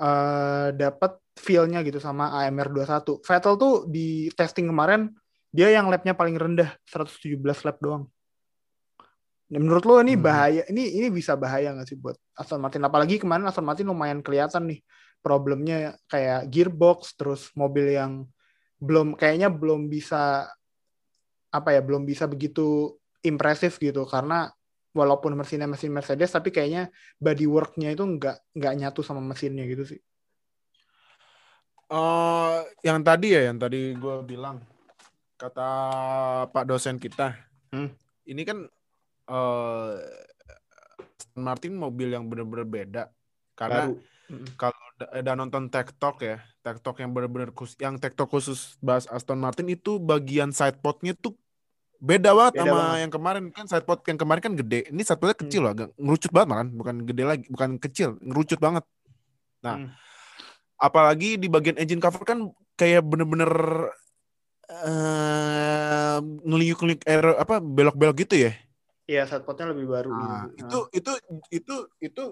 eh 0.00 0.68
dapat 0.72 1.20
feel-nya 1.36 1.84
gitu 1.84 2.00
sama 2.00 2.32
AMR 2.40 2.72
21. 2.72 3.20
Vettel 3.20 3.54
tuh 3.60 3.74
di 3.84 4.32
testing 4.32 4.68
kemarin 4.72 5.12
dia 5.52 5.68
yang 5.68 5.90
lapnya 5.92 6.16
paling 6.16 6.40
rendah 6.40 6.72
117 6.88 7.36
lap 7.66 7.76
doang. 7.82 8.08
Nah, 9.50 9.58
menurut 9.58 9.82
lo 9.82 9.98
ini 9.98 10.14
Hmm. 10.14 10.22
bahaya, 10.22 10.62
ini 10.70 10.94
ini 10.94 11.10
bisa 11.10 11.34
bahaya 11.34 11.74
nggak 11.74 11.88
sih 11.90 11.98
buat 11.98 12.14
Aston 12.38 12.62
Martin? 12.62 12.86
Apalagi 12.86 13.18
kemarin 13.18 13.50
Aston 13.50 13.66
Martin 13.66 13.90
lumayan 13.90 14.22
kelihatan 14.22 14.70
nih 14.70 14.80
problemnya 15.20 15.98
kayak 16.06 16.46
gearbox, 16.48 17.18
terus 17.18 17.50
mobil 17.58 17.90
yang 17.92 18.24
belum 18.78 19.18
kayaknya 19.18 19.50
belum 19.50 19.90
bisa 19.90 20.46
apa 21.50 21.68
ya, 21.74 21.82
belum 21.82 22.06
bisa 22.06 22.30
begitu 22.30 22.94
impresif 23.26 23.76
gitu 23.82 24.06
karena 24.06 24.54
walaupun 24.90 25.38
mesinnya 25.38 25.70
mesin 25.70 25.94
Mercedes 25.94 26.34
tapi 26.34 26.50
kayaknya 26.50 26.90
bodyworknya 27.22 27.94
itu 27.94 28.02
nggak 28.02 28.54
nggak 28.58 28.74
nyatu 28.76 29.00
sama 29.06 29.22
mesinnya 29.22 29.66
gitu 29.66 29.86
sih. 29.86 30.00
Eh, 31.90 32.58
yang 32.86 33.02
tadi 33.02 33.34
ya, 33.34 33.50
yang 33.50 33.58
tadi 33.58 33.98
gue 33.98 34.16
bilang 34.22 34.62
kata 35.34 35.70
Pak 36.52 36.64
dosen 36.68 37.02
kita, 37.02 37.34
Hmm. 37.70 37.90
ini 38.26 38.42
kan 38.42 38.66
eh 39.30 39.94
Aston 41.30 41.46
Martin 41.46 41.78
mobil 41.78 42.10
yang 42.10 42.26
benar-benar 42.26 42.66
beda 42.66 43.02
karena 43.54 43.86
Baru. 43.86 43.94
Mm. 44.30 44.46
kalau 44.58 44.80
udah 44.98 45.08
udah 45.22 45.34
nonton 45.38 45.64
Talk 45.70 46.18
ya, 46.22 46.42
Talk 46.62 46.98
yang 46.98 47.14
benar-benar 47.14 47.54
khusus, 47.54 47.78
yang 47.78 47.98
Talk 48.02 48.26
khusus 48.26 48.74
bahas 48.82 49.06
Aston 49.06 49.38
Martin 49.38 49.70
itu 49.70 50.02
bagian 50.02 50.50
sidepodnya 50.50 51.14
tuh 51.14 51.38
beda 52.00 52.32
banget 52.32 52.52
Beda 52.56 52.62
sama 52.64 52.76
banget. 52.80 52.98
yang 53.04 53.12
kemarin 53.12 53.44
kan 53.52 53.64
sidepod 53.68 53.98
yang 54.08 54.18
kemarin 54.18 54.42
kan 54.42 54.54
gede, 54.56 54.80
ini 54.88 55.02
sidepodnya 55.04 55.36
Hmm. 55.36 55.42
kecil 55.44 55.60
loh, 55.60 55.72
agak 55.76 55.88
ngerucut 56.00 56.30
banget 56.32 56.48
malah, 56.48 56.66
bukan 56.66 56.96
gede 57.04 57.22
lagi, 57.22 57.44
bukan 57.46 57.70
kecil, 57.76 58.08
ngerucut 58.18 58.58
banget. 58.58 58.84
Nah, 59.60 59.76
Hmm. 59.76 59.88
apalagi 60.76 61.36
di 61.36 61.46
bagian 61.46 61.76
engine 61.76 62.00
cover 62.00 62.24
kan 62.24 62.48
kayak 62.74 63.04
bener-bener 63.04 63.52
eh 64.70 66.16
ngeliuk-ngeliuk 66.22 67.02
air 67.04 67.24
apa 67.36 67.58
belok-belok 67.58 68.16
gitu 68.22 68.48
ya. 68.48 68.52
Iya, 69.04 69.26
setpotnya 69.26 69.74
lebih 69.74 69.90
baru 69.90 70.08
Nah, 70.08 70.46
gitu. 70.54 70.62
itu 70.62 70.78
itu 70.94 71.12
itu 71.50 71.74
itu 72.00 72.24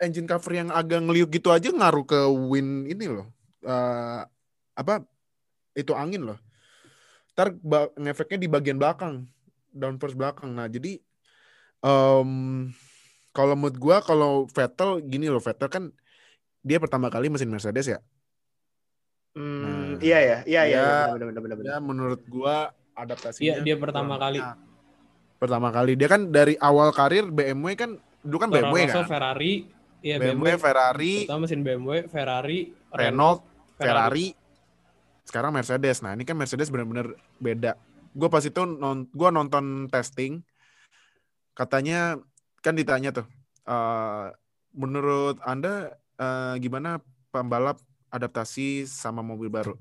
engine 0.00 0.24
cover 0.24 0.52
yang 0.56 0.68
agak 0.72 1.04
ngeliuk 1.04 1.28
gitu 1.28 1.52
aja 1.52 1.68
ngaruh 1.68 2.02
ke 2.02 2.18
win 2.50 2.88
ini 2.88 3.06
loh. 3.06 3.28
Eh 3.62 4.22
apa 4.74 5.04
itu 5.76 5.92
angin 5.92 6.24
loh. 6.24 6.38
Ntar 7.36 7.52
ngefeknya 8.00 8.38
di 8.40 8.48
bagian 8.48 8.80
belakang, 8.80 9.28
downforce 9.68 10.16
belakang. 10.16 10.56
Nah, 10.56 10.72
jadi 10.72 10.96
em 11.84 12.30
kalau 13.30 13.52
menurut 13.52 13.76
gua 13.76 14.00
kalau 14.00 14.48
Vettel 14.48 15.04
gini 15.04 15.28
loh, 15.28 15.44
Vettel 15.44 15.68
kan 15.68 15.92
dia 16.64 16.80
pertama 16.80 17.12
kali 17.12 17.28
mesin 17.28 17.52
Mercedes 17.52 17.92
ya. 17.92 18.00
Hmm, 19.36 19.60
Nah. 19.60 20.00
iya 20.00 20.18
ya, 20.24 20.38
iya 20.48 20.62
iya, 20.64 20.80
Ya, 20.80 21.12
benar 21.12 21.28
benar 21.28 21.42
benar 21.44 21.56
benar. 21.60 21.70
Ya 21.70 21.78
menurut 21.78 22.24
gua 22.24 22.72
adaptasinya 22.96 23.44
Iya, 23.44 23.54
dia 23.60 23.76
pertama 23.76 24.16
kurang 24.16 24.32
kali. 24.32 24.40
banyak. 24.40 24.58
Pertama 25.36 25.68
kali 25.68 25.92
dia 25.92 26.08
kan 26.08 26.32
dari 26.32 26.56
awal 26.56 26.88
karir 26.96 27.28
BMW 27.28 27.76
kan 27.76 28.00
dulu 28.24 28.38
kan 28.40 28.48
Toro 28.48 28.72
BMW 28.72 28.88
Rosso, 28.88 29.04
kan. 29.04 29.06
Ferrari, 29.12 29.68
iya 30.00 30.16
BMW, 30.16 30.40
BMW, 30.40 30.56
Ferrari, 30.56 31.14
pertama 31.28 31.40
mesin 31.44 31.60
BMW, 31.60 31.92
Ferrari, 32.08 32.58
Renault, 32.90 33.44
Ferrari, 33.76 34.32
sekarang 35.26 35.50
Mercedes. 35.50 36.00
Nah 36.00 36.14
ini 36.14 36.22
kan 36.22 36.38
Mercedes 36.38 36.70
benar-benar 36.70 37.18
beda. 37.42 37.74
Gue 38.16 38.30
pas 38.30 38.40
itu 38.46 38.62
non, 38.64 39.10
gue 39.10 39.28
nonton 39.28 39.90
testing, 39.92 40.40
katanya 41.52 42.16
kan 42.64 42.72
ditanya 42.72 43.12
tuh, 43.12 43.26
eh, 43.68 44.32
menurut 44.72 45.36
anda 45.44 45.98
eh, 46.16 46.54
gimana 46.62 47.02
pembalap 47.34 47.76
adaptasi 48.08 48.88
sama 48.88 49.20
mobil 49.20 49.52
baru? 49.52 49.76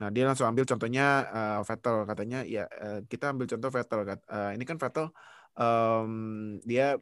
Nah 0.00 0.08
dia 0.08 0.24
langsung 0.24 0.48
ambil 0.48 0.64
contohnya 0.64 1.28
eh, 1.28 1.60
Vettel 1.62 1.96
katanya 2.08 2.40
ya 2.48 2.64
eh, 2.66 3.04
kita 3.04 3.36
ambil 3.36 3.46
contoh 3.46 3.70
Vettel 3.70 4.00
eh, 4.08 4.50
ini 4.56 4.64
kan 4.64 4.80
Vettel 4.80 5.12
em, 5.60 6.12
dia 6.64 6.96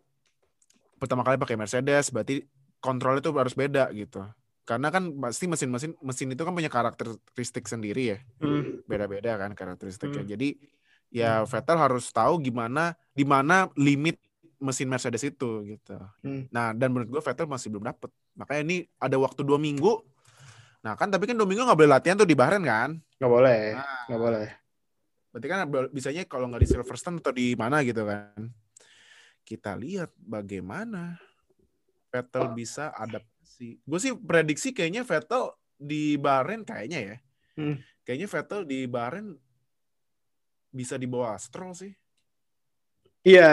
pertama 0.98 1.22
kali 1.22 1.38
pakai 1.38 1.54
Mercedes 1.54 2.10
berarti 2.10 2.42
kontrol 2.82 3.22
itu 3.22 3.30
harus 3.38 3.54
beda 3.54 3.86
gitu 3.94 4.26
karena 4.68 4.92
kan 4.92 5.08
pasti 5.16 5.48
mesin-mesin 5.48 5.96
mesin 6.04 6.28
itu 6.28 6.44
kan 6.44 6.52
punya 6.52 6.68
karakteristik 6.68 7.64
sendiri 7.64 8.12
ya. 8.12 8.18
Hmm. 8.36 8.84
beda-beda 8.84 9.40
kan 9.40 9.56
karakteristiknya. 9.56 10.20
Hmm. 10.20 10.32
jadi 10.36 10.48
ya 11.08 11.40
Vettel 11.48 11.80
harus 11.80 12.12
tahu 12.12 12.36
gimana 12.44 12.92
di 13.16 13.24
mana 13.24 13.72
limit 13.80 14.20
mesin 14.60 14.92
Mercedes 14.92 15.24
itu 15.24 15.64
gitu. 15.64 15.96
Hmm. 16.20 16.44
nah 16.52 16.76
dan 16.76 16.92
menurut 16.92 17.16
gue 17.16 17.22
Vettel 17.24 17.48
masih 17.48 17.72
belum 17.72 17.88
dapet. 17.88 18.12
Makanya 18.36 18.60
ini 18.68 18.76
ada 19.00 19.16
waktu 19.16 19.40
dua 19.40 19.56
minggu. 19.56 20.04
Nah 20.84 20.92
kan 21.00 21.08
tapi 21.08 21.24
kan 21.24 21.40
dua 21.40 21.48
minggu 21.48 21.64
nggak 21.64 21.78
boleh 21.80 21.88
latihan 21.96 22.20
tuh 22.20 22.28
di 22.28 22.36
Bahrain 22.36 22.60
kan? 22.60 23.00
Nggak 23.16 23.32
boleh, 23.32 23.62
Nah, 23.72 24.04
nggak 24.12 24.20
boleh. 24.20 24.48
berarti 25.28 25.46
kan 25.48 25.58
bisanya 25.92 26.22
kalau 26.28 26.48
nggak 26.52 26.64
di 26.64 26.68
Silverstone 26.68 27.24
atau 27.24 27.32
di 27.32 27.56
mana 27.56 27.80
gitu 27.80 28.04
kan. 28.04 28.52
Kita 29.48 29.72
lihat 29.80 30.12
bagaimana 30.20 31.16
Vettel 32.12 32.52
bisa 32.52 32.92
adaptasi 33.58 33.82
gue 33.82 33.98
sih 33.98 34.12
prediksi 34.14 34.68
kayaknya 34.70 35.02
Vettel 35.02 35.50
di 35.78 36.14
Bahrain 36.18 36.62
kayaknya 36.62 37.00
ya 37.02 37.16
Hmm. 37.58 37.74
kayaknya 38.06 38.30
Vettel 38.30 38.62
di 38.62 38.86
Bahrain 38.86 39.34
bisa 40.70 40.94
di 40.94 41.10
bawah 41.10 41.34
Stroll 41.42 41.74
sih. 41.74 41.90
Iya, 43.26 43.50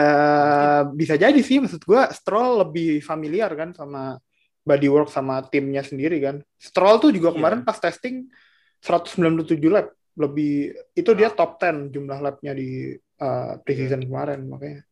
bisa 0.94 1.18
jadi 1.18 1.34
sih. 1.42 1.58
Maksud 1.58 1.82
gua 1.82 2.06
Stroll 2.14 2.62
lebih 2.62 3.02
familiar 3.02 3.50
kan 3.58 3.74
sama 3.74 4.14
bodywork 4.62 5.10
sama 5.10 5.42
timnya 5.50 5.82
sendiri 5.82 6.22
kan. 6.22 6.38
Stroll 6.54 7.02
tuh 7.02 7.10
juga 7.10 7.34
Iya. 7.34 7.42
kemarin 7.42 7.60
pas 7.66 7.82
testing 7.82 8.30
197 8.78 9.66
lap. 9.74 9.90
Lebih 10.14 10.70
itu 10.94 11.10
dia 11.18 11.34
top 11.34 11.58
10 11.58 11.90
jumlah 11.90 12.18
lapnya 12.22 12.54
di 12.54 12.94
uh, 12.94 13.58
preseason 13.66 14.06
kemarin 14.06 14.46
makanya. 14.46 14.86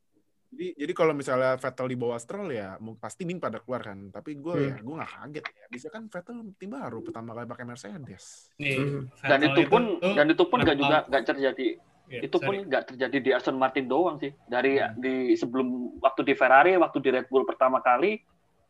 Jadi, 0.54 0.70
jadi 0.78 0.92
kalau 0.94 1.18
misalnya 1.18 1.58
Vettel 1.58 1.90
di 1.90 1.98
bawah 1.98 2.14
Stroll 2.14 2.54
ya 2.54 2.78
pasti 3.02 3.26
Min 3.26 3.42
pada 3.42 3.58
keluar 3.58 3.82
kan. 3.82 4.14
Tapi 4.14 4.38
gue 4.38 4.54
Hmm. 4.54 4.66
ya 4.70 4.76
gue 4.78 4.94
nggak 4.94 5.10
kaget 5.10 5.44
ya. 5.50 5.66
Bisa 5.66 5.86
kan 5.90 6.06
Vettel 6.06 6.54
tim 6.54 6.70
baru 6.70 7.02
pertama 7.02 7.34
kali 7.34 7.46
pakai 7.50 7.66
Mercedes. 7.66 8.54
Nih, 8.62 8.78
Mhm. 8.78 9.00
Dan 9.18 9.38
itu 9.42 9.60
pun 9.66 9.82
tuh 9.98 10.14
dan 10.14 10.26
itu 10.30 10.44
pun 10.46 10.58
nggak 10.62 10.78
juga 10.78 10.96
nggak 11.10 11.24
terjadi 11.26 11.66
ya, 12.06 12.20
itu 12.22 12.36
pun 12.38 12.54
nggak 12.54 12.84
terjadi 12.94 13.16
di 13.18 13.30
Aston 13.34 13.58
Martin 13.58 13.90
doang 13.90 14.22
sih. 14.22 14.30
Dari 14.46 14.78
Hmm. 14.78 14.94
di 14.94 15.34
sebelum 15.34 15.98
waktu 15.98 16.22
di 16.22 16.34
Ferrari, 16.38 16.78
waktu 16.78 17.02
di 17.02 17.10
Red 17.10 17.26
Bull 17.26 17.42
pertama 17.42 17.82
kali 17.82 18.22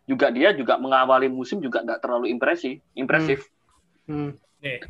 juga 0.08 0.32
dia 0.32 0.56
juga 0.56 0.80
mengawali 0.80 1.28
musim 1.28 1.60
juga 1.60 1.84
nggak 1.84 2.00
terlalu 2.00 2.32
impresi, 2.32 2.80
impresif. 2.96 3.44
Hmm. 4.08 4.32
Nih, 4.64 4.80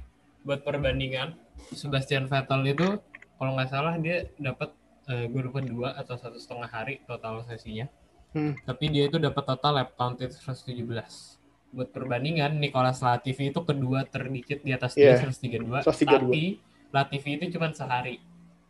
buat 0.47 0.63
perbandingan, 0.63 1.35
Sebastian 1.75 2.31
Vettel 2.31 2.63
itu 2.71 3.03
kalau 3.35 3.59
nggak 3.59 3.71
salah 3.71 3.99
dia 3.99 4.31
dapat 4.39 4.71
eh, 5.07 5.27
gue 5.27 5.41
lupa 5.43 5.61
dua 5.61 5.89
atau 5.95 6.15
satu 6.15 6.37
setengah 6.37 6.67
hari 6.67 7.01
total 7.05 7.45
sesinya. 7.45 7.87
Hmm. 8.35 8.59
Tapi 8.63 8.91
dia 8.91 9.07
itu 9.07 9.17
dapat 9.17 9.45
total 9.47 9.73
lap 9.79 9.95
count 9.95 10.19
itu 10.19 10.35
117. 10.35 11.39
Buat 11.71 11.91
perbandingan, 11.91 12.59
Nicolas 12.59 12.99
Latifi 12.99 13.51
itu 13.51 13.61
kedua 13.63 14.07
terdikit 14.07 14.63
di 14.63 14.71
atas 14.71 14.95
dia 14.95 15.15
Iya. 15.15 15.27
132. 15.27 15.83
132. 15.83 16.07
Tapi 16.07 16.43
Latifi 16.91 17.31
itu 17.35 17.45
cuma 17.55 17.71
sehari. 17.71 18.19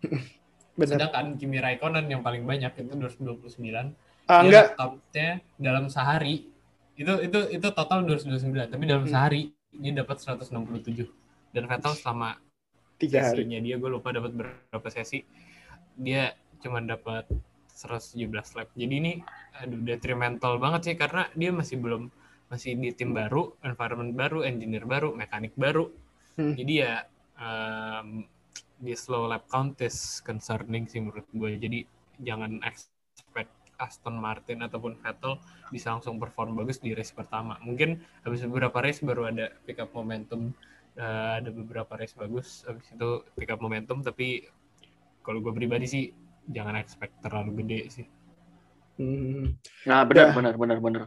Bener. 0.78 0.98
Sedangkan 0.98 1.38
Kimi 1.38 1.62
Raikkonen 1.62 2.10
yang 2.10 2.20
paling 2.20 2.42
banyak 2.42 2.74
itu 2.74 2.92
229. 2.92 3.94
Ah, 4.24 4.40
dia 4.40 4.48
enggak, 4.48 4.66
count-nya 4.74 5.28
dalam 5.60 5.84
sehari 5.86 6.48
itu 6.96 7.12
itu 7.20 7.38
itu 7.52 7.66
total 7.74 8.06
229 8.08 8.72
tapi 8.72 8.84
dalam 8.88 9.04
Hmm. 9.04 9.12
sehari 9.12 9.52
dia 9.68 9.92
dapat 9.92 10.16
167 10.16 11.10
dan 11.52 11.66
Vettel 11.66 11.92
selama 11.92 12.38
tiga 12.96 13.20
hari. 13.20 13.44
dia 13.44 13.76
gue 13.76 13.90
lupa 13.90 14.14
dapat 14.14 14.32
berapa 14.32 14.88
sesi 14.88 15.26
dia 15.98 16.34
cuma 16.62 16.80
dapat 16.80 17.28
117 17.74 18.30
lap. 18.30 18.68
Jadi 18.78 18.94
ini 18.94 19.12
aduh 19.54 19.80
detrimental 19.82 20.58
banget 20.62 20.80
sih 20.92 20.96
karena 20.96 21.26
dia 21.34 21.50
masih 21.50 21.78
belum 21.82 22.10
masih 22.48 22.78
di 22.78 22.94
tim 22.94 23.10
baru 23.10 23.50
environment 23.66 24.14
baru 24.14 24.46
engineer 24.46 24.86
baru 24.86 25.10
mekanik 25.14 25.54
baru. 25.58 25.90
Hmm. 26.34 26.58
jadi 26.58 26.72
ya 26.74 26.94
um, 27.38 28.26
di 28.82 28.90
slow 28.98 29.30
lap 29.30 29.46
count 29.46 29.78
is 29.86 30.18
concerning 30.22 30.90
sih 30.90 30.98
menurut 31.02 31.26
gue. 31.30 31.50
Jadi 31.58 31.78
jangan 32.22 32.58
expect 32.66 33.54
Aston 33.78 34.18
Martin 34.18 34.62
ataupun 34.62 34.98
Vettel 34.98 35.38
bisa 35.70 35.94
langsung 35.94 36.18
perform 36.18 36.54
bagus 36.58 36.78
di 36.78 36.94
race 36.94 37.14
pertama. 37.14 37.58
Mungkin 37.62 38.02
habis 38.26 38.42
beberapa 38.46 38.82
race 38.82 39.02
baru 39.02 39.30
ada 39.30 39.50
pick 39.66 39.78
up 39.82 39.90
momentum 39.94 40.54
uh, 40.98 41.42
ada 41.42 41.50
beberapa 41.50 41.94
race 41.98 42.14
bagus 42.14 42.62
habis 42.66 42.86
itu 42.90 43.10
pick 43.34 43.50
up 43.50 43.58
momentum 43.62 44.02
tapi 44.02 44.46
kalau 45.24 45.40
gue 45.40 45.50
pribadi 45.50 45.88
sih 45.88 46.04
jangan 46.46 46.76
expect 46.76 47.18
terlalu 47.18 47.64
gede 47.64 47.80
sih 47.90 48.06
Hmm. 48.94 49.58
Nah, 49.90 50.06
benar 50.06 50.30
Ya. 50.30 50.34
benar 50.38 50.54
benar 50.54 50.78
benar. 50.78 51.04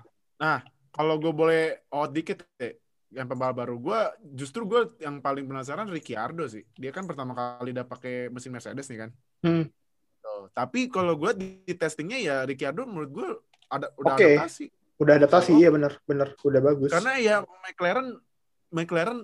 Kalau 0.92 1.16
gue 1.16 1.32
boleh 1.32 1.64
out 1.88 2.12
dikit 2.12 2.44
deh, 2.60 2.76
yang 3.16 3.32
pembalap 3.32 3.64
baru 3.64 3.80
gue 3.80 4.00
justru 4.36 4.68
gue 4.68 4.92
yang 5.00 5.24
paling 5.24 5.48
penasaran 5.48 5.88
Ricciardo 5.88 6.44
sih. 6.52 6.68
Dia 6.76 6.92
kan 6.92 7.08
pertama 7.08 7.32
kali 7.32 7.72
udah 7.72 7.88
pakai 7.88 8.28
mesin 8.28 8.52
Mercedes 8.52 8.92
nih 8.92 9.08
kan. 9.08 9.10
Hmm. 9.40 9.72
Tuh. 10.20 10.52
Tapi 10.52 10.92
kalau 10.92 11.16
gue 11.16 11.32
di, 11.40 11.48
di 11.64 11.74
testingnya 11.80 12.20
ya 12.20 12.36
Ricciardo 12.44 12.84
menurut 12.84 13.12
gue 13.14 13.28
ada 13.72 13.88
udah 13.96 14.16
Oke. 14.20 14.36
adaptasi. 14.36 14.66
Udah 15.00 15.14
adaptasi, 15.16 15.52
Oh. 15.56 15.60
iya 15.62 15.70
bener, 15.72 15.94
bener. 16.04 16.36
Udah 16.44 16.60
bagus. 16.60 16.92
Karena 16.92 17.16
ya 17.22 17.36
McLaren 17.64 18.20
McLaren 18.68 19.24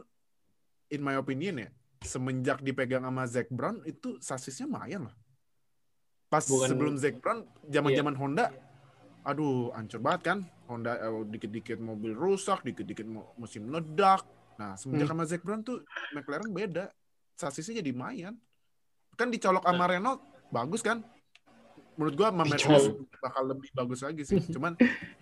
in 0.88 1.02
my 1.04 1.20
opinion 1.20 1.68
ya 1.68 1.70
semenjak 2.04 2.60
dipegang 2.60 3.02
sama 3.02 3.24
Zac 3.26 3.48
Brown 3.48 3.82
itu 3.84 4.20
sasisnya 4.20 4.66
lumayan 4.66 5.08
lah. 5.08 5.16
Pas 6.28 6.44
Bukan- 6.44 6.70
sebelum 6.70 6.94
Zac 6.96 7.18
Brown 7.18 7.42
zaman-zaman 7.66 8.16
Honda 8.16 8.52
aduh 9.24 9.72
hancur 9.72 10.00
banget 10.00 10.22
kan. 10.26 10.38
Honda 10.68 10.96
eh, 10.96 11.24
dikit-dikit 11.28 11.78
mobil 11.78 12.12
rusak, 12.12 12.62
dikit-dikit 12.62 13.08
mesin 13.36 13.64
meledak. 13.64 14.24
Nah, 14.54 14.76
semenjak 14.76 15.08
Hmm. 15.08 15.18
sama 15.18 15.24
Zac 15.26 15.42
Brown 15.42 15.62
tuh 15.62 15.82
McLaren 16.12 16.50
beda. 16.50 16.92
Sasisnya 17.34 17.80
jadi 17.80 17.90
lumayan. 17.90 18.36
Kan 19.14 19.30
dicolok 19.30 19.64
sama 19.64 19.86
Renault 19.86 20.20
bagus 20.50 20.82
kan? 20.82 21.02
Menurut 21.94 22.14
gua 22.16 22.30
sama 22.30 22.44
Mercedes 22.44 22.90
bakal 23.18 23.44
lebih 23.48 23.70
bagus 23.72 24.00
lagi 24.02 24.24
sih. 24.24 24.42
Cuman 24.44 24.74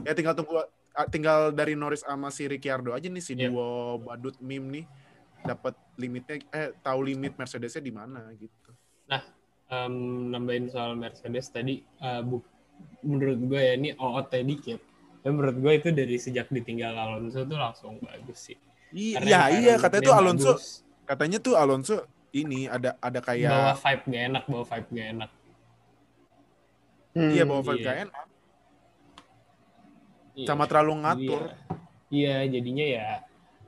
ya 0.01 0.11
tinggal 0.11 0.33
tunggu 0.33 0.63
tinggal 1.07 1.51
dari 1.51 1.75
Norris 1.75 2.01
sama 2.01 2.27
si 2.29 2.47
Ricciardo 2.47 2.91
aja 2.91 3.05
nih 3.05 3.19
si 3.19 3.33
Yep. 3.33 3.47
duo 3.47 3.69
badut 4.01 4.35
meme 4.39 4.67
nih 4.71 4.85
dapat 5.43 5.73
limitnya 5.95 6.37
eh 6.49 6.69
tahu 6.77 6.99
limit 7.03 7.33
Mercedesnya 7.35 7.81
di 7.81 7.89
mana 7.89 8.29
gitu. 8.33 8.71
Em, 9.71 9.95
nambahin 10.27 10.67
soal 10.67 10.99
Mercedes 10.99 11.47
tadi 11.47 11.79
uh, 11.99 12.19
bu- 12.19 12.43
menurut 13.01 13.39
gue 13.39 13.55
ya 13.55 13.73
ini 13.73 13.95
OOT 13.95 14.33
dikit 14.43 14.83
ya 15.23 15.29
menurut 15.31 15.55
gue 15.55 15.73
itu 15.73 15.89
dari 15.89 16.19
sejak 16.19 16.51
ditinggal 16.51 16.91
Alonso 16.91 17.47
tuh 17.47 17.55
langsung 17.55 17.95
bagus 18.03 18.51
sih 18.51 18.59
Iya, 18.91 19.23
Karena 19.23 19.29
iya, 19.31 19.39
iya 19.55 19.73
katanya 19.79 20.03
tuh 20.03 20.15
Alonso 20.17 20.51
bagus. 20.51 20.83
katanya 21.07 21.37
tuh 21.39 21.55
Alonso 21.55 21.95
ini 22.33 22.67
ada 22.67 22.99
ada 22.99 23.19
bawa 23.19 23.27
kayak 23.31 23.79
vibe 23.79 24.03
gak 24.07 24.23
enak 24.27 24.43
bawa 24.45 24.63
vibe 24.67 24.89
gak 24.91 25.07
enak 25.09 25.31
Hmm. 27.11 27.31
iya 27.31 27.43
bawa 27.43 27.61
vibe 27.63 27.79
iya. 27.79 27.87
gak 27.87 27.99
enak 28.11 28.25
Iya. 30.31 30.47
sama 30.47 30.63
terlalu 30.63 30.93
ngatur. 30.99 31.41
Iya, 31.47 31.55
iya 32.11 32.35
jadinya 32.49 32.85
ya 32.87 33.05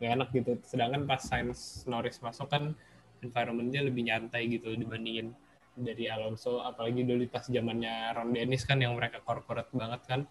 gak 0.04 0.14
enak 0.20 0.30
gitu. 0.36 0.60
Sedangkan 0.68 1.08
pas 1.08 1.24
Sainz 1.24 1.88
Norris 1.88 2.20
masuk 2.20 2.52
kan 2.52 2.76
environment-nya 3.24 3.88
lebih 3.88 4.04
nyantai 4.12 4.52
gitu 4.52 4.76
dibandingin 4.76 5.32
dari 5.74 6.06
Alonso, 6.12 6.62
apalagi 6.62 7.02
dulu 7.02 7.26
pas 7.32 7.48
zamannya 7.48 8.14
Ron 8.14 8.36
Dennis 8.36 8.68
kan 8.68 8.78
yang 8.78 8.94
mereka 8.94 9.24
corporate 9.24 9.72
banget 9.74 10.02
kan. 10.06 10.22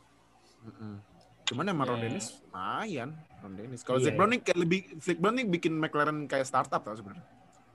Mm-mm. 0.63 1.03
Cuman 1.51 1.67
emang 1.73 1.87
Ron 1.91 1.99
Ya. 1.99 2.05
Dennis 2.07 2.39
lumayan 2.47 3.11
Ron 3.43 3.55
Dennis. 3.59 3.81
Kalau 3.83 3.99
Iya. 3.99 4.07
Zac 4.07 4.15
Brown 4.15 4.39
kayak 4.39 4.59
lebih 4.61 4.81
Zac 5.03 5.19
Brown 5.19 5.43
bikin 5.51 5.75
McLaren 5.75 6.31
kayak 6.31 6.47
startup 6.47 6.85
tau 6.87 6.95
sebenarnya. 6.95 7.27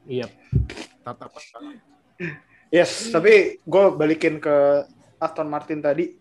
Iya, 0.07 0.31
Startup. 1.03 1.27
Yes, 2.71 3.11
tapi 3.11 3.59
gue 3.59 3.85
balikin 3.99 4.39
ke 4.39 4.87
Aston 5.19 5.51
Martin 5.51 5.83
tadi. 5.83 6.15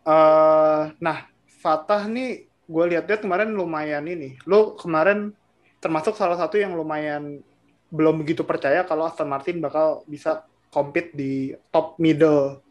eh 0.00 0.82
nah, 0.98 1.18
Fatah 1.60 2.10
nih 2.10 2.49
gue 2.70 2.84
lihat-lihat 2.86 3.20
kemarin 3.20 3.50
lumayan 3.50 4.06
ini. 4.06 4.38
Lo 4.46 4.78
kemarin 4.78 5.34
termasuk 5.78 6.14
salah 6.14 6.38
satu 6.38 6.54
yang 6.54 6.72
lumayan 6.72 7.42
belum 7.90 8.22
begitu 8.22 8.46
percaya 8.46 8.86
kalau 8.86 9.02
Aston 9.04 9.26
Martin 9.26 9.58
bakal 9.58 10.06
bisa 10.06 10.46
compete 10.70 11.10
di 11.10 11.50
top 11.68 11.98
middle, 11.98 12.62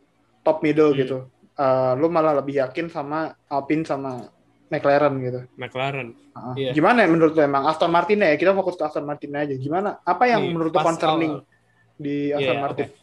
top 0.42 0.64
middle 0.64 0.96
Hmm. 0.96 0.98
gitu. 0.98 1.18
Eh 1.54 1.94
lo 1.94 2.08
malah 2.08 2.32
lebih 2.34 2.56
yakin 2.58 2.88
sama 2.88 3.36
Alpine 3.46 3.84
sama 3.84 4.32
McLaren 4.70 5.20
gitu. 5.20 5.40
McLaren. 5.58 6.16
Ah, 6.32 6.56
Iya. 6.56 6.72
Gimana 6.72 7.04
ya 7.04 7.10
menurut 7.10 7.34
lo 7.34 7.42
emang 7.42 7.68
Aston 7.68 7.92
Martin 7.92 8.22
ya? 8.22 8.32
Kita 8.34 8.54
fokus 8.54 8.80
ke 8.80 8.86
Aston 8.86 9.04
Martin 9.04 9.36
aja. 9.36 9.52
Gimana? 9.52 10.00
Apa 10.00 10.24
yang 10.26 10.40
Nih, 10.40 10.52
menurut 10.56 10.72
lo 10.72 10.80
concerning 10.80 11.34
awal- 11.36 11.46
di 12.00 12.32
Aston 12.32 12.56
Iya, 12.56 12.64
Martin? 12.64 12.88
oke. 12.88 12.96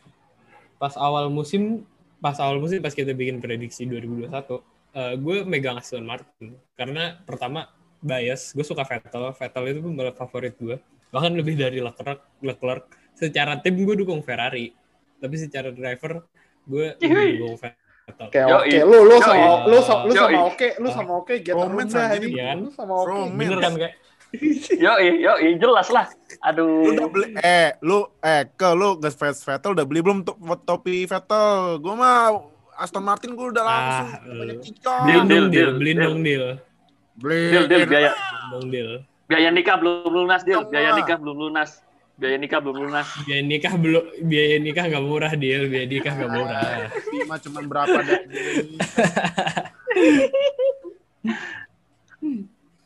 Pas 0.79 0.95
awal 0.97 1.29
musim, 1.29 1.85
pas 2.17 2.37
awal 2.39 2.57
musim 2.57 2.81
pas 2.81 2.93
kita 2.93 3.13
bikin 3.13 3.37
prediksi 3.37 3.85
2021, 3.85 4.65
eh, 4.97 5.15
gue 5.21 5.45
megang 5.45 5.77
Aston 5.77 6.09
Martin 6.09 6.57
karena 6.73 7.21
pertama 7.29 7.69
bias, 8.01 8.57
gue 8.57 8.65
suka 8.65 8.85
Vettel, 8.85 9.33
Vettel 9.37 9.65
itu 9.73 9.81
pembalap 9.85 10.17
favorit 10.17 10.55
gue, 10.57 10.77
bahkan 11.13 11.33
lebih 11.33 11.59
dari 11.59 11.81
Leclerc, 11.81 12.21
Leclerc. 12.41 12.85
Secara 13.17 13.59
tim 13.61 13.77
gue 13.81 13.97
dukung 13.97 14.21
Ferrari, 14.21 14.73
tapi 15.21 15.37
secara 15.41 15.73
driver 15.73 16.25
gue 16.69 16.97
lebih 17.01 17.41
dukung 17.41 17.57
Vettel. 17.61 17.85
Oke 18.07 18.39
oke, 18.39 18.79
lu 18.87 18.99
lu 19.03 19.17
sama 19.19 19.67
lu 19.67 19.79
sama 19.83 20.03
lu 20.07 20.15
sama 20.15 20.39
oke, 20.47 20.69
lu 20.79 20.89
sama 20.95 21.13
oke 21.19 21.35
get 21.43 21.55
anjir, 21.59 22.23
ini. 22.23 22.63
Lu 22.63 22.71
sama 22.71 22.95
oke. 23.03 23.35
Bener 23.35 23.59
kan 23.59 23.75
kayak? 23.75 23.95
Yo, 24.83 24.93
yo, 25.01 25.33
jelas 25.57 25.89
lah. 25.89 26.07
Lu 26.55 26.93
udah 26.93 27.07
Aduh. 27.07 27.09
beli 27.09 27.27
eh 27.41 27.79
lu 27.81 28.11
eh 28.21 28.45
ke 28.53 28.69
lu 28.75 28.99
gas 29.01 29.15
Vettel 29.19 29.73
udah 29.73 29.87
beli 29.87 30.03
belum 30.03 30.23
to- 30.27 30.39
topi 30.67 31.07
Vettel? 31.07 31.79
Gua 31.83 31.95
mah 31.95 32.19
Aston 32.77 33.03
Martin 33.03 33.33
gua 33.33 33.49
udah 33.49 33.65
langsung 33.65 34.09
Ah, 34.09 34.21
banyak. 34.23 34.59
Deal, 35.07 35.23
deal, 35.25 35.47
deal, 35.47 35.71
deal. 35.75 35.99
dong 35.99 36.21
deal, 36.21 36.47
Beli. 37.15 37.41
Deal, 37.49 37.65
deal, 37.67 37.85
biaya, 37.85 38.13
dong 38.51 38.69
deal. 38.69 38.91
biaya 39.25 39.49
nikah 39.49 39.77
belum 39.77 40.13
lunas, 40.15 40.41
deal. 40.43 40.61
Dong, 40.61 40.69
Biaya 40.69 40.91
nikah 40.93 41.17
belum 41.17 41.37
lunas. 41.39 41.71
Biaya 42.15 42.37
nikah 42.37 42.59
belum 42.59 42.77
lunas. 42.79 43.07
Biaya 43.23 43.43
nikah 43.43 43.75
belum, 43.75 44.05
biaya 44.23 44.57
nikah 44.59 44.85
nggak 44.87 45.05
murah 45.05 45.33
deal, 45.35 45.63
biaya 45.67 45.87
nikah 45.87 46.13
nggak 46.13 46.31
murah. 46.31 46.89
Lima 47.11 47.37
cuman 47.39 47.65
berapa 47.67 47.99
dah? 47.99 48.21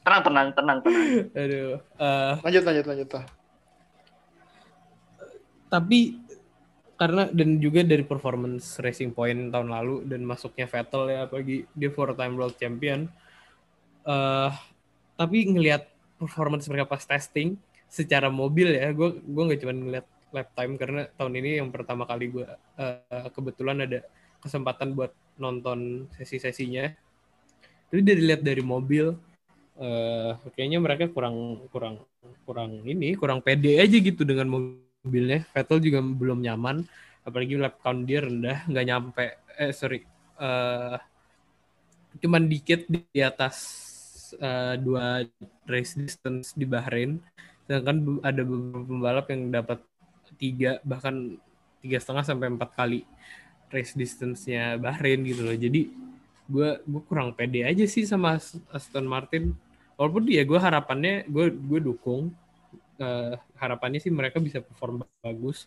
Tenang, 0.00 0.22
tenang, 0.24 0.48
tenang, 0.50 0.78
tenang. 0.80 1.06
Aduh. 1.32 1.76
eh, 1.96 2.32
Lanjut 2.40 2.62
lanjut 2.64 2.86
lanjut. 2.86 3.08
Tah. 3.08 3.24
tapi 5.70 6.18
karena 7.00 7.32
dan 7.32 7.56
juga 7.56 7.80
dari 7.80 8.04
performance 8.04 8.76
Racing 8.76 9.16
Point 9.16 9.48
tahun 9.48 9.72
lalu 9.72 10.04
dan 10.04 10.20
masuknya 10.20 10.68
Vettel 10.68 11.08
ya 11.08 11.24
apalagi 11.24 11.64
dia 11.72 11.88
four 11.88 12.12
time 12.12 12.36
world 12.36 12.60
champion. 12.60 13.08
Eh 14.04 14.52
tapi 15.16 15.48
ngelihat 15.48 15.88
performance 16.20 16.68
mereka 16.68 16.92
pas 16.92 17.00
testing 17.00 17.56
secara 17.88 18.28
mobil 18.28 18.76
ya 18.76 18.92
gue 18.92 19.16
gue 19.16 19.42
nggak 19.48 19.60
cuma 19.64 19.72
ngeliat 19.72 20.06
lap 20.30 20.48
time 20.52 20.76
karena 20.76 21.08
tahun 21.16 21.32
ini 21.40 21.50
yang 21.64 21.72
pertama 21.72 22.04
kali 22.04 22.28
gue 22.28 22.44
eh, 22.76 23.28
kebetulan 23.32 23.80
ada 23.88 24.04
kesempatan 24.44 24.92
buat 24.92 25.16
nonton 25.40 26.04
sesi-sesinya. 26.20 26.84
Jadi 27.88 28.02
dari 28.04 28.22
lihat 28.28 28.44
dari 28.44 28.60
mobil 28.60 29.16
eh 29.80 30.32
kayaknya 30.52 30.84
mereka 30.84 31.08
kurang 31.08 31.64
kurang 31.72 32.04
kurang 32.44 32.84
ini 32.84 33.16
kurang 33.16 33.40
pede 33.40 33.80
aja 33.80 33.96
gitu 33.96 34.28
dengan 34.28 34.52
mobilnya. 35.04 35.38
Vettel 35.52 35.78
juga 35.86 36.00
belum 36.04 36.38
nyaman 36.46 36.76
apalagi 37.26 37.54
lap 37.60 37.74
count 37.84 38.00
dia 38.08 38.24
rendah 38.24 38.58
nggak 38.70 38.86
nyampe 38.88 39.24
eh 39.60 39.72
sorry 39.76 40.00
eh 40.40 40.96
cuman 42.20 42.42
dikit 42.50 42.86
di 42.90 43.20
atas 43.22 43.56
eh, 44.38 44.74
dua 44.80 45.22
race 45.66 45.94
distance 45.98 46.52
di 46.56 46.66
Bahrain. 46.66 47.18
Sedangkan 47.66 48.18
ada 48.26 48.42
beberapa 48.42 48.82
pembalap 48.86 49.26
yang 49.30 49.42
dapat 49.54 49.78
tiga 50.38 50.78
bahkan 50.82 51.38
tiga 51.82 51.98
setengah 52.02 52.24
sampai 52.26 52.46
empat 52.50 52.70
kali 52.74 53.00
race 53.70 53.94
distance-nya 53.94 54.78
Bahrain 54.80 55.22
gitu 55.22 55.42
loh. 55.46 55.54
Jadi 55.54 55.90
gue 56.50 56.70
gue 56.82 57.02
kurang 57.06 57.30
pede 57.34 57.62
aja 57.62 57.84
sih 57.86 58.02
sama 58.06 58.38
As- 58.38 58.58
Aston 58.74 59.06
Martin. 59.06 59.54
Walaupun 59.98 60.26
dia 60.26 60.42
gue 60.42 60.58
harapannya 60.58 61.28
gue 61.30 61.52
gue 61.54 61.80
dukung 61.82 62.34
eh, 63.00 63.34
harapannya 63.56 63.98
sih 63.98 64.12
mereka 64.12 64.38
bisa 64.38 64.60
perform 64.60 65.02
bagus 65.24 65.66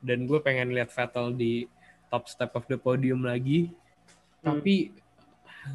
dan 0.00 0.24
gue 0.24 0.40
pengen 0.40 0.72
lihat 0.72 0.88
Vettel 0.88 1.36
di 1.36 1.68
top 2.08 2.26
step 2.26 2.56
of 2.56 2.64
the 2.66 2.80
podium 2.80 3.22
lagi 3.22 3.68
tapi 4.40 4.90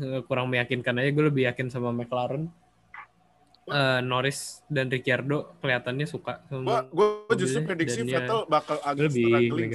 eh, 0.02 0.20
kurang 0.26 0.50
meyakinkan 0.50 0.98
aja 0.98 1.10
gue 1.14 1.26
lebih 1.30 1.46
yakin 1.46 1.70
sama 1.70 1.94
McLaren 1.94 2.50
Eh, 3.66 4.02
Norris 4.06 4.62
dan 4.70 4.94
Ricciardo 4.94 5.58
kelihatannya 5.58 6.06
suka 6.06 6.38
sama 6.46 6.86
gua 6.94 7.26
justru 7.34 7.66
prediksi 7.66 8.06
ya 8.06 8.22
Vettel 8.22 8.46
bakal 8.46 8.78
agak 8.86 9.10
lebih 9.10 9.26
struggling. 9.26 9.72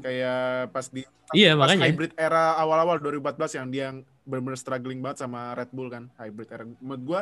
Kayak 0.00 0.72
pas 0.72 0.86
di 0.88 1.04
Iya 1.36 1.52
pas 1.52 1.68
makanya. 1.68 1.84
hybrid 1.84 2.12
era 2.16 2.56
awal-awal 2.56 2.96
2014 2.96 3.60
yang 3.60 3.66
dia 3.68 3.82
yang 3.92 4.08
benar-benar 4.24 4.56
struggling 4.56 5.04
banget 5.04 5.28
sama 5.28 5.52
Red 5.52 5.68
Bull 5.68 5.92
kan 5.92 6.08
hybrid 6.16 6.48
era. 6.48 6.64
Menurut 6.80 7.02
gua 7.04 7.20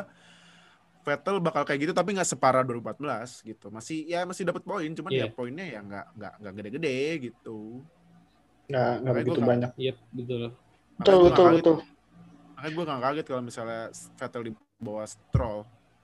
Vettel 1.05 1.37
bakal 1.37 1.61
kayak 1.63 1.79
gitu 1.79 1.93
tapi 1.93 2.11
nggak 2.11 2.25
separah 2.25 2.65
2014 2.65 3.45
gitu. 3.45 3.69
Masih 3.69 4.03
ya 4.03 4.25
masih 4.25 4.41
dapat 4.43 4.61
poin 4.61 4.89
cuman 4.89 5.11
ya 5.11 5.17
Iya. 5.21 5.27
poinnya 5.29 5.61
ya 5.63 5.79
nggak 5.79 6.05
nggak 6.13 6.33
nggak 6.41 6.53
gede-gede 6.57 6.97
gitu. 7.23 7.85
Nggak, 8.65 8.81
nggak 8.97 8.97
Makanya 8.97 9.13
begitu 9.15 9.31
nggak- 9.35 9.51
banyak. 9.53 9.71
Iya 9.77 9.93
betul. 10.11 10.41
Betul, 10.97 10.97
Makanya 10.97 11.21
betul, 11.21 11.21
nggak 11.21 11.37
kaget. 11.45 11.57
betul. 11.61 11.77
Makanya 12.55 12.71
gue 12.71 12.83
gak 12.85 13.01
kaget 13.03 13.25
kalau 13.27 13.43
misalnya 13.43 13.81
Vettel 14.15 14.43
di 14.43 14.51
bawah 14.77 15.05
Stroll 15.05 15.59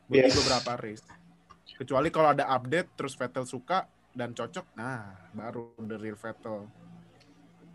Yes. 0.07 0.23
di 0.27 0.31
beberapa 0.37 0.71
race. 0.77 1.05
Kecuali 1.73 2.07
kalau 2.07 2.29
ada 2.29 2.45
update 2.51 2.89
terus 2.93 3.13
Vettel 3.15 3.45
suka 3.45 3.79
dan 4.11 4.31
cocok, 4.31 4.75
nah 4.75 5.01
baru 5.31 5.73
the 5.79 5.97
real 5.97 6.13
Vettel. 6.13 6.67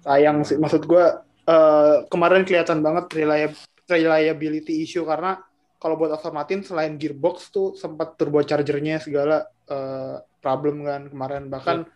Sayang 0.00 0.44
sih, 0.44 0.54
maksud 0.54 0.84
gue 0.84 1.04
eh, 1.44 1.96
kemarin 2.06 2.42
kelihatan 2.42 2.78
banget 2.80 3.06
reliab- 3.12 3.58
reliability 3.86 4.82
issue 4.82 5.02
karena 5.02 5.38
kalau 5.86 5.94
buat 5.94 6.10
Aston 6.10 6.34
Martin 6.34 6.66
selain 6.66 6.98
gearbox 6.98 7.54
tuh 7.54 7.78
sempat 7.78 8.18
turbochargernya 8.18 8.98
segala 8.98 9.46
eh, 9.70 10.18
problem 10.42 10.82
kan 10.82 11.06
kemarin 11.06 11.46
bahkan 11.46 11.86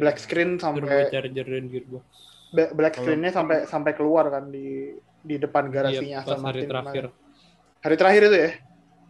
black 0.00 0.16
screen 0.16 0.56
sampai 0.56 1.12
Turbocharger 1.12 1.44
dan 1.44 1.64
gearbox. 1.68 2.02
black 2.72 2.96
screennya 2.96 3.28
sampai 3.28 3.68
sampai 3.68 3.92
keluar 3.92 4.32
kan 4.32 4.48
di 4.48 4.96
di 5.20 5.36
depan 5.36 5.68
garasinya 5.68 6.20
Iya, 6.20 6.24
pas 6.24 6.32
Aston 6.32 6.40
hari 6.40 6.44
Martin 6.64 6.68
terakhir. 6.72 7.04
kemarin. 7.04 7.82
Hari 7.84 7.96
terakhir 8.00 8.22
itu 8.24 8.36
ya? 8.40 8.50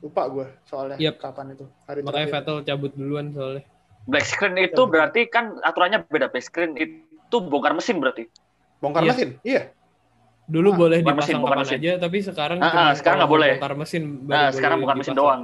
Lupa 0.03 0.23
gue 0.27 0.47
soalnya 0.65 0.97
Yep. 0.99 1.15
kapan 1.17 1.47
itu. 1.53 1.65
Hari 1.85 2.01
Makanya 2.03 2.11
terakhir. 2.27 2.33
Vettel 2.35 2.57
cabut 2.67 2.93
duluan 2.93 3.27
soalnya. 3.31 3.63
Black 4.05 4.27
screen 4.27 4.55
itu 4.59 4.75
betul. 4.75 4.87
berarti 4.91 5.21
kan 5.31 5.45
aturannya 5.63 5.99
beda. 6.05 6.27
Black 6.29 6.43
screen 6.43 6.75
itu 6.75 7.37
bongkar 7.39 7.73
mesin 7.73 8.03
berarti. 8.03 8.27
Bongkar 8.83 9.01
Iya. 9.01 9.11
mesin. 9.11 9.29
Iya. 9.43 9.63
Dulu 10.45 10.69
Ah, 10.71 10.77
boleh 10.77 10.99
dipasang 11.01 11.17
mesin, 11.19 11.37
bukan 11.41 11.57
kapan 11.57 11.65
mesin. 11.65 11.79
aja, 11.81 11.93
tapi 11.97 12.19
sekarang 12.21 12.59
Ah, 12.61 12.69
ah, 12.69 12.91
sekarang 12.93 13.19
nggak 13.25 13.33
boleh. 13.33 13.53
Bongkar 13.57 13.75
mesin 13.81 14.03
baru 14.05 14.29
Nah, 14.29 14.41
boleh 14.45 14.55
sekarang 14.57 14.79
bukan 14.85 14.97
mesin 15.01 15.15
doang. 15.17 15.43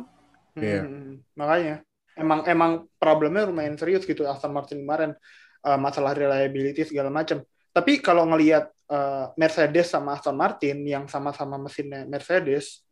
Iya. 0.60 0.80
Hmm, 0.84 1.12
makanya 1.38 1.74
emang 2.18 2.40
emang 2.44 2.70
problemnya 3.00 3.48
lumayan 3.48 3.80
serius 3.80 4.04
gitu 4.04 4.28
Aston 4.28 4.52
Martin 4.52 4.84
kemarin 4.84 5.16
eh, 5.60 5.78
masalah 5.80 6.12
reliability 6.12 6.84
segala 6.84 7.08
macam. 7.08 7.40
Tapi 7.70 8.02
kalau 8.04 8.28
ngelihat 8.28 8.68
eh, 8.90 9.24
Mercedes 9.40 9.88
sama 9.88 10.18
Aston 10.20 10.36
Martin 10.36 10.84
yang 10.84 11.08
sama-sama 11.08 11.56
mesinnya 11.56 12.04
Mercedes, 12.04 12.84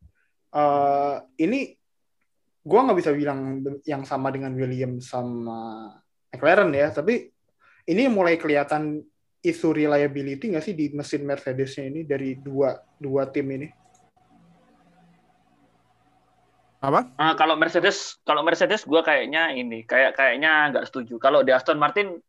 eh, 0.54 1.16
ini 1.44 1.76
gua 2.64 2.88
nggak 2.88 2.98
bisa 3.04 3.12
bilang 3.12 3.60
yang 3.84 4.04
sama 4.08 4.32
dengan 4.32 4.52
Williams 4.56 5.08
sama 5.12 5.92
McLaren 6.32 6.72
ya, 6.72 6.88
tapi 6.88 7.28
ini 7.88 8.04
mulai 8.08 8.36
kelihatan 8.36 9.00
isu 9.38 9.70
reliability 9.70 10.50
nggak 10.50 10.64
sih 10.64 10.74
di 10.74 10.90
mesin 10.90 11.22
Mercedesnya 11.22 11.86
ini 11.86 12.02
dari 12.02 12.34
dua 12.34 12.74
dua 12.98 13.30
tim 13.30 13.46
ini? 13.54 13.68
Apa? 16.78 17.10
Nah, 17.18 17.34
kalau 17.34 17.58
Mercedes, 17.58 18.22
kalau 18.22 18.46
Mercedes 18.46 18.86
gue 18.86 19.02
kayaknya 19.02 19.50
ini, 19.50 19.82
kayak 19.82 20.14
kayaknya 20.14 20.70
nggak 20.70 20.86
setuju. 20.86 21.18
Kalau 21.18 21.42
di 21.42 21.50
Aston 21.50 21.74
Martin 21.74 22.22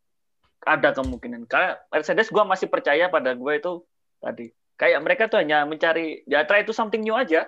ada 0.66 0.90
kemungkinan. 0.90 1.46
Karena 1.46 1.78
Mercedes 1.86 2.34
gue 2.34 2.42
masih 2.42 2.66
percaya 2.66 3.06
pada 3.06 3.30
gue 3.30 3.52
itu 3.54 3.86
tadi. 4.18 4.50
Kayak 4.74 5.06
mereka 5.06 5.22
tuh 5.30 5.38
hanya 5.38 5.62
mencari, 5.62 6.26
ya 6.26 6.42
try 6.50 6.66
itu 6.66 6.74
something 6.74 6.98
new 6.98 7.14
aja. 7.14 7.46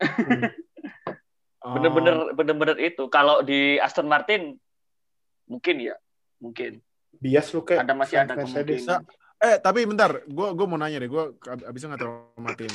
Bener-bener, 1.66 2.30
bener-bener 2.36 2.78
itu. 2.78 3.10
Kalau 3.10 3.42
di 3.42 3.74
Aston 3.82 4.06
Martin, 4.06 4.54
mungkin 5.50 5.82
ya, 5.82 5.98
mungkin 6.38 6.78
Bias 7.18 7.46
lu 7.50 7.60
kayak 7.60 7.84
ada 7.84 7.92
masih 7.92 8.16
ada 8.18 8.32
Mercedes. 8.34 8.84
kemungkinan. 8.84 9.02
Eh 9.36 9.56
tapi 9.58 9.84
bentar, 9.84 10.24
gue 10.24 10.48
gue 10.52 10.66
mau 10.66 10.76
nanya 10.76 10.96
deh, 10.96 11.08
gue 11.08 11.24
abisnya 11.64 11.92
nggak 11.92 12.00
terlalu 12.00 12.40
matiin. 12.40 12.74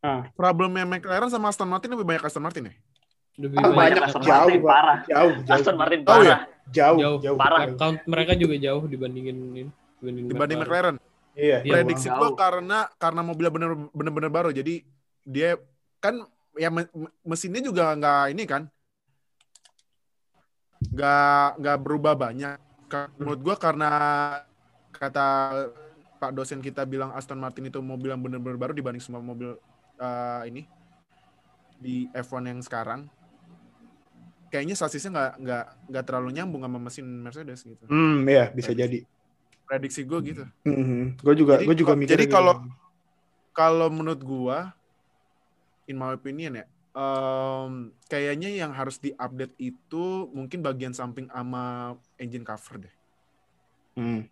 Ah. 0.00 0.22
Problemnya 0.32 0.86
McLaren 0.86 1.26
sama 1.26 1.50
Aston 1.50 1.66
Martin 1.66 1.90
lebih 1.90 2.06
banyak 2.06 2.22
Aston 2.22 2.42
Martin 2.42 2.70
ya? 2.70 2.74
Lebih 3.36 3.58
banyak, 3.58 3.74
banyak, 3.74 4.02
Aston 4.06 4.22
jauh, 4.22 4.32
Martin 4.46 4.60
Pak. 4.60 4.70
parah. 4.70 4.98
Jauh, 5.04 5.32
jauh. 5.42 5.56
Aston 5.58 5.76
Martin 5.76 6.00
Oh, 6.00 6.04
iya. 6.04 6.14
parah. 6.14 6.40
jauh, 6.66 6.98
Jauh. 6.98 7.18
jauh, 7.22 7.36
Parah. 7.36 7.58
jauh. 7.66 7.76
Count 7.76 7.98
mereka 8.06 8.32
juga 8.34 8.54
jauh 8.56 8.82
dibandingin 8.86 9.36
ini. 9.36 9.62
Dibanding, 9.98 10.24
Dibanding 10.30 10.58
McLaren. 10.60 10.96
Iya. 11.36 11.58
Iya, 11.60 11.72
Prediksi 11.74 12.08
gue 12.08 12.16
Jauh. 12.22 12.32
karena 12.32 12.88
karena 12.96 13.20
mobilnya 13.20 13.52
bener 13.52 13.70
bener 13.92 14.30
baru, 14.30 14.50
jadi 14.50 14.80
dia 15.20 15.58
kan 15.98 16.22
ya 16.54 16.70
me- 16.70 16.88
me- 16.88 17.12
mesinnya 17.20 17.60
juga 17.60 17.92
nggak 17.92 18.22
ini 18.32 18.42
kan, 18.48 18.62
nggak 20.92 21.46
nggak 21.60 21.76
berubah 21.82 22.14
banyak. 22.14 22.56
Menurut 23.16 23.40
gue 23.42 23.56
karena 23.56 23.90
kata 24.90 25.26
Pak 26.16 26.32
dosen 26.32 26.60
kita 26.60 26.82
bilang 26.82 27.12
Aston 27.12 27.36
Martin 27.36 27.68
itu 27.68 27.78
mobil 27.78 28.08
yang 28.08 28.20
bener-bener 28.20 28.56
baru 28.56 28.72
dibanding 28.72 29.02
semua 29.02 29.20
mobil 29.20 29.58
eh, 29.96 30.42
ini 30.48 30.62
di 31.76 32.08
F1 32.10 32.46
yang 32.46 32.60
sekarang. 32.60 33.04
Kayaknya 34.48 34.76
sasisnya 34.78 35.10
nggak 35.12 35.32
nggak 35.42 35.64
nggak 35.90 36.04
terlalu 36.06 36.30
nyambung 36.32 36.62
sama 36.62 36.78
mesin 36.78 37.04
Mercedes 37.20 37.60
gitu. 37.60 37.84
Hmm, 37.84 38.24
iya 38.24 38.48
bisa 38.48 38.72
jadi. 38.72 39.04
Prediksi 39.66 40.06
gue 40.06 40.18
gitu. 40.24 40.44
Hmm, 40.62 41.18
gue 41.18 41.34
juga, 41.34 41.58
gue 41.58 41.76
juga 41.76 41.92
mikir. 41.92 42.14
jadi 42.14 42.24
gitu. 42.24 42.34
kalau- 42.34 42.62
Kalau 43.50 43.88
menurut 43.88 44.20
gua, 44.20 44.68
in 45.84 45.96
my 45.96 46.12
opinion 46.12 46.60
ya, 46.60 46.68
em, 46.96 47.92
kayaknya 48.08 48.48
yang 48.48 48.72
harus 48.72 48.96
diupdate 48.96 49.52
itu 49.60 50.32
mungkin 50.32 50.64
bagian 50.64 50.96
samping 50.96 51.28
sama 51.28 51.94
engine 52.16 52.42
cover 52.42 52.88
deh. 52.88 52.94
Hmm. 54.00 54.22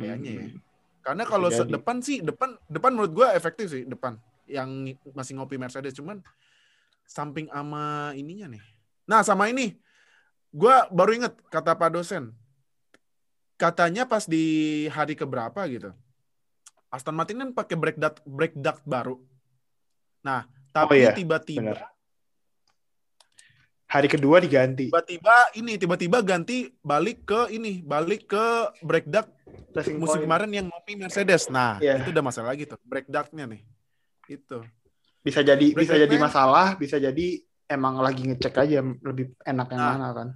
Kayaknya 0.00 0.30
ya. 0.32 0.44
Hmm. 0.48 0.58
Karena 1.02 1.24
Bisa 1.26 1.32
kalau 1.34 1.48
depan 1.68 1.96
sih, 2.00 2.24
depan 2.24 2.56
depan 2.70 2.90
menurut 2.96 3.12
gua 3.12 3.28
efektif 3.36 3.68
sih 3.68 3.84
depan. 3.84 4.16
Yang 4.48 4.70
ng- 4.96 5.12
masih 5.12 5.32
ngopi 5.36 5.60
Mercedes 5.60 5.92
cuman 5.98 6.24
samping 7.04 7.52
sama 7.52 8.16
ininya 8.16 8.48
nih. 8.48 8.62
Nah, 9.04 9.20
sama 9.20 9.52
ini. 9.52 9.76
Gua 10.52 10.88
baru 10.88 11.16
inget 11.16 11.34
kata 11.52 11.76
Pak 11.76 11.90
dosen. 11.92 12.32
Katanya 13.60 14.08
pas 14.08 14.24
di 14.24 14.86
hari 14.88 15.12
keberapa 15.12 15.60
gitu. 15.68 15.92
Aston 16.92 17.16
Martin 17.16 17.40
kan 17.40 17.50
pakai 17.56 17.76
brake 17.78 18.00
duct, 18.00 18.20
brake 18.28 18.56
duct 18.58 18.84
baru. 18.84 19.16
Nah, 20.20 20.44
tapi 20.72 21.04
iya, 21.04 21.12
tiba-tiba 21.12 21.76
benar. 21.76 21.78
Hari 23.92 24.08
kedua 24.08 24.40
diganti. 24.40 24.88
tiba-tiba 24.88 25.52
ini 25.52 25.76
tiba-tiba 25.76 26.24
ganti 26.24 26.72
balik 26.80 27.28
ke 27.28 27.52
ini, 27.52 27.84
balik 27.84 28.24
ke 28.24 28.44
Racing 29.76 30.00
musim 30.00 30.24
point. 30.24 30.24
kemarin 30.24 30.48
yang 30.48 30.66
ngopi 30.72 30.96
Mercedes. 30.96 31.52
Nah, 31.52 31.76
Iya. 31.76 32.00
itu 32.00 32.08
udah 32.08 32.24
masalah 32.24 32.56
lagi 32.56 32.64
tuh. 32.64 32.80
Brake 32.88 33.12
duct-nya 33.12 33.44
nih. 33.44 33.60
Itu. 34.32 34.64
Bisa 35.20 35.44
jadi 35.44 35.76
Break 35.76 35.84
bisa 35.84 36.00
jadi 36.00 36.16
masalah, 36.16 36.72
bisa 36.80 36.96
jadi 36.96 37.26
emang 37.68 38.00
lagi 38.00 38.32
ngecek 38.32 38.54
aja 38.56 38.80
lebih 38.80 39.36
enak 39.44 39.66
yang 39.76 39.80
Nah. 39.80 39.92
mana 39.92 40.08
kan. 40.16 40.28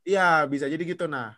Iya, 0.00 0.46
bisa 0.46 0.64
jadi 0.64 0.80
gitu. 0.80 1.04
Nah, 1.04 1.34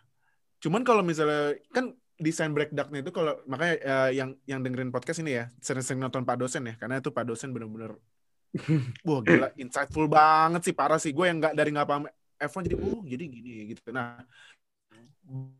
cuman 0.61 0.85
kalau 0.85 1.01
misalnya 1.01 1.57
kan 1.73 1.91
desain 2.23 2.55
break 2.55 2.71
duct-nya 2.71 3.03
itu 3.03 3.11
kalau 3.11 3.35
makanya 3.45 3.75
eh, 3.83 4.09
yang 4.17 4.33
yang 4.47 4.63
dengerin 4.63 4.89
podcast 4.89 5.19
ini 5.19 5.43
ya 5.43 5.45
sering-sering 5.59 5.99
nonton 5.99 6.23
Pak 6.23 6.39
dosen 6.39 6.63
ya 6.65 6.79
karena 6.79 7.03
itu 7.03 7.11
Pak 7.11 7.27
dosen 7.27 7.51
bener-bener 7.51 7.99
wah 9.07 9.19
gila 9.19 9.49
insightful 9.57 10.07
banget 10.07 10.61
sih 10.71 10.75
parah 10.75 11.01
sih. 11.01 11.11
Gue 11.11 11.27
yang 11.27 11.41
nggak 11.41 11.53
dari 11.57 11.69
nggak 11.73 11.89
paham 11.89 12.05
F1 12.37 12.69
jadi 12.69 12.77
oh 12.79 13.01
jadi 13.03 13.23
gini 13.27 13.73
gitu. 13.73 13.89
Nah 13.91 14.21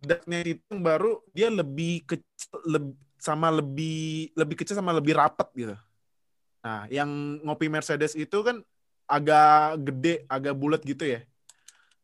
duct-nya 0.03 0.39
itu 0.43 0.73
baru 0.77 1.23
dia 1.31 1.51
lebih 1.51 2.05
kecil 2.07 2.59
lebih 2.67 2.95
sama 3.23 3.47
lebih 3.47 4.35
lebih 4.35 4.55
kecil 4.59 4.75
sama 4.75 4.91
lebih 4.91 5.15
rapet 5.15 5.47
gitu. 5.55 5.75
Nah 6.63 6.85
yang 6.91 7.39
ngopi 7.41 7.71
Mercedes 7.71 8.13
itu 8.19 8.37
kan 8.43 8.59
agak 9.07 9.79
gede 9.83 10.27
agak 10.27 10.53
bulat 10.55 10.81
gitu 10.83 11.07
ya. 11.07 11.23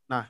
Nah 0.08 0.26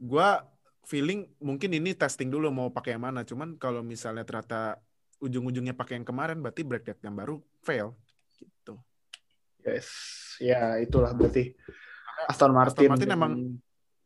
gua 0.00 0.46
feeling 0.90 1.30
mungkin 1.38 1.70
ini 1.70 1.94
testing 1.94 2.34
dulu 2.34 2.50
mau 2.50 2.74
pakai 2.74 2.98
yang 2.98 3.06
mana. 3.06 3.22
Cuman 3.22 3.54
kalau 3.54 3.86
misalnya 3.86 4.26
ternyata 4.26 4.82
ujung-ujungnya 5.22 5.78
pakai 5.78 6.02
yang 6.02 6.06
kemarin, 6.08 6.42
berarti 6.42 6.66
deck 6.66 6.98
yang 7.06 7.14
baru 7.14 7.38
fail. 7.62 7.94
Gitu. 8.34 8.74
Yes, 9.62 9.86
ya 10.42 10.82
itulah 10.82 11.14
berarti 11.14 11.54
Aston 12.26 12.50
Martin. 12.50 12.90
Aston 12.90 12.90
Martin 12.90 13.10
emang 13.14 13.32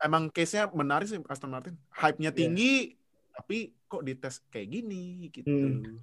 emang 0.03 0.22
case-nya 0.28 0.68
menarik 0.76 1.09
sih 1.09 1.16
Aston 1.24 1.49
Martin. 1.49 1.74
Hype-nya 1.89 2.35
tinggi, 2.35 2.93
tapi 3.32 3.72
kok 3.89 4.05
dites 4.05 4.45
kayak 4.53 4.68
gini 4.68 5.32
gitu. 5.32 5.49
Hmm. 5.49 5.97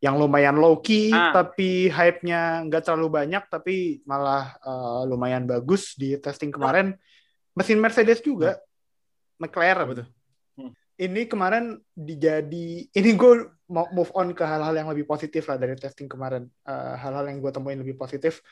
yang 0.00 0.16
lumayan 0.16 0.56
low 0.56 0.80
key 0.80 1.12
Ah. 1.12 1.28
tapi 1.28 1.92
hype-nya 1.92 2.64
nggak 2.64 2.88
terlalu 2.88 3.20
banyak 3.20 3.44
tapi 3.52 4.00
malah 4.08 4.56
uh, 4.64 5.04
lumayan 5.04 5.44
bagus 5.44 5.92
di 5.92 6.16
testing 6.16 6.48
kemarin. 6.48 6.96
Mesin 7.52 7.76
Mercedes 7.76 8.24
juga, 8.24 8.56
McLaren. 9.40 9.88
Apa 9.88 9.94
tuh? 10.04 10.08
Hmm. 10.60 10.72
Ini 11.00 11.24
kemarin 11.26 11.80
dijadi, 11.96 12.84
ini 12.92 13.10
gue 13.16 13.48
mau 13.72 13.88
move 13.90 14.12
on 14.12 14.36
ke 14.36 14.44
hal-hal 14.44 14.76
yang 14.76 14.92
lebih 14.92 15.08
positif 15.08 15.48
lah 15.48 15.56
dari 15.56 15.74
testing 15.74 16.06
kemarin. 16.06 16.44
Uh, 16.62 16.94
hal-hal 17.00 17.24
yang 17.26 17.40
gue 17.40 17.48
temuin 17.48 17.80
lebih 17.80 17.96
positif. 17.96 18.44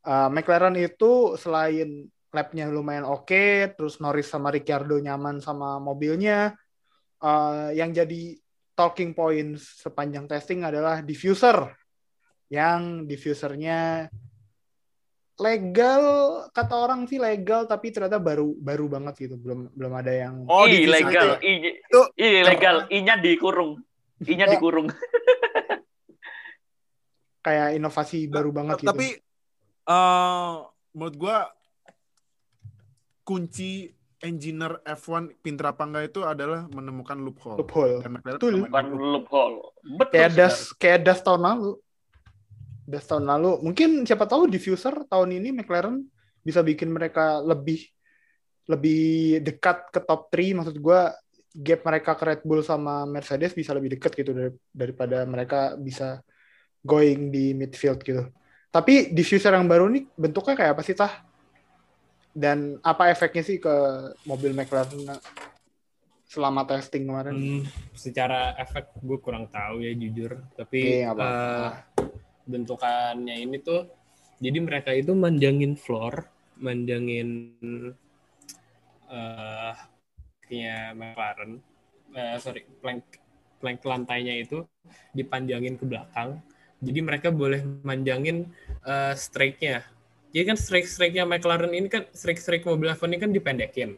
Uh, 0.00 0.32
McLaren 0.32 0.72
itu 0.80 1.36
selain 1.36 2.08
lap-nya 2.32 2.70
lumayan 2.70 3.04
oke, 3.04 3.74
terus 3.76 4.00
Norris 4.00 4.30
sama 4.30 4.48
Ricciardo 4.48 4.96
nyaman 4.96 5.44
sama 5.44 5.76
mobilnya. 5.76 6.56
Uh, 7.20 7.68
yang 7.76 7.92
jadi 7.92 8.38
talking 8.72 9.12
points 9.12 9.84
sepanjang 9.84 10.24
testing 10.24 10.64
adalah 10.64 11.04
diffuser. 11.04 11.68
Yang 12.48 13.10
diffusernya 13.12 14.08
legal 15.40 16.04
kata 16.48 16.74
orang 16.76 17.04
sih 17.04 17.16
legal 17.16 17.64
tapi 17.64 17.88
ternyata 17.88 18.20
baru 18.20 18.52
baru 18.54 18.86
banget 18.86 19.14
gitu 19.18 19.34
belum 19.34 19.72
belum 19.72 19.92
ada 19.94 20.12
yang 20.12 20.44
Oh, 20.44 20.68
Ih, 20.68 20.84
diffuser 20.84 21.00
legal. 21.00 21.28
itu. 21.32 21.36
Ih, 21.42 21.56
Itu- 21.80 22.10
ih, 22.14 22.40
legal. 22.44 22.76
I-nya 22.86 23.14
dikurung. 23.16 23.80
I-nya 24.20 24.44
Ya. 24.44 24.52
dikurung. 24.52 24.86
kayak 27.40 27.72
inovasi 27.72 28.28
baru 28.28 28.52
banget 28.52 28.84
gitu. 28.84 28.88
Tapi 28.92 29.08
eh 29.86 30.52
menurut 30.92 31.16
gua 31.16 31.48
kunci 33.22 33.88
engineer 34.20 34.84
F1 34.84 35.40
pinter 35.40 35.64
apa 35.66 35.82
enggak 35.82 36.12
itu 36.12 36.20
adalah 36.20 36.68
menemukan 36.68 37.16
loophole. 37.16 37.56
loophole. 37.56 38.04
Dan 38.04 38.12
McLaren 38.12 38.36
Betul. 38.36 38.52
menemukan 38.60 38.84
Bukan 38.84 39.08
loophole. 39.08 39.56
Betul. 39.96 40.12
Kayak 40.12 40.30
das 40.36 40.54
kayak 40.76 41.00
das 41.02 41.20
tahun 41.24 41.40
lalu. 41.40 41.72
Das 42.90 43.06
tahun 43.06 43.30
lalu. 43.30 43.62
Mungkin 43.70 44.02
siapa 44.02 44.26
tahu 44.26 44.50
diffuser 44.50 45.06
tahun 45.06 45.38
ini 45.38 45.54
McLaren 45.54 46.02
bisa 46.42 46.58
bikin 46.66 46.90
mereka 46.90 47.38
lebih 47.38 47.86
lebih 48.66 49.38
dekat 49.46 49.94
ke 49.94 50.02
top 50.02 50.26
3 50.34 50.58
maksud 50.58 50.76
gua 50.82 51.14
gap 51.50 51.80
mereka 51.86 52.14
ke 52.18 52.24
Red 52.26 52.42
Bull 52.42 52.62
sama 52.62 53.06
Mercedes 53.06 53.54
bisa 53.54 53.74
lebih 53.74 53.94
dekat 53.98 54.14
gitu 54.14 54.30
dari- 54.34 54.58
daripada 54.70 55.22
mereka 55.26 55.74
bisa 55.78 56.22
going 56.82 57.30
di 57.30 57.54
midfield 57.54 58.02
gitu. 58.02 58.26
Tapi 58.70 59.10
diffuser 59.10 59.54
yang 59.54 59.66
baru 59.66 59.90
nih 59.90 60.06
bentuknya 60.14 60.54
kayak 60.54 60.72
apa 60.78 60.82
sih 60.86 60.94
tah? 60.94 61.22
Dan 62.30 62.78
apa 62.86 63.10
efeknya 63.10 63.42
sih 63.42 63.58
ke 63.58 63.74
mobil 64.22 64.54
McLaren 64.54 65.18
selama 66.30 66.62
testing 66.62 67.10
kemarin? 67.10 67.34
Hmm, 67.34 67.62
secara 67.98 68.54
efek 68.54 68.94
gue 69.02 69.18
kurang 69.18 69.50
tahu 69.50 69.82
ya 69.82 69.90
jujur, 69.98 70.38
tapi 70.54 71.02
apa-apa. 71.02 71.82
Bentukannya 72.52 73.36
ini 73.44 73.56
tuh 73.62 73.80
jadi 74.40 74.58
mereka 74.64 74.90
itu 74.96 75.12
manjangin 75.12 75.76
floor, 75.76 76.24
manjangin 76.64 77.28
eh 79.10 79.74
kayak 80.48 80.84
McLaren, 80.98 81.52
eh, 82.16 82.36
sorry 82.42 82.62
plank 82.82 83.04
plank 83.60 83.78
lantainya 83.84 84.34
itu 84.40 84.64
dipanjangin 85.12 85.76
ke 85.80 85.84
belakang. 85.84 86.40
Jadi 86.80 87.00
mereka 87.04 87.28
boleh 87.28 87.60
manjangin 87.84 88.48
eh, 88.86 89.14
strike-nya. 89.14 89.84
Jadi 90.32 90.44
kan 90.48 90.56
strike-strike-nya 90.56 91.24
McLaren 91.28 91.72
ini 91.76 91.88
kan 91.92 92.06
strike-strike 92.14 92.64
mobil 92.64 92.88
F1 92.94 93.10
ini 93.12 93.18
kan 93.20 93.30
dipendekin. 93.34 93.90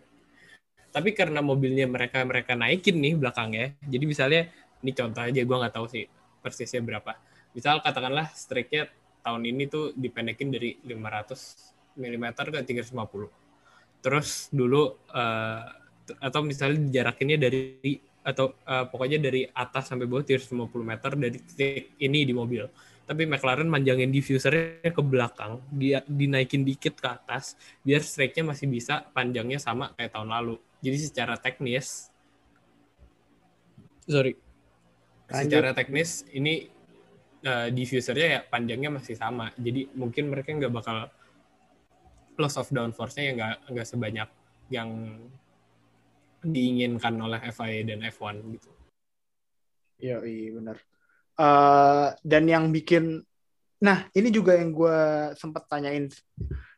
Tapi 0.92 1.10
karena 1.16 1.40
mobilnya 1.40 1.86
mereka 1.88 2.20
mereka 2.26 2.52
naikin 2.52 3.00
nih 3.00 3.14
belakangnya, 3.16 3.72
jadi 3.88 4.04
misalnya 4.04 4.42
ini 4.84 4.92
contoh 4.92 5.22
aja 5.24 5.40
gue 5.40 5.56
nggak 5.60 5.74
tahu 5.76 5.86
sih 5.88 6.04
persisnya 6.44 6.82
berapa. 6.84 7.16
Misal 7.52 7.84
katakanlah 7.84 8.32
strike-nya 8.32 8.88
tahun 9.22 9.42
ini 9.46 9.68
tuh 9.68 9.92
dipendekin 9.94 10.50
dari 10.50 10.76
500 10.82 12.00
mm 12.00 12.24
ke 12.32 12.58
350. 12.64 14.02
Terus 14.02 14.50
dulu 14.50 14.98
t- 16.02 16.18
atau 16.18 16.40
misalnya 16.42 16.82
dijarakinnya 16.90 17.38
dari 17.38 17.96
atau 18.22 18.54
eh, 18.54 18.86
pokoknya 18.86 19.18
dari 19.18 19.42
atas 19.50 19.90
sampai 19.90 20.06
bawah 20.06 20.22
350 20.22 20.70
meter 20.82 21.10
dari 21.18 21.38
titik 21.38 21.98
ini 22.02 22.26
di 22.26 22.34
mobil. 22.34 22.66
Tapi 23.02 23.26
McLaren 23.26 23.66
manjangin 23.66 24.14
diffusernya 24.14 24.94
ke 24.94 25.02
belakang, 25.02 25.58
dia 25.74 26.06
dinaikin 26.06 26.62
dikit 26.62 27.02
ke 27.02 27.08
atas 27.10 27.58
biar 27.82 27.98
strike-nya 27.98 28.54
masih 28.54 28.70
bisa 28.70 29.02
panjangnya 29.10 29.58
sama 29.58 29.90
kayak 29.98 30.14
tahun 30.14 30.30
lalu. 30.30 30.54
Jadi 30.82 30.98
secara 30.98 31.34
teknis 31.38 32.10
sorry. 34.06 34.38
Lanjut. 35.30 35.42
Secara 35.48 35.70
teknis 35.74 36.26
ini 36.30 36.70
eh, 37.42 37.68
diffusernya 37.74 38.26
ya 38.38 38.40
panjangnya 38.46 38.90
masih 38.94 39.18
sama. 39.18 39.50
Jadi 39.58 39.90
mungkin 39.98 40.30
mereka 40.30 40.54
nggak 40.54 40.72
bakal 40.72 41.10
loss 42.40 42.56
of 42.56 42.70
downforce-nya 42.72 43.22
ya 43.28 43.32
nggak 43.36 43.56
nggak 43.76 43.86
sebanyak 43.86 44.28
yang 44.72 44.90
diinginkan 46.42 47.14
oleh 47.22 47.38
FIA 47.54 47.86
dan 47.86 48.02
F1 48.02 48.36
gitu. 48.58 48.70
Iya, 50.02 50.18
iya 50.26 50.50
benar. 50.58 50.76
Eh, 51.38 52.08
dan 52.20 52.44
yang 52.50 52.74
bikin, 52.74 53.22
nah 53.78 54.10
ini 54.12 54.28
juga 54.34 54.58
yang 54.58 54.74
gue 54.74 54.98
sempat 55.38 55.70
tanyain, 55.70 56.10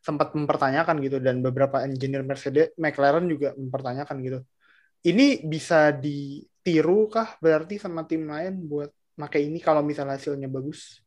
sempat 0.04 0.36
mempertanyakan 0.36 1.00
gitu, 1.00 1.18
dan 1.18 1.40
beberapa 1.40 1.80
engineer 1.80 2.22
Mercedes, 2.22 2.76
McLaren 2.76 3.24
juga 3.26 3.56
mempertanyakan 3.56 4.16
gitu. 4.20 4.38
Ini 5.04 5.44
bisa 5.44 5.92
ditiru 5.92 7.08
kah 7.08 7.36
berarti 7.40 7.76
sama 7.80 8.04
tim 8.08 8.28
lain 8.28 8.68
buat 8.68 8.92
pakai 9.14 9.46
ini 9.46 9.58
kalau 9.62 9.80
misalnya 9.80 10.18
hasilnya 10.18 10.50
bagus? 10.50 11.00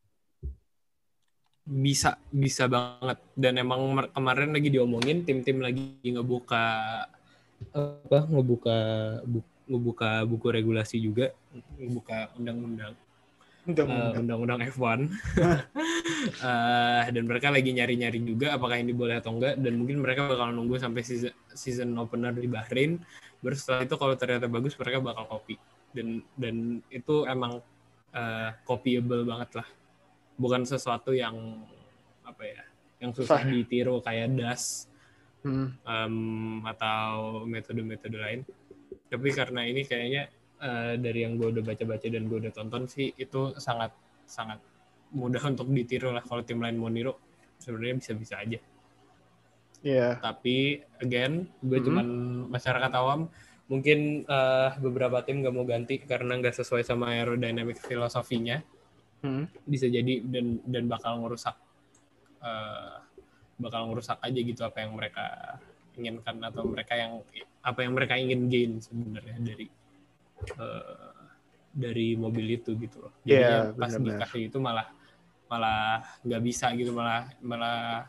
Bisa, 1.68 2.16
bisa 2.32 2.64
banget. 2.64 3.20
Dan 3.36 3.60
emang 3.60 3.92
kemarin 4.16 4.56
lagi 4.56 4.72
diomongin 4.72 5.28
tim-tim 5.28 5.60
lagi 5.60 6.00
ngebuka 6.00 6.64
apa 7.74 8.18
ngebuka 8.30 8.76
bu- 9.28 9.56
ngebuka 9.68 10.24
buku 10.24 10.46
regulasi 10.48 10.96
juga, 10.96 11.34
ngebuka 11.76 12.32
undang-undang 12.40 12.96
Undang-undang. 13.68 14.24
undang-undang 14.24 14.60
F1 14.72 15.00
Eh, 16.18 17.04
dan 17.14 17.24
mereka 17.28 17.52
lagi 17.52 17.70
nyari-nyari 17.70 18.18
juga 18.24 18.56
apakah 18.56 18.80
ini 18.80 18.90
boleh 18.96 19.20
atau 19.22 19.38
enggak 19.38 19.54
dan 19.60 19.76
mungkin 19.78 20.02
mereka 20.02 20.26
bakal 20.26 20.50
nunggu 20.50 20.80
sampai 20.80 21.04
season, 21.06 21.30
season 21.52 21.94
opener 21.94 22.34
di 22.34 22.48
Bahrain 22.50 22.98
baru 23.38 23.54
setelah 23.54 23.86
itu 23.86 23.94
kalau 23.94 24.14
ternyata 24.18 24.50
bagus 24.50 24.74
mereka 24.74 24.98
bakal 24.98 25.24
copy 25.30 25.54
dan 25.94 26.24
dan 26.34 26.82
itu 26.90 27.22
emang 27.28 27.62
eh, 28.10 28.50
copyable 28.62 29.24
banget 29.24 29.60
lah 29.60 29.68
bukan 30.34 30.62
sesuatu 30.62 31.10
yang 31.10 31.34
apa 32.22 32.42
ya 32.44 32.62
yang 32.98 33.10
susah 33.10 33.42
Susah. 33.42 33.48
ditiru 33.48 33.98
kayak 34.00 34.34
das 34.34 34.86
Hmm. 35.38 35.70
em, 35.86 36.14
atau 36.66 37.46
metode-metode 37.46 38.18
lain. 38.18 38.40
Tapi 39.06 39.28
karena 39.30 39.62
ini 39.62 39.86
kayaknya 39.86 40.26
eh, 40.58 40.98
dari 40.98 41.22
yang 41.22 41.38
gue 41.38 41.54
udah 41.54 41.62
baca-baca 41.62 42.02
dan 42.04 42.26
gue 42.26 42.42
udah 42.42 42.50
tonton 42.50 42.90
sih 42.90 43.14
itu 43.14 43.54
sangat 43.54 43.94
sangat 44.26 44.58
mudah 45.14 45.38
untuk 45.48 45.70
ditiru 45.70 46.10
lah 46.10 46.26
kalau 46.26 46.42
tim 46.42 46.58
lain 46.58 46.74
mau 46.74 46.90
niru 46.90 47.14
sebenarnya 47.56 48.02
bisa-bisa 48.02 48.34
aja. 48.36 48.58
Iya. 49.80 50.18
Tapi 50.18 50.82
again 50.98 51.46
gue 51.62 51.78
Mhm. 51.78 51.86
cuman 51.86 52.06
masyarakat 52.50 52.92
awam 52.98 53.30
mungkin 53.68 54.24
eh, 54.24 54.70
beberapa 54.80 55.20
tim 55.20 55.44
gak 55.44 55.52
mau 55.52 55.62
ganti 55.62 56.00
karena 56.00 56.40
nggak 56.40 56.56
sesuai 56.56 56.82
sama 56.82 57.12
aerodynamic 57.14 57.76
filosofinya 57.78 58.60
Hmm. 59.18 59.50
bisa 59.66 59.90
jadi 59.90 60.22
dan 60.22 60.62
dan 60.62 60.86
bakal 60.86 61.18
ngerusak 61.18 61.58
eh, 62.38 62.96
bakal 63.58 63.90
ngerusak 63.90 64.14
aja 64.22 64.38
gitu 64.38 64.62
apa 64.62 64.78
yang 64.86 64.94
mereka 64.94 65.58
inginkan 65.98 66.38
atau 66.38 66.62
mereka 66.62 66.94
yang 66.94 67.18
apa 67.58 67.82
yang 67.82 67.98
mereka 67.98 68.14
ingin 68.14 68.46
gain 68.46 68.72
sebenarnya 68.78 69.42
dari 69.42 69.66
eh, 70.54 71.10
dari 71.74 72.14
mobil 72.14 72.46
itu 72.62 72.78
gitu 72.78 73.02
loh. 73.02 73.12
Iya, 73.26 73.34
Jadinya 73.34 73.58
pas 73.74 73.90
benar-benar. 73.90 74.06
dikasih 74.22 74.42
itu 74.46 74.58
malah 74.62 74.86
malah 75.50 75.82
nggak 76.22 76.42
bisa 76.46 76.66
gitu 76.78 76.94
malah 76.94 77.26
malah 77.42 78.06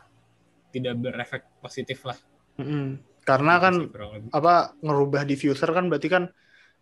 tidak 0.70 0.94
berefek 0.94 1.42
positif 1.58 2.06
lah. 2.06 2.18
Mm-mm. 2.54 3.02
Karena 3.24 3.60
Gitu 3.60 3.64
kan 3.64 3.74
apa 4.34 4.54
ngerubah 4.80 5.22
diffuser 5.28 5.70
kan 5.70 5.86
berarti 5.86 6.08
kan 6.08 6.24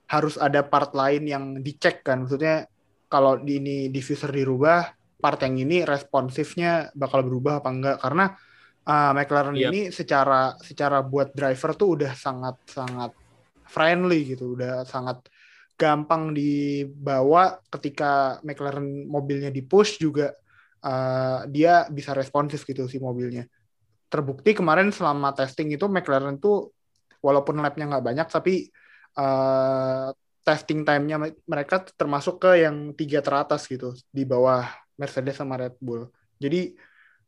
harus 0.09 0.41
ada 0.41 0.65
part 0.65 0.97
lain 0.97 1.29
yang 1.29 1.45
dicek 1.61 2.01
kan. 2.07 2.25
Maksudnya 2.25 2.65
kalau 3.09 3.41
di 3.41 3.61
ini 3.61 3.77
diffuser 3.93 4.33
dirubah 4.33 4.97
part 5.19 5.41
yang 5.45 5.59
ini 5.59 5.83
responsifnya 5.85 6.89
bakal 6.97 7.27
berubah 7.27 7.61
apa 7.61 7.69
enggak. 7.69 7.97
Karena 8.01 8.25
uh, 8.89 9.13
McLaren 9.13 9.57
Yep. 9.57 9.69
ini 9.69 9.81
secara 9.93 10.57
secara 10.61 11.05
buat 11.05 11.35
driver 11.37 11.77
tuh 11.77 11.89
udah 12.01 12.13
sangat 12.17 12.57
sangat 12.69 13.13
friendly 13.69 14.35
gitu. 14.37 14.57
Udah 14.57 14.89
sangat 14.89 15.29
gampang 15.79 16.35
dibawa 16.35 17.63
ketika 17.71 18.43
McLaren 18.43 19.07
mobilnya 19.07 19.53
di 19.55 19.63
push 19.63 20.03
juga 20.03 20.35
uh, 20.83 21.47
dia 21.47 21.87
bisa 21.87 22.11
responsif 22.19 22.67
gitu 22.67 22.91
si 22.91 22.99
mobilnya 22.99 23.47
terbukti 24.09 24.57
kemarin 24.57 24.89
selama 24.91 25.37
testing 25.37 25.73
itu 25.73 25.85
McLaren 25.87 26.41
tuh 26.41 26.73
walaupun 27.21 27.61
lapnya 27.61 27.89
nggak 27.89 28.05
banyak 28.05 28.29
tapi 28.29 28.73
uh, 29.21 30.11
testing 30.43 30.81
time-nya 30.83 31.21
me- 31.21 31.39
mereka 31.45 31.85
termasuk 31.85 32.41
ke 32.41 32.65
yang 32.65 32.97
tiga 32.97 33.21
teratas 33.21 33.69
gitu 33.69 33.93
di 34.09 34.25
bawah 34.25 34.65
Mercedes 34.97 35.37
sama 35.37 35.61
Red 35.61 35.77
Bull. 35.77 36.09
Jadi 36.41 36.73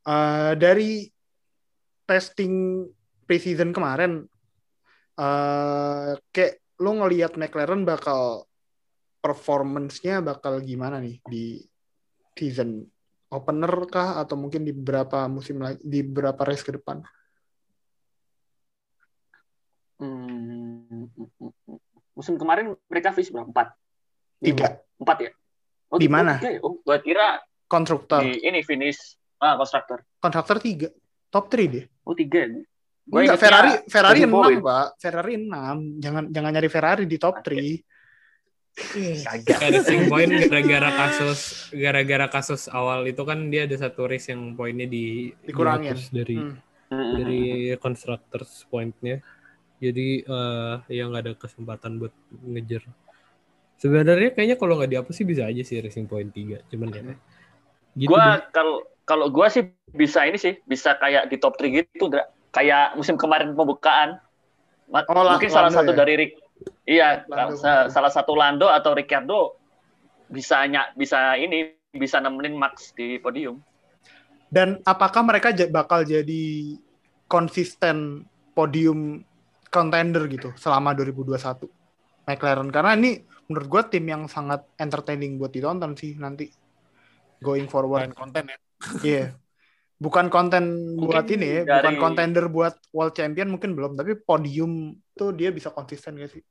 uh, 0.09 0.57
dari 0.57 1.05
testing 2.09 2.87
preseason 3.29 3.77
kemarin 3.77 4.25
uh, 5.21 6.17
kayak 6.33 6.65
lu 6.81 6.97
ngelihat 6.97 7.37
McLaren 7.37 7.85
bakal 7.85 8.49
performance-nya 9.21 10.25
bakal 10.25 10.65
gimana 10.65 10.97
nih 10.97 11.21
di 11.29 11.61
season 12.33 12.89
opener 13.31 13.73
kah 13.87 14.19
atau 14.19 14.35
mungkin 14.35 14.67
di 14.67 14.75
beberapa 14.75 15.31
musim 15.31 15.63
lagi 15.63 15.79
di 15.87 16.03
beberapa 16.03 16.43
race 16.43 16.67
ke 16.67 16.75
depan? 16.75 16.99
Hmm, 20.01 21.07
musim 22.17 22.35
kemarin 22.41 22.75
mereka 22.91 23.15
finish 23.15 23.31
berapa? 23.31 23.47
Empat. 23.47 23.69
Tiga 24.41 24.69
Empat 24.97 25.17
ya? 25.21 25.31
Oh, 25.93 25.99
Di 26.01 26.09
mana? 26.09 26.41
ya? 26.43 26.59
Oh, 26.65 26.81
gua 26.83 26.99
kira 26.99 27.39
konstruktor. 27.71 28.25
di 28.27 28.43
ini 28.43 28.67
finish 28.67 29.15
ah 29.39 29.55
konstruktor. 29.57 30.03
Konstruktor 30.19 30.59
tiga. 30.59 30.89
Top 31.31 31.47
3 31.47 31.71
deh. 31.71 31.85
Oh 32.03 32.17
tiga. 32.19 32.43
ya? 32.51 32.61
Gua 33.07 33.21
Enggak, 33.23 33.39
Ferrari 33.39 33.73
Ferrari 33.87 34.21
tujuh 34.27 34.31
6, 34.31 34.35
poin. 34.35 34.59
Pak. 34.59 34.87
Ferrari 34.99 35.35
6. 35.39 36.03
Jangan 36.03 36.25
jangan 36.35 36.51
nyari 36.51 36.69
Ferrari 36.69 37.05
di 37.07 37.17
top 37.17 37.35
3. 37.47 37.79
Kagak. 39.27 39.59
Racing 39.61 40.09
point 40.09 40.31
gara-gara 40.31 40.91
kasus 40.95 41.69
gara-gara 41.75 42.27
kasus 42.31 42.63
awal 42.71 43.05
itu 43.07 43.23
kan 43.23 43.51
dia 43.53 43.69
ada 43.69 43.77
satu 43.77 44.09
race 44.09 44.33
yang 44.33 44.57
poinnya 44.57 44.87
di 44.89 45.35
Dikurangin. 45.45 45.97
dari 46.11 46.39
Hmm. 46.91 47.23
Dari 47.23 47.79
constructors 47.79 48.67
pointnya 48.67 49.23
jadi 49.79 50.27
eh 50.27 50.75
ya 50.91 51.07
nggak 51.07 51.23
ada 51.23 51.33
kesempatan 51.39 52.03
buat 52.03 52.11
ngejar 52.43 52.83
sebenarnya 53.79 54.35
kayaknya 54.35 54.57
kalau 54.59 54.75
nggak 54.75 54.91
dihapus 54.91 55.15
sih 55.15 55.23
bisa 55.23 55.47
aja 55.47 55.63
sih 55.63 55.79
racing 55.79 56.11
point 56.11 56.35
3 56.35 56.67
cuman 56.67 56.89
ya 56.91 57.03
gitu 57.95 58.11
gua 58.11 58.43
kalau 58.51 58.83
kalau 59.07 59.31
gua 59.31 59.47
sih 59.47 59.71
bisa 59.95 60.27
ini 60.27 60.35
sih 60.35 60.59
bisa 60.67 60.99
kayak 60.99 61.31
di 61.31 61.39
top 61.39 61.55
3 61.63 61.87
gitu 61.95 62.11
kayak 62.51 62.99
musim 62.99 63.15
kemarin 63.15 63.55
pembukaan 63.55 64.19
Oh, 64.91 65.23
mungkin 65.23 65.55
salah 65.55 65.71
satu 65.71 65.95
ya? 65.95 66.03
dari 66.03 66.19
Rick 66.19 66.50
iya 66.91 67.23
Lando. 67.31 67.55
sa- 67.55 67.87
salah 67.87 68.11
satu 68.11 68.35
Lando 68.35 68.67
atau 68.67 68.91
Ricciardo 68.91 69.55
bisa 70.27 70.67
ny- 70.67 70.91
bisa 70.99 71.39
ini 71.39 71.79
bisa 71.95 72.19
nemenin 72.19 72.59
Max 72.59 72.91
di 72.93 73.23
podium 73.23 73.63
Dan 74.51 74.83
apakah 74.83 75.23
mereka 75.23 75.55
bakal 75.71 76.03
jadi 76.03 76.75
konsisten 77.31 78.27
podium 78.51 79.23
contender 79.71 80.27
gitu 80.27 80.51
selama 80.59 80.91
2021 80.91 81.71
McLaren 82.27 82.67
karena 82.75 82.99
ini 82.99 83.23
menurut 83.47 83.67
gue 83.71 83.83
tim 83.95 84.07
yang 84.11 84.27
sangat 84.27 84.67
entertaining 84.75 85.39
buat 85.39 85.55
ditonton 85.55 85.95
sih 85.95 86.19
nanti 86.19 86.51
going 87.39 87.67
forward. 87.67 88.11
Selain 88.11 88.15
konten 88.15 88.43
ya. 88.47 88.59
Iya. 89.03 89.27
Bukan 90.01 90.27
konten 90.33 90.65
Mungkin 90.97 91.05
buat 91.05 91.27
ini 91.29 91.47
ya, 91.47 91.63
bukan 91.67 91.95
dari- 91.95 92.01
contender 92.01 92.45
buat 92.49 92.75
world 92.95 93.13
champion 93.13 93.53
mungkin 93.53 93.77
belum, 93.77 94.01
tapi 94.01 94.17
podium 94.17 94.97
tuh 95.13 95.35
dia 95.37 95.53
bisa 95.53 95.69
konsisten 95.75 96.17
gak 96.17 96.33
sih? 96.33 96.43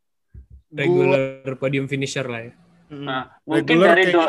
Regular 0.72 1.55
podium 1.57 1.86
finisher 1.86 2.26
lah 2.26 2.43
ya 2.45 2.53
Mm. 2.89 3.05
Nah, 3.05 3.30
mungkin 3.45 3.78
Regular 3.78 3.93
dari 3.93 4.03
dua, 4.09 4.28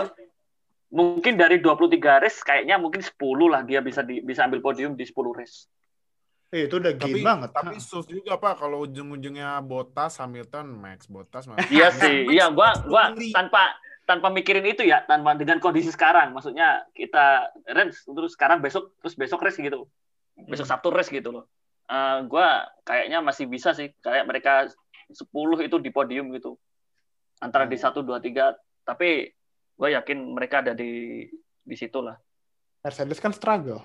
mungkin 0.93 1.32
dari 1.41 1.57
23 1.64 2.20
race 2.20 2.45
kayaknya 2.45 2.76
mungkin 2.76 3.01
10 3.01 3.16
lah 3.49 3.64
dia 3.64 3.80
bisa 3.80 4.05
di, 4.05 4.20
bisa 4.20 4.45
ambil 4.45 4.61
podium 4.61 4.93
di 5.01 5.09
10 5.09 5.16
race. 5.32 5.64
Eh, 6.53 6.68
itu 6.68 6.76
udah 6.76 6.93
Tapi 6.93 7.24
banget. 7.24 7.57
tapi 7.57 7.78
Hah. 7.78 7.80
sus 7.80 8.05
juga 8.05 8.36
Pak 8.36 8.61
kalau 8.61 8.84
ujung-ujungnya 8.84 9.64
Bottas, 9.64 10.20
Hamilton, 10.20 10.76
Max, 10.76 11.09
Bottas 11.09 11.49
Max. 11.49 11.64
Iya 11.72 11.88
sih, 11.88 12.28
iya 12.28 12.53
gua 12.53 12.76
gua 12.84 13.16
tanpa 13.32 13.80
tanpa 14.05 14.28
mikirin 14.28 14.68
itu 14.68 14.84
ya, 14.84 15.09
tanpa 15.09 15.38
dengan 15.41 15.57
kondisi 15.57 15.88
sekarang. 15.88 16.36
Maksudnya 16.36 16.84
kita 16.93 17.55
race 17.64 18.05
terus 18.05 18.36
sekarang 18.36 18.61
besok 18.61 18.93
terus 19.01 19.16
besok 19.16 19.41
race 19.41 19.57
gitu. 19.57 19.88
Besok 20.36 20.68
Hmm. 20.68 20.72
Sabtu 20.76 20.93
race 20.93 21.09
gitu 21.09 21.32
loh. 21.32 21.49
Eh 21.88 22.28
gua 22.28 22.66
kayaknya 22.84 23.24
masih 23.24 23.49
bisa 23.49 23.72
sih 23.72 23.95
kayak 24.05 24.28
mereka 24.28 24.68
10 25.13 25.27
itu 25.61 25.77
di 25.77 25.91
podium 25.91 26.31
gitu. 26.31 26.55
Antara 27.39 27.65
di 27.65 27.75
Hmm. 27.75 27.85
1 27.89 28.01
2 28.01 28.19
3, 28.19 28.53
tapi 28.83 29.31
gue 29.75 29.89
yakin 29.91 30.19
mereka 30.31 30.61
ada 30.61 30.73
di 30.73 31.25
di 31.61 31.75
situ 31.75 31.99
lah. 31.99 32.17
Mercedes 32.81 33.17
kan 33.17 33.31
struggle. 33.31 33.81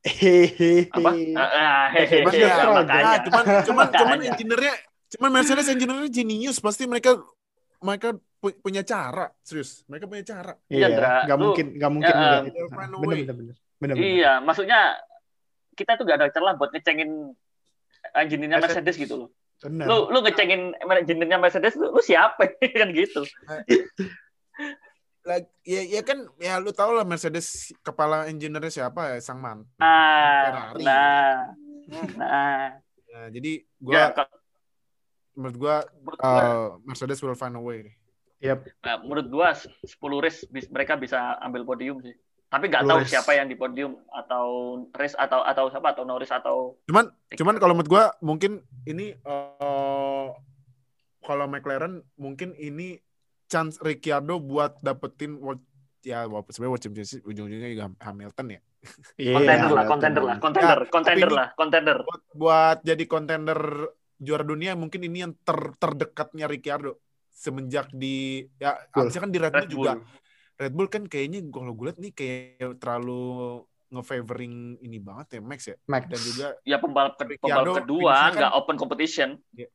Hehehe. 0.00 0.88
Apa? 0.88 1.12
Ah, 1.36 1.50
ah, 1.52 1.86
struggle. 1.92 2.72
makanya. 2.74 3.04
Nah, 3.04 3.18
cuman 3.20 3.44
cuman 3.62 3.86
cuman 4.00 4.18
engineer-nya 4.24 4.74
cuman 5.10 5.30
Mercedes 5.30 5.68
engineer-nya 5.68 6.08
jenius 6.08 6.56
pasti 6.56 6.88
mereka 6.88 7.20
mereka 7.78 8.08
pu- 8.38 8.56
punya 8.56 8.80
cara 8.80 9.28
serius 9.40 9.84
mereka 9.84 10.06
punya 10.06 10.22
cara 10.22 10.52
Iya, 10.68 10.88
Iya, 10.88 11.10
nggak 11.26 11.38
mungkin, 11.38 11.66
nggak 11.76 11.92
mungkin 11.92 12.12
Ya, 12.12 12.16
juga. 12.16 12.36
itu. 12.40 12.52
they'll 12.54 12.70
find 12.70 12.80
a 12.80 12.96
Bener, 12.96 13.08
way. 13.08 13.20
bener, 13.20 13.34
bener, 13.34 13.54
bener, 13.76 13.94
bener. 13.96 14.08
Iya, 14.08 14.32
maksudnya 14.40 14.80
kita 15.74 15.92
tuh 15.96 16.04
gak 16.04 16.16
ada 16.16 16.28
celah 16.28 16.54
buat 16.56 16.70
ngecengin 16.70 17.10
engineer-nya 18.14 18.56
Mercedes. 18.56 18.76
Mercedes 18.80 18.96
gitu 18.96 19.14
loh. 19.16 19.28
Bener. 19.60 19.84
Lu 19.84 20.08
lu 20.08 20.18
ngecengin 20.20 20.72
engineer-nya 20.74 21.36
Mercedes 21.36 21.76
lu, 21.76 21.92
lu 21.92 22.00
siapa 22.00 22.48
kan 22.80 22.88
gitu. 22.90 23.20
Like, 25.20 25.52
ya, 25.60 25.84
ya 25.84 26.00
kan 26.00 26.24
ya 26.40 26.56
lu 26.56 26.72
tau 26.72 26.96
lah 26.96 27.04
Mercedes 27.04 27.76
kepala 27.84 28.24
engineer-nya 28.24 28.72
siapa 28.72 29.12
ya 29.12 29.20
sang 29.20 29.36
mantan 29.36 29.68
Ah, 29.76 30.72
Ferrari. 30.72 30.82
nah. 30.82 31.34
Nah, 32.16 32.78
Nah, 33.10 33.26
jadi 33.28 33.60
ya, 33.60 33.66
gua 33.82 34.02
kalau- 34.14 34.38
menurut 35.34 35.56
gua 35.58 35.76
uh, 36.22 36.78
Mercedes 36.86 37.18
will 37.18 37.34
find 37.34 37.52
a 37.52 37.60
way 37.60 37.90
nah, 38.80 38.96
menurut 39.02 39.26
gua 39.26 39.50
10 39.52 39.84
race 40.22 40.46
bis- 40.46 40.70
mereka 40.70 40.94
bisa 40.94 41.18
ambil 41.42 41.66
podium 41.66 41.98
sih. 42.00 42.14
Tapi 42.50 42.66
nggak 42.66 42.82
10 42.82 42.90
tahu 42.90 43.00
siapa 43.06 43.30
yang 43.38 43.46
di 43.46 43.54
podium 43.54 43.94
atau 44.10 44.44
race 44.90 45.14
atau 45.14 45.46
atau 45.46 45.70
siapa 45.70 45.94
atau 45.94 46.02
Norris 46.02 46.34
atau 46.34 46.74
cuman 46.90 47.06
cuman 47.30 47.54
kalau 47.62 47.78
menurut 47.78 47.86
gua 47.86 48.04
mungkin 48.18 48.58
ini 48.84 49.14
uh, 49.22 50.34
kalau 51.22 51.46
McLaren 51.46 52.02
mungkin 52.18 52.58
ini 52.58 52.98
chance 53.46 53.78
Ricciardo 53.78 54.42
buat 54.42 54.82
dapetin 54.82 55.38
world 55.38 55.62
ya 56.02 56.26
walaupun 56.26 56.50
sebenarnya 56.50 56.72
world 56.74 56.82
championship 56.82 57.20
ujung-ujungnya 57.22 57.70
juga 57.70 57.86
Hamilton 58.02 58.46
ya. 58.58 58.60
Iya, 59.20 59.34
contender 59.36 59.70
lah, 59.76 59.84
contender 59.84 60.22
lah, 60.24 60.36
contender, 60.40 60.78
Ya, 60.80 60.88
contender 60.88 61.20
tapi 61.20 61.30
ini- 61.30 61.38
lah, 61.38 61.48
contender. 61.52 61.96
buat, 62.00 62.22
buat 62.32 62.78
jadi 62.80 63.04
kontender 63.04 63.60
juara 64.16 64.40
dunia 64.40 64.72
mungkin 64.72 65.04
ini 65.04 65.22
yang 65.28 65.36
ter, 65.44 65.76
terdekatnya 65.76 66.48
Ricciardo. 66.48 66.96
Semenjak 67.30 67.92
di 67.92 68.44
ya 68.56 68.80
abisnya 68.90 69.20
kan 69.22 69.32
di 69.32 69.38
Red 69.38 69.52
Bull 69.52 69.68
juga 69.70 69.92
Bull. 70.00 70.04
Red 70.60 70.72
Bull 70.72 70.86
kan 70.86 71.04
kayaknya 71.04 71.40
kalau 71.48 71.72
gue 71.72 71.88
liat 71.88 71.98
nih 71.98 72.12
kayak 72.12 72.76
terlalu 72.76 73.24
ngefavoring 73.90 74.54
ini 74.78 75.00
banget 75.00 75.26
ya 75.34 75.40
Max 75.40 75.60
ya 75.64 75.76
Max. 75.84 76.04
dan 76.06 76.20
juga 76.20 76.46
Ya 76.62 76.76
pembalap, 76.76 77.16
ke- 77.16 77.40
pembalap 77.40 77.80
kedua 77.80 78.12
kan- 78.28 78.36
nggak 78.36 78.52
open 78.54 78.76
competition. 78.76 79.28
ya, 79.50 79.66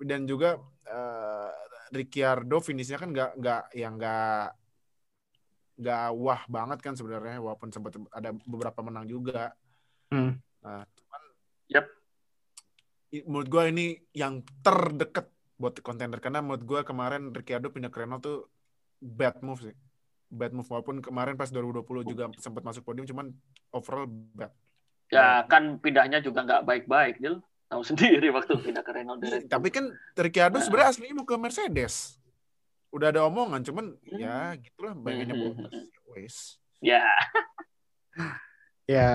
dan 0.00 0.24
juga 0.24 0.56
eh, 0.84 1.52
Ricciardo 1.92 2.58
finishnya 2.58 2.96
kan 2.96 3.12
nggak 3.12 3.30
nggak 3.36 3.62
yang 3.74 3.94
nggak 3.94 4.56
nggak 5.74 6.06
wah 6.14 6.42
banget 6.46 6.78
kan 6.80 6.94
sebenarnya 6.94 7.36
walaupun 7.38 7.68
sempat 7.68 7.92
ada 8.10 8.32
beberapa 8.42 8.80
menang 8.80 9.04
juga 9.04 9.52
Hmm. 10.08 10.36
nah 10.58 10.84
cuman 10.86 11.22
Yap. 11.68 11.86
i- 13.10 13.24
menurut 13.24 13.48
gue 13.48 13.62
ini 13.66 13.86
yang 14.12 14.34
terdekat 14.60 15.28
buat 15.54 15.76
kontender 15.78 16.18
karena 16.18 16.40
menurut 16.40 16.60
gue 16.62 16.80
kemarin 16.82 17.30
Ricciardo 17.30 17.68
pindah 17.68 17.88
ke 17.88 17.98
Renault 17.98 18.20
tuh 18.20 18.38
bad 18.98 19.40
move 19.40 19.62
sih 19.62 19.76
bad 20.32 20.50
move 20.50 20.64
walaupun 20.64 20.98
kemarin 20.98 21.36
pas 21.36 21.46
2020 21.46 21.84
juga 22.06 22.24
sempat 22.36 22.64
masuk 22.64 22.82
podium 22.82 23.04
cuman 23.04 23.28
overall 23.70 24.08
bad 24.08 24.48
Ya 25.06 25.44
kan 25.44 25.76
pindahnya 25.76 26.18
juga 26.18 26.40
nggak 26.40 26.64
baik-baik, 26.64 27.20
Dil. 27.20 27.44
tahu 27.68 27.84
sendiri 28.18 28.28
waktu 28.28 28.56
pindah 28.58 28.80
ke 28.80 28.90
Renault 28.90 29.20
Iya, 29.20 29.28
dari 29.30 29.44
tapi 29.46 29.68
kan 29.68 29.84
Ricciardo 30.14 30.56
Nah. 30.56 30.64
sebenarnya 30.64 30.88
aslinya 30.90 31.14
mau 31.14 31.24
ke 31.24 31.36
Mercedes. 31.36 32.16
Udah 32.88 33.08
ada 33.08 33.20
omongan, 33.22 33.60
cuman 33.62 33.92
Hmm. 34.02 34.18
ya 34.18 34.36
gitulah 34.56 34.92
bagiannya 34.94 35.32
Hmm. 35.32 35.44
bonus. 35.46 35.74
Wes. 36.10 36.36
ya 36.78 37.04
Ya 38.84 39.06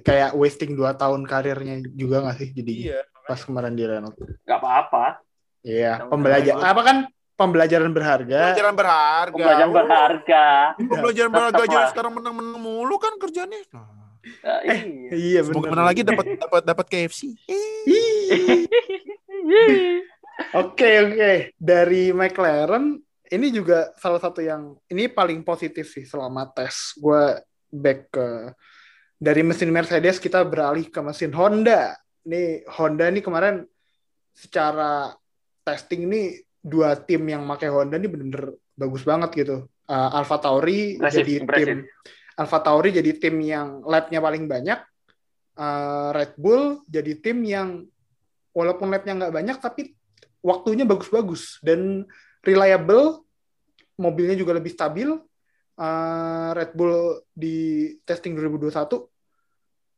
kayak 0.00 0.32
wasting 0.32 0.72
2 0.72 0.96
tahun 0.96 1.22
karirnya 1.24 1.84
juga 1.92 2.24
nggak 2.24 2.36
sih 2.36 2.50
jadi 2.52 2.72
Iya. 2.88 3.00
pas 3.22 3.38
kemarin 3.38 3.74
di 3.74 3.84
Renault. 3.84 4.16
nggak 4.16 4.58
apa-apa 4.58 5.20
Iya, 5.60 6.06
pembelajaran 6.06 6.62
apa 6.64 6.82
kan 6.82 6.96
pembelajaran 7.40 7.88
berharga. 7.88 8.52
Pelajaran 8.52 8.74
berharga. 8.76 9.32
pembelajaran 9.32 9.72
berharga 9.72 10.44
Pembelajaran 10.76 11.30
Tetap 11.32 11.40
berharga 11.40 11.62
aja 11.64 11.80
sekarang 11.88 12.12
menang-menang 12.20 12.60
mulu 12.60 13.00
kan 13.00 13.16
kerjanya. 13.16 13.56
Nah, 13.72 14.00
Nah, 14.44 14.60
iya. 14.68 15.10
Iya 15.16 15.40
semoga 15.48 15.72
menang 15.72 15.88
lagi 15.88 16.04
dapat 16.04 16.36
dapat 16.36 16.62
dapat 16.64 16.86
KFC. 16.92 17.20
Oke 20.50 20.90
oke 21.04 21.52
dari 21.60 22.16
McLaren 22.16 22.96
ini 23.28 23.46
juga 23.52 23.92
salah 24.00 24.16
satu 24.16 24.40
yang 24.40 24.72
ini 24.88 25.06
paling 25.06 25.44
positif 25.44 25.92
sih 25.92 26.08
selama 26.08 26.48
tes 26.48 26.96
gue 26.96 27.44
back 27.68 28.08
ke 28.08 28.28
dari 29.20 29.44
mesin 29.44 29.68
Mercedes 29.68 30.16
kita 30.16 30.40
beralih 30.48 30.88
ke 30.88 31.00
mesin 31.04 31.30
Honda. 31.36 31.92
Nih 32.24 32.64
Honda 32.72 33.12
ini 33.12 33.20
kemarin 33.20 33.68
secara 34.32 35.12
testing 35.60 36.08
nih 36.08 36.40
dua 36.60 36.96
tim 36.96 37.24
yang 37.24 37.44
pakai 37.48 37.72
Honda 37.72 37.96
ini 37.96 38.08
bener-bener 38.08 38.56
bagus 38.76 39.02
banget 39.04 39.30
gitu. 39.34 39.56
Uh, 39.90 40.10
Alfa 40.14 40.38
Tauri 40.38 40.96
Impressive, 40.96 41.26
jadi 41.26 41.32
impressive. 41.42 41.66
tim 41.66 41.80
Alfa 42.40 42.58
Tauri 42.62 42.90
jadi 42.94 43.10
tim 43.18 43.36
yang 43.42 43.82
lapnya 43.84 44.20
paling 44.22 44.46
banyak. 44.46 44.80
Uh, 45.58 46.14
Red 46.16 46.38
Bull 46.40 46.84
jadi 46.88 47.12
tim 47.20 47.42
yang 47.44 47.84
walaupun 48.56 48.88
lapnya 48.88 49.18
nggak 49.18 49.34
banyak 49.34 49.56
tapi 49.60 49.92
waktunya 50.40 50.88
bagus-bagus 50.88 51.60
dan 51.60 52.08
reliable 52.40 53.26
mobilnya 54.00 54.38
juga 54.38 54.56
lebih 54.56 54.72
stabil 54.72 55.12
Uh, 55.80 56.52
Red 56.52 56.76
Bull 56.76 57.24
di 57.32 57.88
testing 58.04 58.36
2021 58.36 59.00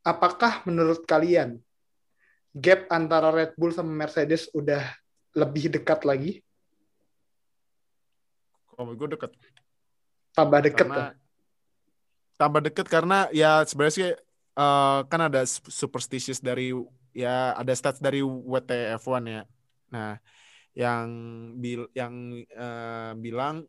apakah 0.06 0.62
menurut 0.62 1.02
kalian 1.02 1.58
gap 2.54 2.86
antara 2.86 3.34
Red 3.34 3.58
Bull 3.58 3.74
sama 3.74 3.90
Mercedes 3.90 4.46
udah 4.54 4.78
lebih 5.34 5.74
dekat 5.74 6.06
lagi 6.06 6.38
Kalau 8.82 8.98
gue 8.98 9.08
deket. 9.14 9.32
tambah 10.32 10.58
deket 10.64 10.86
Karena 10.88 10.96
tuh? 10.96 11.06
tambah 12.40 12.60
deket 12.64 12.86
karena 12.90 13.30
ya 13.30 13.62
sebenarnya 13.62 13.94
sih 13.94 14.10
eh, 14.58 15.00
kan 15.06 15.20
ada 15.22 15.46
sup- 15.46 15.70
superstitious 15.70 16.42
dari 16.42 16.74
ya 17.14 17.54
ada 17.54 17.70
stats 17.70 18.02
dari 18.02 18.24
WTF1 18.24 19.22
ya. 19.30 19.42
Nah, 19.92 20.18
yang 20.74 21.06
bil 21.62 21.86
yang 21.94 22.42
eh, 22.42 23.12
bilang 23.20 23.62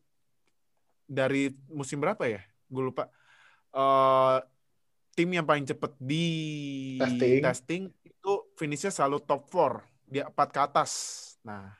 dari 1.05 1.53
musim 1.70 2.01
berapa 2.01 2.26
ya? 2.26 2.41
Gue 2.66 2.89
lupa. 2.89 3.11
Eh, 3.76 4.38
tim 5.14 5.30
yang 5.30 5.45
paling 5.45 5.70
cepet 5.70 5.93
di 6.01 6.26
Testing. 6.97 7.93
itu 8.01 8.34
finishnya 8.57 8.89
selalu 8.89 9.22
top 9.22 9.45
4 9.53 9.86
dia 10.09 10.26
empat 10.30 10.49
ke 10.49 10.59
atas. 10.61 10.91
Nah, 11.45 11.74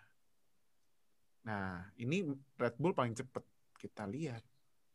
nah 1.44 1.84
ini 2.00 2.24
Red 2.56 2.80
Bull 2.80 2.96
paling 2.96 3.14
cepet 3.14 3.44
kita 3.76 4.08
lihat 4.08 4.40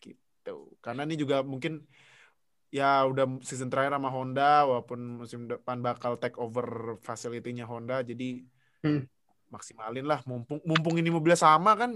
gitu. 0.01 0.73
Karena 0.81 1.05
ini 1.05 1.15
juga 1.15 1.45
mungkin 1.45 1.85
ya 2.69 3.05
udah 3.05 3.41
season 3.41 3.69
terakhir 3.69 3.97
sama 3.97 4.09
Honda 4.09 4.65
walaupun 4.65 5.25
musim 5.25 5.49
depan 5.49 5.81
bakal 5.81 6.17
take 6.17 6.37
over 6.37 6.97
facility-nya 7.01 7.65
Honda 7.65 8.05
jadi 8.05 8.45
Hmm. 8.79 9.03
maksimalin 9.51 10.07
lah 10.07 10.23
mumpung 10.23 10.63
mumpung 10.63 10.95
ini 11.01 11.11
mobilnya 11.11 11.35
sama 11.35 11.75
kan 11.75 11.91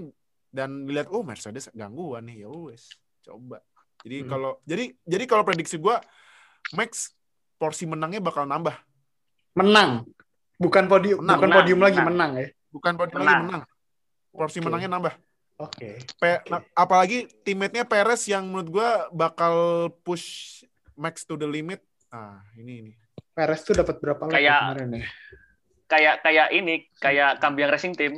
dan 0.51 0.83
dilihat 0.83 1.07
oh 1.15 1.23
Mercedes 1.23 1.71
gangguan 1.73 2.27
nih 2.27 2.43
ya 2.43 2.49
wes 2.51 2.91
coba. 3.23 3.61
Jadi 4.03 4.25
Hmm. 4.25 4.29
kalau 4.29 4.51
jadi 4.67 4.91
jadi 5.07 5.25
kalau 5.29 5.45
prediksi 5.47 5.79
gua 5.79 6.01
Max 6.75 7.13
porsi 7.57 7.85
menangnya 7.87 8.19
bakal 8.19 8.49
nambah. 8.49 8.75
menang 9.53 10.09
bukan 10.57 10.89
podium 10.89 11.21
Menang, 11.21 11.37
bukan 11.37 11.49
menang, 11.53 11.59
podium 11.61 11.81
lagi 11.85 11.99
menang. 12.01 12.09
menang 12.11 12.33
ya 12.41 12.49
Bukan 12.73 12.93
podium 12.97 13.21
Menang. 13.21 13.29
lagi 13.29 13.45
menang. 13.47 13.63
Porsi 14.33 14.59
Oke. 14.59 14.67
menangnya 14.67 14.91
nambah. 14.91 15.15
oke 15.61 15.89
Pe- 16.19 16.41
Oke. 16.43 16.51
nah, 16.51 16.61
apalagi 16.75 17.29
teammate-nya 17.45 17.85
Perez 17.87 18.25
yang 18.27 18.49
menurut 18.49 18.69
gua 18.73 18.89
bakal 19.13 19.55
push 20.03 20.59
Max 20.97 21.23
to 21.25 21.37
the 21.37 21.47
limit. 21.47 21.81
Ah, 22.09 22.43
ini 22.57 22.73
ini. 22.83 22.93
Perez 23.33 23.63
tuh 23.63 23.73
dapat 23.73 23.97
berapa 23.97 24.29
lap 24.29 24.33
Kayak- 24.33 24.63
kemarin 24.67 24.89
ya 24.93 25.05
kayak 25.93 26.15
kayak 26.25 26.49
ini 26.57 26.75
kayak 26.97 27.37
Kambiang 27.37 27.69
Racing 27.69 27.93
Team 27.93 28.17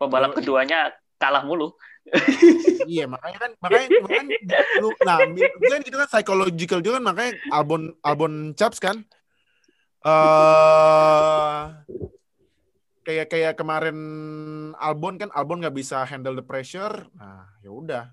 pembalap 0.00 0.32
Yoi. 0.32 0.40
keduanya 0.40 0.96
kalah 1.20 1.44
mulu 1.44 1.76
iya, 2.88 3.04
makanya 3.04 3.36
kan 3.36 3.50
makanya, 3.60 3.88
makanya 4.00 4.38
lu 4.80 4.88
nah, 5.04 5.18
kan 5.18 5.80
itu 5.82 5.96
kan 5.98 6.08
psychological 6.08 6.78
juga 6.80 6.96
kan 6.96 7.04
makanya 7.04 7.32
Albon 7.52 7.92
Albon 8.00 8.54
Chaps 8.56 8.80
kan 8.80 9.04
eh 10.06 11.60
kayak 13.06 13.30
kayak 13.30 13.54
kemarin 13.54 13.98
Albon 14.74 15.14
kan 15.14 15.30
Albon 15.30 15.62
nggak 15.62 15.78
bisa 15.78 16.02
handle 16.02 16.34
the 16.34 16.42
pressure. 16.42 17.06
Nah, 17.14 17.46
ya 17.62 17.70
udah. 17.70 18.04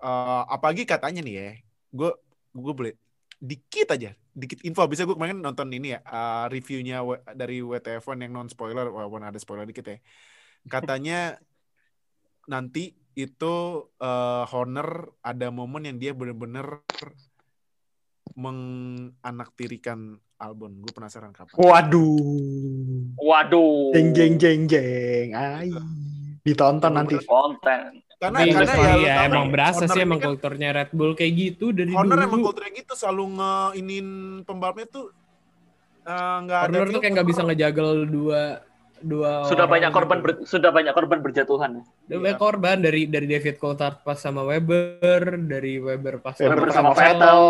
Eh, 0.00 0.42
apalagi 0.48 0.88
katanya 0.88 1.20
nih 1.20 1.34
ya, 1.36 1.50
gue 1.92 2.10
gue 2.56 2.72
boleh 2.72 2.92
dikit 3.36 3.92
aja, 3.92 4.16
dikit 4.32 4.64
info. 4.64 4.88
Bisa 4.88 5.04
gue 5.04 5.12
kemarin 5.12 5.44
nonton 5.44 5.68
ini 5.76 5.92
ya, 5.92 6.00
eh, 6.00 6.44
reviewnya 6.48 7.04
dari 7.36 7.60
WTF1 7.60 8.16
yang 8.24 8.32
non 8.32 8.48
spoiler, 8.48 8.88
walaupun 8.88 9.20
ada 9.20 9.36
spoiler 9.36 9.68
dikit 9.68 9.84
ya. 9.92 10.00
Katanya 10.64 11.36
nanti 12.48 12.96
itu 13.12 13.54
eh, 14.00 14.44
Horner 14.48 15.20
ada 15.20 15.52
momen 15.52 15.84
yang 15.84 16.00
dia 16.00 16.16
bener-bener 16.16 16.80
menganaktirikan 18.32 20.16
Albon. 20.40 20.80
Gue 20.80 20.96
penasaran 20.96 21.36
kapan. 21.36 21.52
waduh 21.60 22.79
waduh. 23.16 23.90
Jeng 23.90 24.12
jeng 24.12 24.34
jeng 24.36 24.60
jeng. 24.66 25.28
Ay 25.32 25.70
ditonton 26.40 26.92
nanti. 26.92 27.16
Konten. 27.22 28.00
Karena 28.20 28.36
Tapi 28.36 28.52
karena 28.52 28.68
iya, 28.68 28.84
ya, 28.84 28.94
iya, 28.96 29.14
tahu 29.16 29.28
emang 29.32 29.46
berasa 29.48 29.84
sih 29.86 29.96
ini 29.96 30.04
emang 30.04 30.20
kan- 30.20 30.26
kulturnya 30.28 30.68
Red 30.76 30.90
Bull 30.92 31.16
kayak 31.16 31.32
gitu 31.34 31.72
dari 31.72 31.88
Horner 31.88 32.16
dulu. 32.16 32.28
emang 32.28 32.40
kulturnya 32.44 32.72
gitu 32.76 32.92
selalu 32.92 33.24
ngeinin 33.32 34.08
pembalapnya 34.44 34.86
tuh 34.86 35.06
eh, 36.02 36.36
nggak 36.44 36.60
ada 36.60 36.68
Horner 36.70 36.88
tuh 36.90 37.00
kayak 37.00 37.12
nggak 37.16 37.28
bisa 37.28 37.40
ngejagal 37.42 37.88
dua 38.06 38.42
dua 39.00 39.48
sudah 39.48 39.64
orang 39.64 39.72
banyak 39.72 39.90
korban 39.90 40.16
gitu. 40.16 40.24
ber- 40.28 40.40
sudah 40.44 40.68
banyak 40.70 40.92
korban 40.92 41.18
berjatuhan 41.24 41.70
Udah 41.80 42.18
banyak 42.20 42.36
korban 42.38 42.76
dari 42.78 43.02
dari 43.08 43.24
David 43.26 43.56
Coulthard 43.56 44.04
pas 44.04 44.20
sama 44.20 44.44
Weber, 44.44 45.40
dari 45.40 45.80
Weber 45.80 46.20
pas 46.20 46.36
Weber 46.36 46.68
sama 46.68 46.92
Vettel 46.92 47.40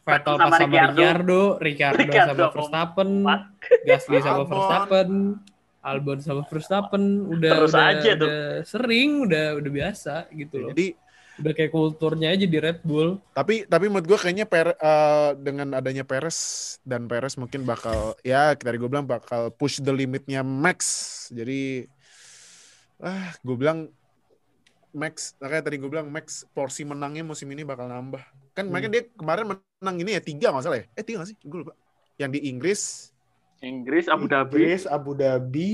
Vettel 0.00 0.34
sama 0.34 0.44
pas 0.44 0.58
sama 0.58 0.66
Ricciardo. 0.66 0.96
Ricciardo, 0.96 1.40
Ricciardo, 1.60 1.98
Ricciardo 2.00 2.32
sama 2.34 2.40
sama 2.40 2.54
Verstappen. 2.54 3.10
Gasly 3.84 4.16
sama 4.18 4.32
Albon. 4.34 4.48
Verstappen, 4.50 5.10
Albon 5.80 6.18
sama 6.20 6.42
Verstappen, 6.44 7.02
udah 7.26 7.50
Terus 7.56 7.72
udah, 7.72 7.84
aja 7.86 8.10
tuh. 8.12 8.28
udah 8.28 8.38
sering, 8.64 9.10
udah 9.24 9.46
udah 9.56 9.70
biasa 9.70 10.14
gitu 10.30 10.56
loh. 10.58 10.70
Jadi 10.72 10.88
Udah 11.40 11.56
kayak 11.56 11.72
kulturnya 11.72 12.36
aja 12.36 12.44
di 12.44 12.58
Red 12.60 12.84
Bull. 12.84 13.16
tapi 13.32 13.64
tapi 13.64 13.88
menurut 13.88 14.04
gue 14.04 14.18
kayaknya 14.18 14.44
Per- 14.44 14.76
eh, 14.76 15.30
dengan 15.40 15.72
adanya 15.72 16.04
Perez 16.04 16.36
dan 16.84 17.08
Perez 17.08 17.40
mungkin 17.40 17.64
bakal 17.64 18.12
ya 18.20 18.52
tadi 18.52 18.76
gue 18.76 18.84
bilang 18.84 19.08
bakal 19.08 19.48
push 19.48 19.80
the 19.80 19.88
limitnya 19.88 20.44
Max. 20.44 20.84
Jadi 21.32 21.88
ah 23.00 23.32
gue 23.40 23.56
bilang 23.56 23.88
Max 24.92 25.32
makanya 25.40 25.64
tadi 25.64 25.80
gue 25.80 25.88
bilang 25.88 26.12
Max 26.12 26.44
porsi 26.52 26.84
menangnya 26.84 27.24
musim 27.24 27.48
ini 27.48 27.64
bakal 27.64 27.88
nambah. 27.88 28.20
Kan 28.52 28.68
Hmm. 28.68 28.76
makanya 28.76 29.00
dia 29.00 29.02
kemarin 29.08 29.46
menang 29.80 29.96
ini 29.96 30.12
ya 30.12 30.20
tiga 30.20 30.52
nggak 30.52 30.60
salah 30.62 30.78
ya? 30.78 30.86
Eh 30.92 31.02
tiga 31.02 31.24
nggak 31.24 31.30
sih? 31.32 31.36
Gue 31.40 31.58
lupa. 31.64 31.72
Yang 32.20 32.30
di 32.36 32.40
Inggris 32.52 32.80
Inggris 33.60 34.06
Abu 34.12 34.28
Dhabi 34.28 34.56
Inggris, 34.60 34.84
Abu 34.84 35.10
Dhabi 35.16 35.70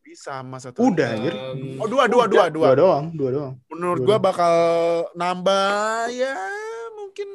bisa 0.00 0.40
sama 0.40 0.56
satu. 0.56 0.80
udah 0.80 1.06
anjir 1.12 1.34
Um, 1.36 1.76
Oh 1.76 1.86
dua 1.86 2.08
dua 2.08 2.24
dua 2.24 2.48
dua. 2.48 2.72
dua 2.72 2.74
doang 2.74 3.04
dua 3.12 3.30
doang 3.30 3.54
Menurut 3.68 4.00
doang. 4.02 4.16
bakal 4.18 4.54
nambah 5.12 6.08
ya 6.10 6.32
mungkin 6.96 7.28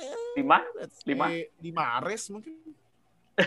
ya, 0.00 0.16
Lima? 0.34 0.58
Lima? 1.04 1.26
lima 1.60 1.84
race 2.00 2.32
mungkin. 2.32 2.56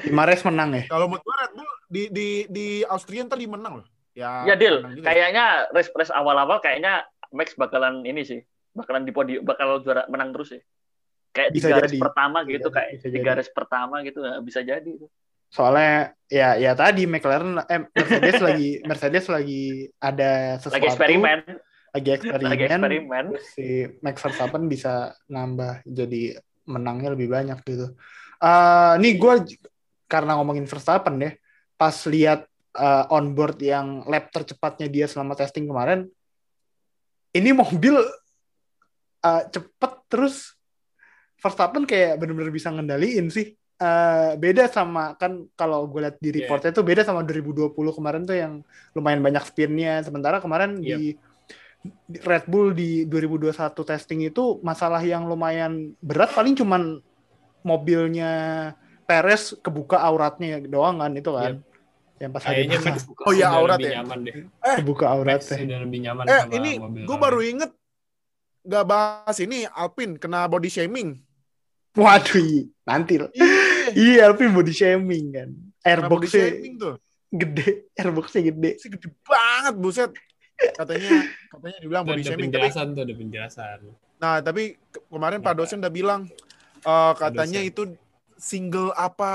Mares 0.07 0.45
menang 0.45 0.72
ya 0.72 0.84
Kalau 0.88 1.09
menurut 1.09 1.26
gua 1.26 1.36
Red 1.41 1.51
Bull 1.57 1.69
di 1.89 2.01
di 2.13 2.28
di 2.47 2.67
Austria 2.86 3.26
ntar 3.26 3.41
menang 3.41 3.82
loh. 3.82 3.88
Ya, 4.13 4.45
ya 4.45 4.55
deal 4.55 4.86
kayaknya 5.01 5.67
race 5.74 5.89
race 5.91 6.13
awal-awal 6.13 6.61
kayaknya 6.61 7.01
Max 7.34 7.57
bakalan 7.57 8.05
ini 8.05 8.22
sih 8.22 8.39
bakalan 8.72 9.03
di 9.03 9.11
podium 9.11 9.41
bakal 9.41 9.82
juara 9.82 10.05
menang 10.07 10.32
terus 10.32 10.53
sih 10.53 10.61
kayak 11.32 11.49
Bisa 11.55 11.67
tiga 11.71 11.75
race 11.82 11.91
jadi. 11.95 11.99
pertama 12.03 12.38
Bisa 12.43 12.51
gitu 12.53 12.67
jadi, 12.67 12.75
kayak 12.75 12.89
bisa 12.95 13.07
jadi. 13.09 13.29
race 13.39 13.51
pertama 13.55 13.95
gitu 14.03 14.19
ya, 14.23 14.36
bisa 14.43 14.59
jadi 14.63 14.93
soalnya 15.51 16.15
ya 16.32 16.55
ya 16.55 16.71
tadi 16.79 17.03
McLaren 17.03 17.59
eh 17.67 17.84
Mercedes 17.91 18.39
lagi 18.47 18.69
Mercedes 18.88 19.25
lagi 19.27 19.91
ada 19.99 20.55
sesuatu 20.63 20.79
lagi 20.79 20.88
eksperimen 20.88 21.39
lagi 21.91 22.09
eksperimen, 22.15 22.47
lagi 22.55 22.63
eksperimen 22.71 23.25
si 23.51 23.84
Max 23.99 24.15
Verstappen 24.23 24.63
bisa 24.71 25.11
nambah 25.27 25.84
jadi 25.84 26.39
menangnya 26.71 27.11
lebih 27.11 27.27
banyak 27.27 27.59
gitu. 27.67 27.91
Eh 28.39 28.93
nih 29.03 29.19
gue 29.19 29.34
karena 30.07 30.39
ngomongin 30.39 30.67
Verstappen 30.67 31.19
ya, 31.19 31.32
pas 31.75 31.95
lihat 32.07 32.47
uh, 32.75 33.07
onboard 33.11 33.59
yang 33.63 34.03
lap 34.07 34.32
tercepatnya 34.32 34.88
dia 34.91 35.05
selama 35.07 35.36
testing 35.36 35.67
kemarin, 35.67 36.07
ini 37.36 37.51
mobil 37.55 37.95
uh, 39.23 39.43
cepet 39.47 39.91
terus 40.11 40.55
Verstappen 41.41 41.83
kayak 41.89 42.21
bener-bener 42.21 42.53
bisa 42.53 42.69
ngendaliin 42.69 43.27
sih. 43.27 43.57
Uh, 43.81 44.37
beda 44.37 44.69
sama 44.69 45.17
kan 45.17 45.49
kalau 45.57 45.89
gue 45.89 46.05
lihat 46.05 46.21
di 46.21 46.29
Iya. 46.29 46.45
reportnya 46.45 46.69
tuh 46.69 46.85
beda 46.85 47.01
sama 47.01 47.25
2020 47.25 47.73
kemarin 47.73 48.21
tuh 48.21 48.37
yang 48.37 48.61
lumayan 48.93 49.25
banyak 49.25 49.41
spinnya. 49.41 50.05
Sementara 50.05 50.37
kemarin 50.37 50.77
di 50.77 51.17
di 51.81 52.17
Red 52.21 52.45
Bull 52.45 52.77
di 52.77 53.09
2021 53.09 53.57
testing 53.81 54.21
itu 54.21 54.61
masalah 54.61 55.01
yang 55.01 55.25
lumayan 55.25 55.97
berat 55.97 56.29
paling 56.29 56.53
cuman 56.53 57.01
mobilnya 57.65 58.31
Perez 59.09 59.57
kebuka 59.59 59.97
auratnya 59.97 60.61
doang 60.61 61.01
kan 61.01 61.11
itu 61.17 61.31
kan. 61.33 61.53
Yang 62.21 62.31
pas 62.37 62.43
hari 62.45 62.55
Kayaknya 62.69 62.77
pertama 62.77 62.93
Max 62.93 63.25
Oh 63.25 63.33
iya, 63.33 63.47
sudah 63.49 63.57
aurat 63.57 63.79
ya? 63.81 63.91
nyaman 63.97 64.19
deh. 64.21 64.33
kebuka 64.77 65.05
Max 65.09 65.13
auratnya. 65.17 65.57
sudah 65.57 65.79
lebih 65.81 65.99
nyaman 66.05 66.23
Eh 66.29 66.41
ini 66.53 66.71
gue 67.01 67.17
baru 67.17 67.39
inget 67.41 67.71
nggak 68.61 68.85
bahas 68.85 69.37
ini 69.41 69.65
Alpine 69.73 70.21
kena 70.21 70.45
body 70.45 70.69
shaming. 70.69 71.17
Waduh, 71.91 72.39
iya. 72.39 72.63
nanti 72.87 73.19
lah. 73.19 73.29
Iya, 73.35 73.51
Iya, 73.91 74.19
Alvin 74.31 74.55
body 74.55 74.71
shaming 74.71 75.25
kan. 75.35 75.49
Airboxnya 75.83 76.47
shaming 76.55 76.73
tuh. 76.79 76.95
gede, 77.27 77.91
airboxnya 77.95 78.41
gede. 78.47 78.71
Sih 78.79 78.87
gede 78.87 79.11
banget 79.23 79.75
buset. 79.75 80.11
Katanya 80.77 81.25
katanya 81.49 81.77
dibilang 81.81 82.03
body 82.05 82.21
ada 82.21 82.29
shaming 82.31 82.47
tapi 82.47 82.59
penjelasan 82.61 82.85
tuh, 82.93 83.01
ada 83.01 83.13
penjelasan. 83.17 83.79
nah 84.21 84.37
tapi 84.37 84.77
ke- 84.77 85.01
kemarin 85.09 85.41
Pak 85.41 85.49
Apa? 85.49 85.59
dosen 85.59 85.81
udah 85.81 85.89
bilang 85.89 86.21
eh, 86.77 87.13
katanya 87.17 87.59
dosen. 87.59 87.71
itu 87.73 87.81
single 88.37 88.93
apa 88.93 89.31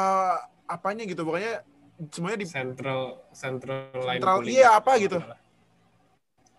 apanya 0.64 1.02
gitu 1.02 1.26
pokoknya 1.26 1.66
semuanya 2.14 2.38
di 2.38 2.46
Central 2.46 3.26
Central 3.34 3.90
line 3.92 4.22
Central, 4.22 4.38
iya, 4.46 4.78
apa 4.78 4.92
gitu. 5.02 5.18
Ya, 5.18 5.34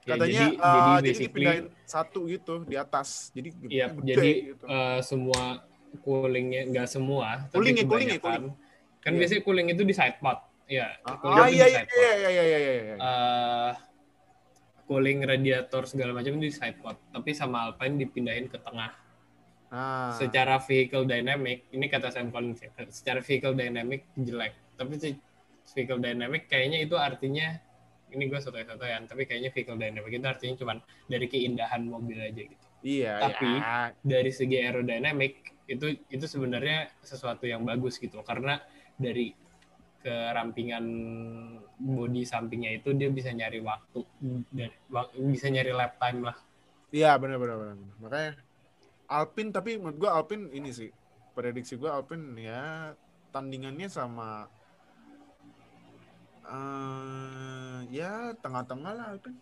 katanya 0.03 0.27
jadi, 0.27 0.47
eh, 0.51 0.59
jadi 0.59 0.91
jadi 0.91 0.99
basically 0.99 1.23
dipindahin 1.31 1.65
satu 1.87 2.19
gitu 2.27 2.53
di 2.67 2.75
atas. 2.75 3.31
Jadi 3.31 3.49
Iya, 3.71 3.85
jadi 3.95 4.31
gitu. 4.51 4.65
eh, 4.67 4.99
semua 4.99 5.63
coolingnya 6.01 6.61
nggak 6.69 6.87
semua, 6.87 7.47
Cooling 7.51 7.75
ya, 7.75 7.83
tapi 7.83 7.89
cooling 7.89 8.09
ya, 8.09 8.17
kebanyakan. 8.19 8.41
Kan 8.97 9.11
Iya. 9.13 9.19
biasanya 9.23 9.41
cooling 9.45 9.67
itu 9.71 9.83
di 9.83 9.93
side 9.95 10.17
pod. 10.19 10.37
Iya, 10.67 10.87
ah, 11.03 11.15
cooling 11.21 11.43
ah, 11.43 11.49
iya 11.49 11.65
iya 11.65 11.79
side 11.79 11.87
pod. 11.87 11.97
iya 11.97 12.11
iya 12.13 12.29
iya 12.31 12.43
iya 12.43 12.73
iya. 12.75 12.95
Eh, 12.97 13.71
cooling 14.87 15.19
radiator 15.23 15.83
segala 15.83 16.11
macam 16.15 16.39
di 16.39 16.49
side 16.49 16.79
pod, 16.79 16.95
tapi 17.11 17.35
sama 17.35 17.67
Alpine 17.67 17.99
dipindahin 17.99 18.47
ke 18.47 18.59
tengah. 18.59 18.91
Nah, 19.67 20.15
Secara 20.15 20.63
vehicle 20.63 21.03
dynamic, 21.03 21.67
ini 21.75 21.91
kata 21.91 22.07
Sam 22.07 22.31
Collins 22.31 22.63
ya, 22.63 22.71
secara 22.87 23.19
vehicle 23.19 23.51
dynamic 23.51 24.07
jelek. 24.15 24.55
Tapi 24.79 24.95
si 24.95 25.11
vehicle 25.75 25.99
dynamic 25.99 26.47
kayaknya 26.47 26.79
itu 26.79 26.95
artinya 26.95 27.51
ini 28.07 28.31
gue 28.31 28.39
sotoy-sotoyan, 28.39 29.03
tapi 29.11 29.27
kayaknya 29.27 29.51
vehicle 29.51 29.75
dynamic 29.75 30.07
itu 30.15 30.23
artinya 30.23 30.55
cuman 30.55 30.77
dari 31.11 31.27
keindahan 31.27 31.83
mobil 31.83 32.15
aja 32.15 32.39
gitu. 32.47 32.66
Iya 32.85 33.13
tapi- 33.21 33.57
ya. 33.61 33.93
dari 34.01 34.31
segi 34.33 34.57
aerodynamic 34.61 35.33
itu 35.67 35.99
itu 36.07 36.25
sebenarnya 36.25 36.87
sesuatu 37.03 37.43
yang 37.43 37.67
bagus 37.67 37.99
gitu 37.99 38.23
karena 38.23 38.61
dari 38.95 39.35
kerampingan 39.99 40.85
body 41.77 42.23
sampingnya 42.23 42.79
itu 42.79 42.95
dia 42.95 43.11
bisa 43.11 43.35
nyari 43.35 43.59
waktu 43.59 44.01
dan 44.55 44.71
bisa 45.27 45.51
nyari 45.51 45.71
lap 45.75 45.99
time 45.99 46.21
lah 46.31 46.37
Iya 46.87 47.19
benar 47.19 47.35
benar 47.35 47.55
benar. 47.59 47.75
Makanya 47.99 48.31
Alpine 49.11 49.51
tapi 49.51 49.75
menurut 49.75 49.99
gua 49.99 50.15
Alpine 50.15 50.47
ini 50.55 50.71
sih 50.71 50.87
prediksi 51.35 51.75
gua 51.75 51.99
Alpine 51.99 52.31
ya 52.39 52.95
tandingannya 53.35 53.91
sama 53.91 54.47
eh 56.47 57.79
ya 57.91 58.31
tengah-tengah 58.39 58.91
lah 58.95 59.05
Alpine. 59.15 59.39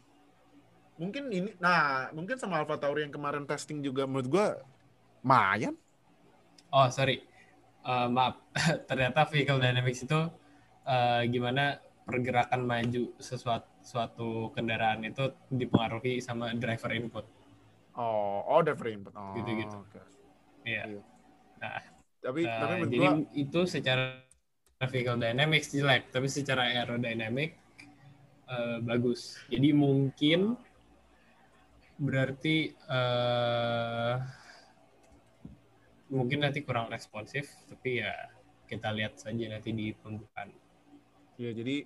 Mungkin 1.02 1.24
ini 1.38 1.50
nah 1.64 1.80
mungkin 2.18 2.38
sama 2.42 2.56
Alfa 2.64 2.76
Tauri 2.82 3.00
yang 3.06 3.14
kemarin 3.16 3.44
testing 3.52 3.80
juga 3.88 4.04
menurut 4.08 4.28
gua 4.34 4.46
lumayan. 5.24 5.76
oh 6.74 6.90
sorry 6.98 7.18
Eh, 7.86 8.10
maaf 8.18 8.36
ternyata 8.90 9.30
vehicle 9.32 9.64
dynamics 9.64 10.02
itu 10.04 10.20
eh, 10.90 11.22
gimana 11.34 11.78
pergerakan 12.10 12.62
maju 12.66 13.04
sesuatu 13.22 13.70
suatu 13.80 14.30
kendaraan 14.58 15.06
itu 15.08 15.24
dipengaruhi 15.54 16.20
sama 16.20 16.52
driver 16.58 16.92
input 17.00 17.26
Oh, 17.96 18.44
oh 18.48 18.62
driver 18.62 18.88
input. 18.92 19.14
Oh, 19.16 19.22
Gitu-gitu. 19.36 19.78
oke. 19.84 20.00
Iya. 20.66 20.84
Iya. 20.86 21.02
Nah, 21.62 21.82
Tapi 22.26 22.42
Nah, 22.42 22.58
tapi 22.58 22.86
jadi 22.90 22.98
gua 22.98 23.12
itu 23.38 23.60
secara 23.70 24.22
vehicle 24.92 25.20
dynamics 25.22 25.72
jelek, 25.76 26.10
tapi 26.14 26.28
secara 26.32 26.68
aerodynamic 26.72 27.50
eh, 28.50 28.78
bagus. 28.84 29.38
Jadi 29.50 29.70
mungkin 29.74 30.58
berarti 31.96 32.76
eh, 32.76 34.16
mungkin 36.12 36.46
nanti 36.46 36.62
kurang 36.62 36.88
responsif, 36.92 37.50
tapi 37.70 38.02
ya 38.04 38.14
kita 38.70 38.90
lihat 38.94 39.18
saja 39.18 39.46
nanti 39.50 39.70
di 39.74 39.94
pembukaan. 39.94 40.50
ya 41.36 41.52
jadi 41.52 41.84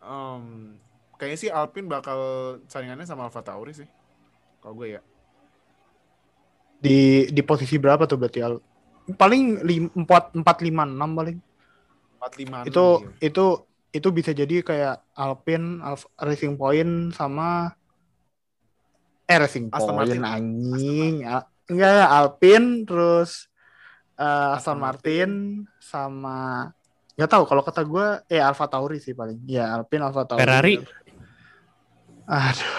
em, 0.00 0.42
kayaknya 1.20 1.38
sih 1.38 1.50
Alpine 1.52 1.88
bakal 1.90 2.20
saingannya 2.66 3.04
sama 3.04 3.28
Alfa 3.28 3.44
Tauri 3.44 3.72
sih. 3.76 3.88
Kalau 4.62 4.74
gue 4.78 4.98
ya. 4.98 5.00
Di 6.80 7.28
di 7.32 7.42
posisi 7.44 7.76
berapa 7.76 8.04
tuh 8.08 8.16
berarti 8.20 8.40
Al? 8.40 8.54
Paling 9.16 9.62
lim- 9.62 9.92
empat 9.94 10.34
empat 10.34 10.56
lima 10.64 10.82
enam 10.88 11.10
paling. 11.14 11.36
45 12.16 12.64
Itu 12.68 12.84
itu 13.20 13.44
itu 13.92 14.08
bisa 14.12 14.30
jadi 14.36 14.60
kayak 14.60 14.94
Alpine, 15.16 15.80
Alf, 15.80 16.04
Racing 16.20 16.56
Point 16.60 17.14
sama 17.16 17.75
eh 19.26 19.36
Racing 19.42 19.74
Aston 19.74 19.94
Point 19.98 20.16
Martin. 20.16 20.22
anjing. 20.22 21.14
Enggak 21.66 22.06
Alpine 22.06 22.86
terus 22.86 23.50
eh, 24.14 24.54
Aston 24.54 24.78
Aston 24.78 24.78
Martin 24.78 25.30
sama 25.82 26.70
nggak 27.16 27.30
tahu 27.32 27.44
kalau 27.48 27.62
kata 27.64 27.82
gue 27.82 28.06
eh 28.30 28.38
Alfa 28.38 28.70
Tauri 28.70 29.02
sih 29.02 29.12
paling. 29.12 29.42
Ya 29.50 29.74
Alpine 29.74 30.06
Alfa 30.06 30.22
Tauri. 30.24 30.40
Ferrari 30.40 30.74
Aduh. 32.26 32.74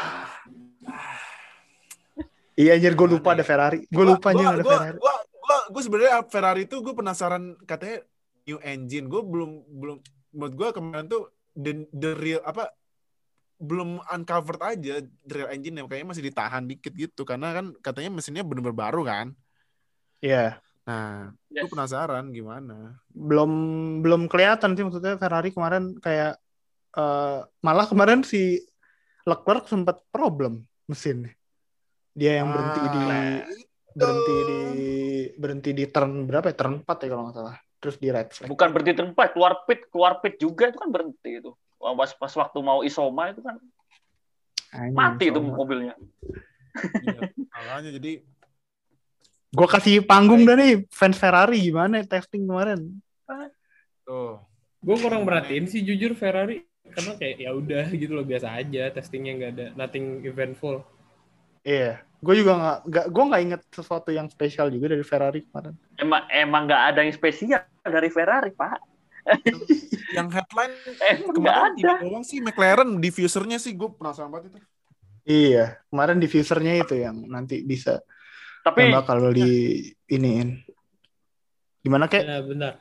Iya 2.57 2.73
anjir 2.73 2.93
gue 2.97 3.07
lupa 3.07 3.37
ada 3.37 3.45
Ferrari. 3.45 3.85
Gue 3.87 4.05
lupa 4.07 4.33
anjir 4.33 4.47
ada 4.47 4.63
gua, 4.63 4.71
Ferrari. 4.75 4.97
Gua, 4.97 5.15
gua, 5.29 5.57
gua 5.69 5.81
sebenarnya 5.83 6.13
Ferrari 6.25 6.61
itu 6.65 6.75
gue 6.81 6.93
penasaran 6.95 7.53
katanya 7.69 8.01
new 8.47 8.59
engine. 8.63 9.05
Gue 9.05 9.21
belum 9.21 9.51
belum 9.67 9.97
menurut 10.33 10.53
gue 10.57 10.67
kemarin 10.73 11.05
tuh 11.05 11.31
the, 11.53 11.85
the 11.93 12.11
real 12.17 12.41
apa 12.43 12.71
belum 13.57 13.99
uncovered 14.13 14.61
aja 14.61 15.01
real 15.25 15.49
engine 15.49 15.81
yang 15.81 15.89
kayaknya 15.89 16.13
masih 16.13 16.25
ditahan 16.29 16.63
dikit 16.69 16.93
gitu 16.93 17.25
karena 17.25 17.53
kan 17.57 17.65
katanya 17.81 18.13
mesinnya 18.13 18.45
bener-bener 18.45 18.77
baru 18.77 19.01
kan. 19.01 19.27
Iya. 20.21 20.61
Nah, 20.87 21.35
gue 21.51 21.67
Yes. 21.67 21.73
penasaran 21.73 22.31
gimana. 22.31 23.01
belum 23.11 23.51
belum 24.05 24.29
kelihatan 24.29 24.77
sih 24.77 24.85
maksudnya 24.85 25.17
Ferrari 25.17 25.51
kemarin 25.51 25.97
kayak 25.99 26.37
eh, 26.95 27.39
malah 27.65 27.85
kemarin 27.89 28.21
si 28.23 28.61
Leclerc 29.27 29.67
sempat 29.67 29.99
problem 30.13 30.63
mesin 30.87 31.27
dia 32.15 32.39
yang 32.39 32.49
berhenti 32.49 32.79
di 32.79 33.03
Ah, 33.03 33.43
berhenti 33.91 34.35
di 34.47 34.61
berhenti 35.35 35.69
di 35.73 35.83
turn 35.91 36.23
berapa 36.29 36.53
ya 36.53 36.55
turn 36.55 36.73
4 36.81 36.87
ya 37.03 37.07
kalau 37.11 37.23
nggak 37.27 37.35
salah 37.35 37.57
terus 37.77 37.95
di 37.99 38.07
red 38.09 38.29
flag 38.33 38.49
Bukan 38.49 38.69
berhenti 38.73 38.93
tempat, 38.97 39.27
keluar 39.37 39.53
pit, 39.69 39.85
keluar 39.93 40.17
pit 40.23 40.37
juga 40.41 40.69
itu 40.71 40.77
kan 40.81 40.89
berhenti 40.89 41.29
itu. 41.41 41.51
Pas, 41.77 42.11
pas 42.17 42.33
waktu 42.33 42.57
mau 42.65 42.81
isoma 42.81 43.29
itu 43.31 43.41
kan 43.45 43.55
Anjing, 44.73 44.97
mati 44.97 45.25
itu 45.31 45.39
mobilnya. 45.39 45.95
Iya, 46.75 47.21
makanya 47.55 47.89
jadi 47.95 48.11
gue 49.47 49.67
kasih 49.71 50.03
panggung 50.03 50.43
dah 50.43 50.59
nih 50.59 50.83
fans 50.91 51.15
Ferrari 51.15 51.63
gimana 51.63 52.03
testing 52.03 52.43
kemarin 52.45 52.99
tuh. 54.03 54.43
gue 54.83 54.95
kurang 54.99 55.23
merhatiin 55.23 55.65
sih 55.71 55.81
jujur 55.81 56.13
Ferrari 56.13 56.67
karena 56.91 57.15
kayak 57.15 57.35
ya 57.39 57.51
udah 57.55 57.85
gitu 57.95 58.11
loh 58.11 58.27
biasa 58.27 58.59
aja 58.59 58.91
testingnya 58.91 59.33
nggak 59.39 59.51
ada 59.55 59.65
nothing 59.79 60.19
eventful 60.27 60.83
iya 61.63 62.03
gue 62.19 62.35
juga 62.35 62.59
nggak 62.59 62.77
nggak 62.91 63.05
gue 63.07 63.23
nggak 63.23 63.41
inget 63.47 63.61
sesuatu 63.71 64.11
yang 64.11 64.27
spesial 64.27 64.67
juga 64.67 64.91
dari 64.93 65.05
Ferrari 65.07 65.39
kemarin 65.47 65.75
Emang 65.97 66.29
emang 66.29 66.69
nggak 66.69 66.83
ada 66.93 66.99
yang 67.01 67.13
spesial 67.13 67.65
dari 67.81 68.09
Ferrari, 68.13 68.53
Pak. 68.53 68.96
Yang 70.17 70.27
headline 70.33 70.73
nggak 70.73 71.35
kemarin 71.35 71.73
ada. 71.75 71.93
ini 71.99 72.03
doang 72.09 72.25
sih 72.25 72.39
McLaren 72.39 72.89
diffusernya 72.97 73.57
sih 73.59 73.75
gue 73.75 73.89
penasaran 73.91 74.31
banget 74.31 74.55
itu. 74.55 74.59
iya 75.27 75.83
kemarin 75.91 76.17
diffusernya 76.23 76.73
itu 76.79 76.95
yang 76.95 77.27
nanti 77.27 77.59
bisa 77.61 77.99
Tapi 78.63 78.87
yang 78.87 79.03
bakal 79.03 79.31
di 79.35 79.83
iniin. 80.07 80.63
Gimana 81.83 82.07
kayak 82.07 82.23
ya 82.23 82.39
benar. 82.43 82.73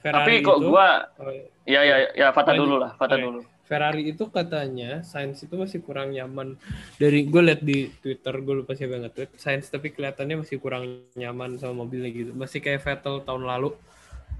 Ferrari 0.00 0.36
kok 0.44 0.58
itu 0.60 0.66
gua 0.70 0.88
oh, 1.18 1.32
ya 1.66 1.80
ya 1.82 1.96
ya 2.14 2.26
Fata 2.30 2.54
Lanjut. 2.54 2.62
dulu 2.62 2.74
lah, 2.78 2.92
Fata 2.94 3.16
dulu. 3.18 3.40
Ferrari 3.66 4.14
itu 4.14 4.30
katanya 4.30 5.02
Sainz 5.02 5.42
itu 5.42 5.58
masih 5.58 5.82
kurang 5.82 6.14
nyaman. 6.14 6.54
Dari 7.02 7.26
gue 7.26 7.42
liat 7.42 7.60
di 7.66 7.90
Twitter 7.98 8.34
gue 8.38 8.54
lupa 8.62 8.78
siapa 8.78 8.94
yang 8.94 9.10
nge-tweet. 9.10 9.34
Sainz 9.34 9.66
tapi 9.66 9.90
kelihatannya 9.90 10.46
masih 10.46 10.62
kurang 10.62 11.02
nyaman 11.18 11.58
sama 11.58 11.82
mobilnya 11.82 12.14
gitu. 12.14 12.30
Masih 12.30 12.62
kayak 12.62 12.86
Vettel 12.86 13.26
tahun 13.26 13.42
lalu 13.42 13.74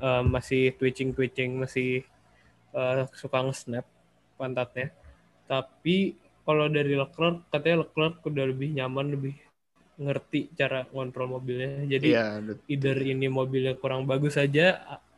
eh, 0.03 0.23
masih 0.35 0.63
twitching 0.79 1.11
twitching 1.17 1.51
masih 1.63 2.05
eh, 2.77 3.03
suka 3.21 3.39
nge-snap 3.47 3.87
pantatnya 4.39 4.89
tapi 5.51 6.17
kalau 6.47 6.67
dari 6.71 6.95
Leclerc 6.99 7.47
katanya 7.53 7.77
Leclerc 7.87 8.15
udah 8.27 8.45
lebih 8.53 8.69
nyaman 8.79 9.07
lebih 9.15 9.35
ngerti 10.01 10.41
cara 10.59 10.85
ngontrol 10.93 11.29
mobilnya 11.41 11.85
jadi 11.89 12.11
Iya, 12.11 12.41
bet- 12.47 12.67
either 12.73 12.97
ini 13.13 13.27
mobilnya 13.31 13.75
kurang 13.79 14.05
bagus 14.11 14.37
saja 14.41 14.67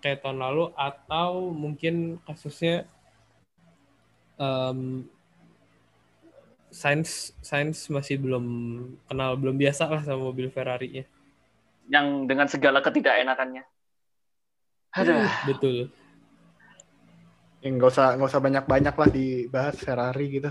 kayak 0.03 0.23
tahun 0.23 0.39
lalu 0.45 0.65
atau 0.79 1.51
mungkin 1.51 2.21
kasusnya 2.27 2.87
em 4.39 5.09
Sainz 6.81 7.33
Sainz 7.49 7.79
masih 7.89 8.17
belum 8.21 8.45
kenal 9.09 9.31
belum 9.41 9.57
biasa 9.57 9.89
lah 9.89 10.01
sama 10.05 10.29
mobil 10.29 10.49
Ferrari-nya. 10.53 11.05
yang 11.89 12.29
dengan 12.31 12.47
segala 12.47 12.79
ketidakenakannya. 12.85 13.65
Aduh, 14.99 15.29
Betul. 15.47 15.77
Ya, 17.59 17.69
nggak 17.69 17.91
usah 17.91 18.15
nggak 18.15 18.29
usah 18.29 18.39
banyak 18.41 18.65
banyak 18.65 18.95
lah 18.95 19.09
dibahas 19.09 19.75
Ferrari 19.75 20.27
gitu. 20.33 20.51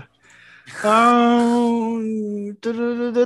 Oh, 0.84 1.96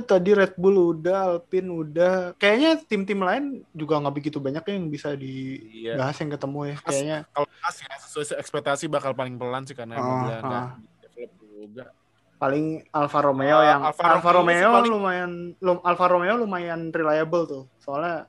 tadi 0.01 0.31
Red 0.31 0.55
Bull 0.55 0.95
udah, 0.95 1.35
Alpine 1.35 1.67
udah. 1.67 2.15
Kayaknya 2.39 2.79
tim-tim 2.81 3.19
lain 3.19 3.43
juga 3.71 3.99
nggak 3.99 4.15
begitu 4.15 4.39
banyak 4.39 4.63
yang 4.63 4.87
bisa 4.87 5.11
Iya. 5.11 5.99
dibahas 5.99 6.15
yang 6.15 6.31
ketemu 6.31 6.59
ya. 6.63 6.75
Kayaknya 6.79 7.17
Kalau 7.29 7.47
Haas 7.59 7.75
ya 7.79 7.95
sesuai 7.99 8.39
ekspektasi 8.39 8.87
bakal 8.87 9.11
paling 9.11 9.35
pelan 9.35 9.67
sih 9.67 9.75
karena 9.75 9.99
nggak 9.99 10.65
develop 11.03 11.31
juga. 11.35 11.85
paling 12.33 12.83
Alfa 12.91 13.19
Romeo 13.23 13.55
Ah, 13.55 13.63
yang 13.65 13.81
Alfa 13.87 14.03
Alfa, 14.03 14.29
Romeo 14.35 14.35
Romeo, 14.35 14.59
sih 14.59 14.75
paling- 14.75 14.93
lumayan 14.93 15.31
lum- 15.59 15.79
Alfa 15.79 16.05
Romeo 16.07 16.33
lumayan 16.35 16.81
reliable 16.91 17.43
tuh. 17.45 17.63
Soalnya 17.79 18.27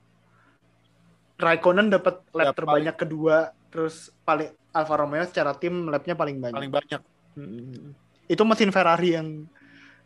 Raikkonen 1.35 1.91
dapat 1.91 2.23
lap 2.31 2.45
Ya, 2.47 2.51
terbanyak 2.55 2.95
kedua, 2.95 3.51
terus 3.67 4.11
paling 4.23 4.55
Alfa 4.71 4.95
Romeo 4.95 5.23
secara 5.27 5.51
tim 5.51 5.87
lapnya 5.87 6.15
paling 6.15 6.39
banyak. 6.39 6.55
Paling 6.55 6.71
banyak. 6.71 7.01
Hmm. 7.35 7.91
Itu 8.25 8.47
mesin 8.47 8.71
Ferrari 8.71 9.19
yang 9.19 9.43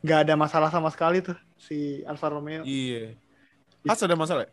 nggak 0.02 0.20
ada 0.26 0.34
masalah 0.34 0.74
sama 0.74 0.90
sekali 0.90 1.22
tuh 1.22 1.38
si 1.56 2.02
Alfa 2.04 2.34
Romeo. 2.34 2.66
Iya. 2.66 3.14
Haas 3.86 4.02
ada 4.02 4.18
masalah 4.18 4.50
ya? 4.50 4.52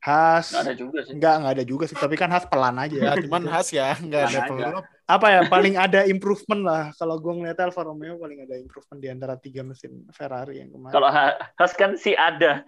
Haas 0.00 0.50
nggak 0.50 0.64
ada 0.64 0.74
juga 0.74 0.98
sih. 1.04 1.12
nggak 1.14 1.34
nggak 1.44 1.52
ada 1.54 1.64
juga 1.64 1.84
sih, 1.86 1.94
tapi 1.94 2.14
kan 2.18 2.26
Haas 2.32 2.48
pelan 2.48 2.74
aja. 2.74 2.96
Ya, 2.96 3.12
cuman 3.20 3.42
Haas 3.46 3.68
ya 3.70 3.94
nggak 3.94 4.24
Pelan 4.26 4.34
aja. 4.34 4.48
develop. 4.50 4.84
Apa 5.06 5.26
ya 5.30 5.40
paling 5.46 5.74
ada 5.74 6.00
improvement 6.06 6.62
lah 6.62 6.82
kalau 6.94 7.18
gue 7.18 7.32
ngeliatnya 7.34 7.70
Alfa 7.70 7.82
Romeo 7.82 8.14
paling 8.16 8.46
ada 8.46 8.54
improvement 8.58 8.98
di 8.98 9.08
antara 9.10 9.34
tiga 9.38 9.62
mesin 9.62 10.06
Ferrari 10.10 10.62
yang 10.62 10.70
kemarin. 10.74 10.94
Kalau 10.94 11.08
Ha- 11.10 11.38
Haas 11.54 11.72
kan 11.74 11.94
si 11.94 12.14
ada, 12.18 12.66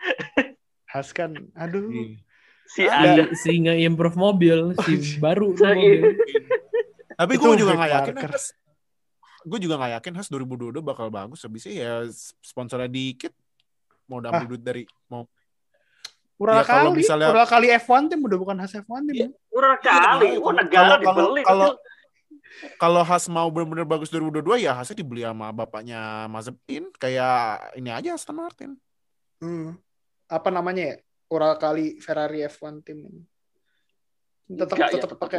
Haas 0.87 1.11
kan, 1.11 1.35
aduh. 1.59 1.91
Iya. 1.91 2.23
Si 2.67 2.83
Ah, 2.85 3.03
ada. 3.05 3.25
Si, 3.33 3.49
sehingga 3.49 3.73
improve 3.75 4.15
mobil 4.15 4.73
si 4.85 5.19
baru 5.19 5.53
tuh 5.53 5.65
So, 5.65 5.75
mobil. 5.75 6.03
Tapi 7.21 7.35
gue 7.37 7.53
juga 7.57 7.73
nggak 7.77 7.91
yakin. 7.93 8.15
Gue 9.43 9.59
juga 9.59 9.75
nggak 9.77 9.93
yakin 10.01 10.13
Haas 10.15 10.29
2022 10.29 10.79
bakal 10.81 11.11
bagus. 11.11 11.43
Habisnya 11.43 11.73
ya 11.75 11.93
sponsornya 12.41 12.87
dikit. 12.87 13.31
Mau 14.07 14.19
Ah. 14.19 14.31
dapat 14.31 14.47
duit 14.49 14.63
dari 14.63 14.83
mau 15.07 15.27
Ural 16.43 16.59
Ya, 16.59 16.65
kalau 16.67 16.91
kali, 16.91 17.07
misalnya- 17.07 17.31
ural 17.31 17.47
kali 17.47 17.71
F1 17.71 18.03
tim 18.11 18.19
udah 18.19 18.35
bukan 18.35 18.57
Haas 18.59 18.75
F1 18.75 19.07
tim. 19.07 19.15
Iya. 19.15 19.29
Murah 19.55 19.79
Iya, 19.79 19.87
kali, 19.87 20.29
kalau- 20.35 20.43
oh 20.43 20.53
negara 20.53 20.83
kalau- 20.83 20.99
kalau- 20.99 21.23
dibeli. 21.31 21.43
kalau- 21.47 21.75
kalau 22.83 23.03
Haas 23.07 23.25
mau 23.31 23.47
benar-benar 23.47 23.87
bagus 23.87 24.11
2022 24.11 24.59
ya 24.59 24.75
Haasnya 24.75 24.99
dibeli 24.99 25.23
sama 25.23 25.55
bapaknya 25.55 26.27
Mazepin 26.27 26.91
kayak 26.99 27.35
ini 27.79 27.95
aja 27.95 28.19
Aston 28.19 28.35
Martin. 28.35 28.75
Hmm. 29.39 29.79
Apa 30.27 30.51
namanya 30.51 30.83
ya? 30.83 30.97
Ural 31.33 31.57
kali 31.57 31.97
Ferrari 31.97 32.45
F1 32.45 32.85
tim. 32.85 33.09
Tetap 34.53 34.77
Enggak, 34.77 34.89
ya, 34.93 35.01
tetap 35.01 35.11
tetap 35.17 35.19
pakai 35.25 35.39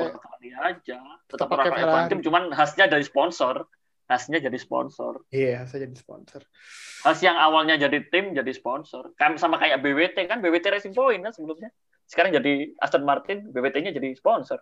aja. 0.50 1.00
Tetap 1.30 1.48
pakai 1.48 1.70
pakai 1.70 1.84
Ferrari. 1.86 2.10
tim, 2.10 2.20
cuman 2.26 2.44
Haasnya 2.50 2.86
dari 2.90 3.06
sponsor. 3.06 3.70
Haasnya 4.10 4.42
jadi 4.44 4.58
sponsor. 4.60 5.24
iya, 5.32 5.64
saya 5.70 5.86
jadi 5.86 5.96
sponsor. 5.96 6.42
Haas 7.06 7.20
yang 7.24 7.38
awalnya 7.38 7.78
jadi 7.78 8.04
tim 8.10 8.34
jadi 8.34 8.52
sponsor. 8.52 9.14
Kan 9.16 9.38
sama 9.38 9.62
kayak 9.62 9.80
BWT 9.80 10.18
kan 10.26 10.42
BWT 10.42 10.66
Racing 10.74 10.98
Point 10.98 11.22
kan 11.24 11.32
sebelumnya. 11.32 11.70
Sekarang 12.10 12.36
jadi 12.36 12.74
Aston 12.84 13.08
Martin, 13.08 13.48
BWT-nya 13.54 13.96
jadi 13.96 14.12
sponsor. 14.18 14.60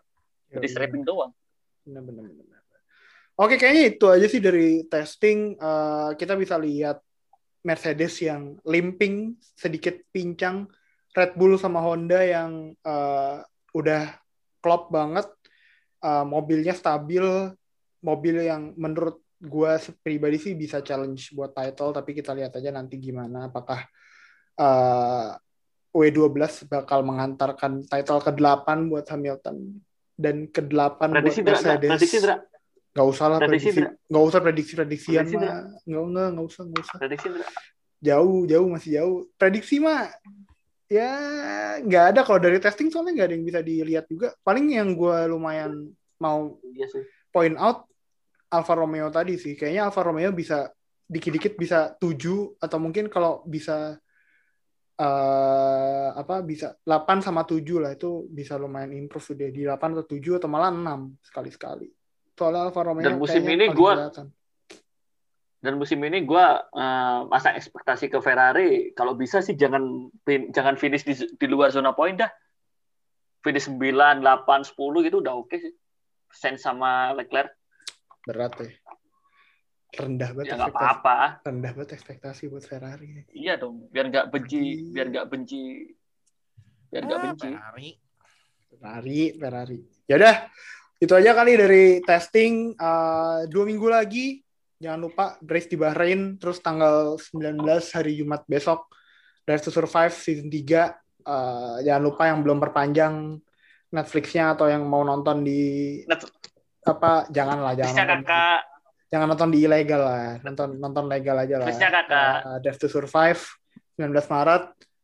Jadi 0.51 0.67
Iya, 0.67 0.73
strapping 0.77 1.03
doang. 1.07 1.33
Benar, 1.87 2.05
benar, 2.05 2.27
benar. 2.27 2.59
Oke, 3.39 3.57
kayaknya 3.57 3.97
itu 3.97 4.05
aja 4.05 4.27
sih 4.29 4.37
dari 4.43 4.85
testing. 4.85 5.57
Eh, 5.57 6.11
kita 6.19 6.37
bisa 6.37 6.61
lihat 6.61 7.01
Mercedes 7.65 8.21
yang 8.21 8.61
limping, 8.61 9.41
sedikit 9.57 9.97
pincang. 10.13 10.69
Red 11.11 11.35
Bull 11.35 11.59
sama 11.59 11.83
Honda 11.83 12.23
yang 12.23 12.71
eh, 12.75 13.37
udah 13.75 14.03
klop 14.63 14.91
banget. 14.91 15.27
Eh, 16.01 16.25
mobilnya 16.25 16.71
stabil. 16.75 17.51
Mobil 18.01 18.35
yang 18.41 18.73
menurut 18.79 19.21
gue 19.41 19.71
pribadi 20.01 20.37
sih 20.41 20.53
bisa 20.57 20.79
challenge 20.81 21.35
buat 21.35 21.51
title. 21.51 21.91
Tapi 21.91 22.11
kita 22.15 22.31
lihat 22.31 22.55
aja 22.55 22.71
nanti 22.71 22.97
gimana. 22.97 23.51
Apakah 23.51 23.83
eh, 24.55 25.29
W12 25.91 26.71
bakal 26.71 27.03
mengantarkan 27.03 27.83
title 27.83 28.23
ke-8 28.23 28.67
buat 28.87 29.05
Hamilton. 29.11 29.57
Dan 30.15 30.47
ke-8 30.47 30.99
buat 30.99 31.19
Prediksi 31.19 31.41
Dra. 31.43 31.55
Mercedes. 31.59 31.91
prediksi 31.91 32.19
Dra. 32.23 32.35
Gak 32.91 33.07
usah 33.07 33.25
lah 33.31 33.39
Prediksi, 33.39 33.79
gak 33.87 34.23
usah 34.27 34.39
prediksi-prediksian 34.43 35.23
mah. 35.31 35.63
Gak, 35.87 36.03
enggak, 36.03 36.29
gak 36.35 36.45
usah, 36.51 36.63
gak 36.67 36.81
usah. 36.83 36.97
Prediksi 36.99 37.27
Dra. 37.31 37.47
Jauh, 38.01 38.39
jauh, 38.47 38.67
masih 38.67 38.89
jauh. 38.99 39.17
Prediksi 39.39 39.75
mah, 39.79 40.11
ya 40.91 41.11
nggak 41.79 42.05
ada 42.11 42.21
kalau 42.27 42.43
dari 42.43 42.59
testing 42.59 42.91
soalnya 42.91 43.23
nggak 43.23 43.27
ada 43.31 43.35
yang 43.39 43.47
bisa 43.47 43.59
dilihat 43.63 44.05
juga. 44.11 44.35
Paling 44.43 44.75
yang 44.75 44.91
gue 44.91 45.17
lumayan 45.31 45.87
mau 46.19 46.59
Iya 46.75 46.87
sih. 46.91 47.03
point 47.31 47.55
out 47.55 47.87
Alfa 48.51 48.75
Romeo 48.75 49.07
tadi 49.07 49.39
sih. 49.39 49.55
Kayaknya 49.55 49.87
Alfa 49.87 50.03
Romeo 50.03 50.35
bisa 50.35 50.67
dikit-dikit 51.07 51.55
bisa 51.55 51.95
7 51.95 52.59
atau 52.59 52.77
mungkin 52.79 53.07
kalau 53.07 53.43
bisa 53.47 53.95
eh 55.01 56.09
apa 56.11 56.43
bisa 56.43 56.75
8 56.83 57.23
sama 57.23 57.47
7 57.47 57.63
lah 57.79 57.95
itu 57.95 58.27
bisa 58.27 58.59
lumayan 58.59 58.91
improve 58.91 59.33
sudah 59.33 59.49
di 59.49 59.63
8 59.63 59.95
atau 59.95 60.05
7 60.05 60.43
atau 60.43 60.49
malah 60.51 60.75
6 60.75 61.23
sekali-sekali. 61.23 61.87
Soalnya 62.35 62.67
Alfa 62.67 62.81
Romeo 62.83 63.07
Dan 63.07 63.15
musim 63.15 63.47
ini 63.47 63.71
kelihatan. 63.71 64.27
Dan 65.61 65.77
musim 65.77 66.01
ini 66.01 66.25
gue 66.25 66.45
masang 67.27 67.53
ekspektasi 67.53 68.09
ke 68.09 68.17
Ferrari. 68.17 68.91
Kalau 68.91 69.13
bisa 69.13 69.39
sih 69.39 69.53
jangan 69.53 69.81
fin- 70.25 70.49
jangan 70.49 70.73
finish 70.73 71.05
di, 71.05 71.13
di 71.13 71.45
luar 71.45 71.69
zona 71.69 71.93
poin 71.93 72.17
dah. 72.17 72.29
Finish 73.39 73.69
9, 73.69 73.77
8, 74.21 74.25
10 74.65 74.73
gitu 75.05 75.21
udah 75.21 75.33
oke 75.35 75.53
sih. 75.53 75.73
Sainz 76.27 76.61
sama 76.61 77.13
Leclerc 77.13 77.53
berat 78.23 78.53
ya. 78.57 78.69
Rendah 79.91 80.31
banget 80.31 80.45
ya 80.47 80.55
nggak 80.55 80.71
ekspektasi. 80.71 80.87
apa-apa. 80.87 81.17
Rendah 81.43 81.71
banget 81.75 81.91
ekspektasi 81.91 82.43
buat 82.47 82.63
Ferrari. 82.63 83.27
Iya 83.29 83.53
dong. 83.55 83.85
Biar 83.89 84.07
nggak 84.07 84.27
benci, 84.29 84.61
Lagi. 84.61 84.89
biar 84.89 85.07
nggak 85.09 85.27
benci, 85.27 85.63
biar 86.87 87.03
nggak 87.03 87.17
Ah, 87.17 87.23
benci. 87.27 87.49
Ferrari. 87.49 87.89
Ferrari, 88.71 89.21
Ferrari. 89.35 89.79
Ya 90.07 90.15
udah, 90.15 90.35
itu 90.97 91.11
aja 91.11 91.31
kali 91.35 91.53
dari 91.53 91.85
testing 92.01 92.71
Eh, 92.73 93.39
dua 93.45 93.63
minggu 93.63 93.85
lagi. 93.85 94.39
Jangan 94.81 94.99
lupa 94.99 95.37
race 95.45 95.69
di 95.69 95.77
Bahrain, 95.77 96.41
terus 96.41 96.57
tanggal 96.57 97.13
19 97.21 97.61
hari 97.93 98.17
Jumat 98.17 98.41
besok 98.49 98.89
Drive 99.45 99.61
to 99.61 99.69
Survive 99.69 100.09
season 100.09 100.49
3. 100.49 100.89
Eh, 101.21 101.75
jangan 101.85 102.01
lupa 102.01 102.25
yang 102.25 102.41
belum 102.41 102.57
perpanjang 102.57 103.37
Netflixnya 103.93 104.57
atau 104.57 104.65
yang 104.65 104.81
mau 104.89 105.05
nonton 105.05 105.45
di 105.45 106.01
Net- 106.09 106.33
apa 106.81 107.29
janganlah 107.29 107.77
jangan 107.77 107.93
nonton, 107.93 108.21
kakak, 108.25 108.59
jangan 109.13 109.27
nonton 109.29 109.49
di 109.53 109.59
ilegal 109.61 110.01
lah 110.01 110.41
nonton 110.41 110.69
nonton 110.81 111.05
legal 111.05 111.37
aja 111.37 111.61
lah. 111.61 111.69
Kakak. 111.69 112.33
uh, 112.41 112.57
Drive 112.57 112.79
to 112.81 112.89
Survive 112.89 113.41
19 114.01 114.17
Maret. 114.33 114.63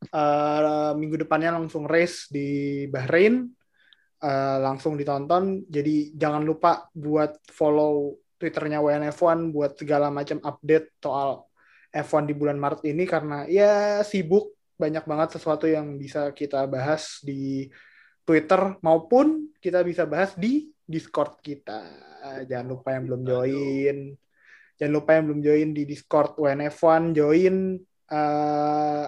Uh, 0.09 0.93
minggu 0.97 1.21
depannya 1.21 1.53
langsung 1.53 1.85
race 1.85 2.25
di 2.33 2.85
Bahrain. 2.89 3.45
Uh, 4.17 4.57
langsung 4.57 4.97
ditonton. 4.97 5.61
Jadi 5.69 6.17
jangan 6.17 6.41
lupa 6.41 6.89
buat 6.97 7.37
follow 7.53 8.17
twitternya 8.37 8.79
WNF1 8.81 9.51
buat 9.51 9.77
segala 9.77 10.13
macam 10.13 10.37
update 10.41 10.97
soal 11.01 11.45
F1 11.91 12.29
di 12.29 12.35
bulan 12.37 12.57
Maret 12.61 12.85
ini 12.85 13.03
karena 13.09 13.49
ya 13.49 14.01
sibuk 14.05 14.53
banyak 14.77 15.03
banget 15.09 15.41
sesuatu 15.41 15.65
yang 15.65 15.97
bisa 15.97 16.29
kita 16.31 16.69
bahas 16.69 17.19
di 17.25 17.65
Twitter 18.21 18.77
maupun 18.85 19.49
kita 19.57 19.81
bisa 19.81 20.05
bahas 20.05 20.37
di 20.37 20.69
Discord 20.87 21.41
kita. 21.41 21.83
Jangan 22.45 22.67
lupa 22.67 22.93
yang 22.93 23.03
belum 23.09 23.21
join. 23.25 23.97
Jangan 24.77 24.93
lupa 24.93 25.09
yang 25.17 25.23
belum 25.31 25.41
join 25.41 25.69
di 25.73 25.83
Discord 25.89 26.37
WNF1 26.37 27.03
join 27.17 27.55
uh, 28.13 29.05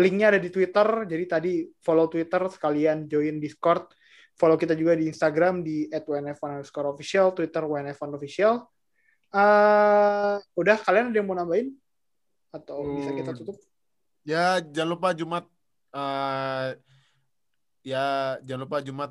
linknya 0.00 0.26
ada 0.34 0.40
di 0.40 0.48
Twitter. 0.48 1.04
Jadi 1.04 1.24
tadi 1.28 1.52
follow 1.84 2.08
Twitter 2.08 2.48
sekalian 2.48 3.06
join 3.06 3.36
Discord 3.36 3.92
follow 4.34 4.56
kita 4.56 4.72
juga 4.72 4.96
di 4.96 5.06
Instagram 5.06 5.60
di 5.60 5.86
@wnf1_official 5.88 7.32
Twitter 7.32 7.62
wnf1official 7.62 8.64
uh, 9.30 10.36
udah 10.54 10.76
kalian 10.82 11.10
ada 11.10 11.16
yang 11.18 11.28
mau 11.28 11.36
nambahin 11.36 11.72
atau 12.50 12.84
bisa 12.96 13.10
kita 13.12 13.32
Hmm. 13.32 13.38
tutup 13.40 13.56
Ya 14.22 14.62
jangan 14.62 14.94
lupa 14.94 15.10
Jumat 15.10 15.44
eh 15.92 16.78
ya 17.82 18.38
jangan 18.46 18.62
lupa 18.64 18.78
Jumat 18.78 19.10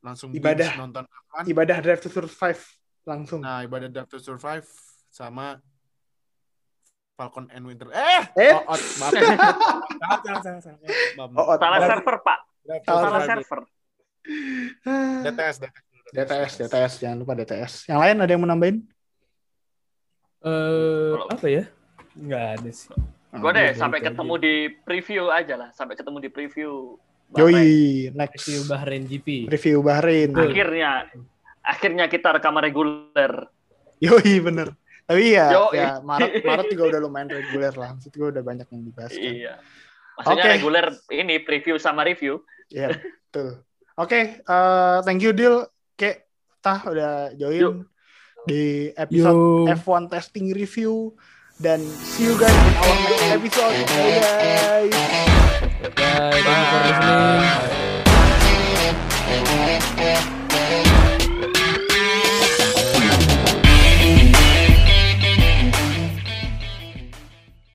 langsung 0.00 0.32
Ibadah. 0.32 0.72
binge 0.72 0.80
nonton 0.80 1.04
F1. 1.04 1.42
Ibadah 1.46 1.76
Drive 1.78 2.00
to 2.00 2.08
Survive 2.08 2.62
langsung. 3.04 3.44
Nah, 3.44 3.60
ibadah 3.62 3.92
Drive 3.92 4.08
to 4.08 4.18
Survive 4.18 4.64
sama 5.12 5.60
Falcon 7.12 7.46
and 7.52 7.68
Winter. 7.68 7.92
Eh, 7.92 8.24
Eh? 8.40 8.52
oh, 8.56 8.72
oh, 8.72 8.78
maaf. 8.98 9.12
salah, 9.20 10.18
salah, 10.24 10.40
salah, 10.40 10.60
salah. 10.64 11.28
Oh, 11.36 11.54
oh, 11.54 11.86
server, 11.86 12.16
Pak. 12.24 12.38
Salah 12.82 13.20
server. 13.28 13.60
DTS, 14.22 15.56
DTS. 15.62 15.82
DTS, 16.12 16.52
DTS, 16.66 16.92
jangan 17.00 17.16
lupa 17.22 17.32
DTS. 17.34 17.88
Yang 17.88 17.98
lain 17.98 18.16
ada 18.20 18.30
yang 18.30 18.40
mau 18.44 18.50
nambahin? 18.50 18.76
Eh, 20.42 21.12
apa 21.30 21.46
ya? 21.46 21.64
Nggak 22.18 22.44
ada 22.58 22.70
sih. 22.70 22.90
Gue 23.32 23.50
deh 23.56 23.72
gitu 23.72 23.80
sampai 23.80 23.98
ketemu 24.04 24.34
di 24.36 24.54
preview 24.84 25.32
aja 25.32 25.54
lah, 25.56 25.68
sampai 25.72 25.96
ketemu 25.96 26.18
di 26.20 26.28
preview. 26.28 27.00
Yoi, 27.32 28.12
next 28.12 28.44
Review 28.44 28.60
Bahrain 28.68 29.08
GP. 29.08 29.48
review 29.48 29.80
Bahrain. 29.80 30.28
Akhirnya, 30.36 31.08
akhirnya 31.64 32.04
kita 32.12 32.36
rekaman 32.36 32.60
reguler. 32.60 33.48
Yoi, 34.04 34.36
bener. 34.44 34.76
Tapi 35.08 35.32
ya, 35.32 35.48
Yoi. 35.48 35.80
ya 35.80 35.90
Maret, 36.04 36.32
Maret 36.48 36.66
juga 36.76 36.84
udah 36.92 37.00
lumayan 37.00 37.32
reguler 37.32 37.72
lah. 37.72 37.96
Maksud 37.96 38.12
gue 38.12 38.28
udah 38.36 38.42
banyak 38.44 38.68
yang 38.68 38.82
dibahas. 38.84 39.16
kan. 39.16 39.24
Iya. 39.24 39.54
Maksudnya 40.20 40.44
Oke. 40.44 40.52
reguler 40.60 40.86
ini 41.08 41.34
preview 41.40 41.80
sama 41.80 42.04
review. 42.04 42.44
Iya, 42.68 43.00
betul. 43.00 43.48
Oke, 44.02 44.10
okay, 44.10 44.24
uh, 44.50 44.98
thank 45.06 45.22
you 45.22 45.30
Dil. 45.30 45.62
Oke, 45.94 46.26
tah 46.58 46.82
udah 46.90 47.30
join 47.38 47.54
Yo. 47.54 47.70
di 48.50 48.90
episode 48.98 49.70
Yo. 49.70 49.78
F1 49.78 50.10
testing 50.10 50.50
review 50.50 51.14
dan 51.62 51.78
see 52.02 52.26
you 52.26 52.34
guys 52.34 52.50
in 52.50 52.74
our 52.82 52.98
next 53.06 53.30
episode. 53.30 53.70
Bye 53.78 54.18
guys. 54.18 54.90
Bye. 54.90 54.90
Bye. 55.94 56.42
Bye. 56.42 56.98
Bye. 56.98 57.70
Bye. 59.94 60.26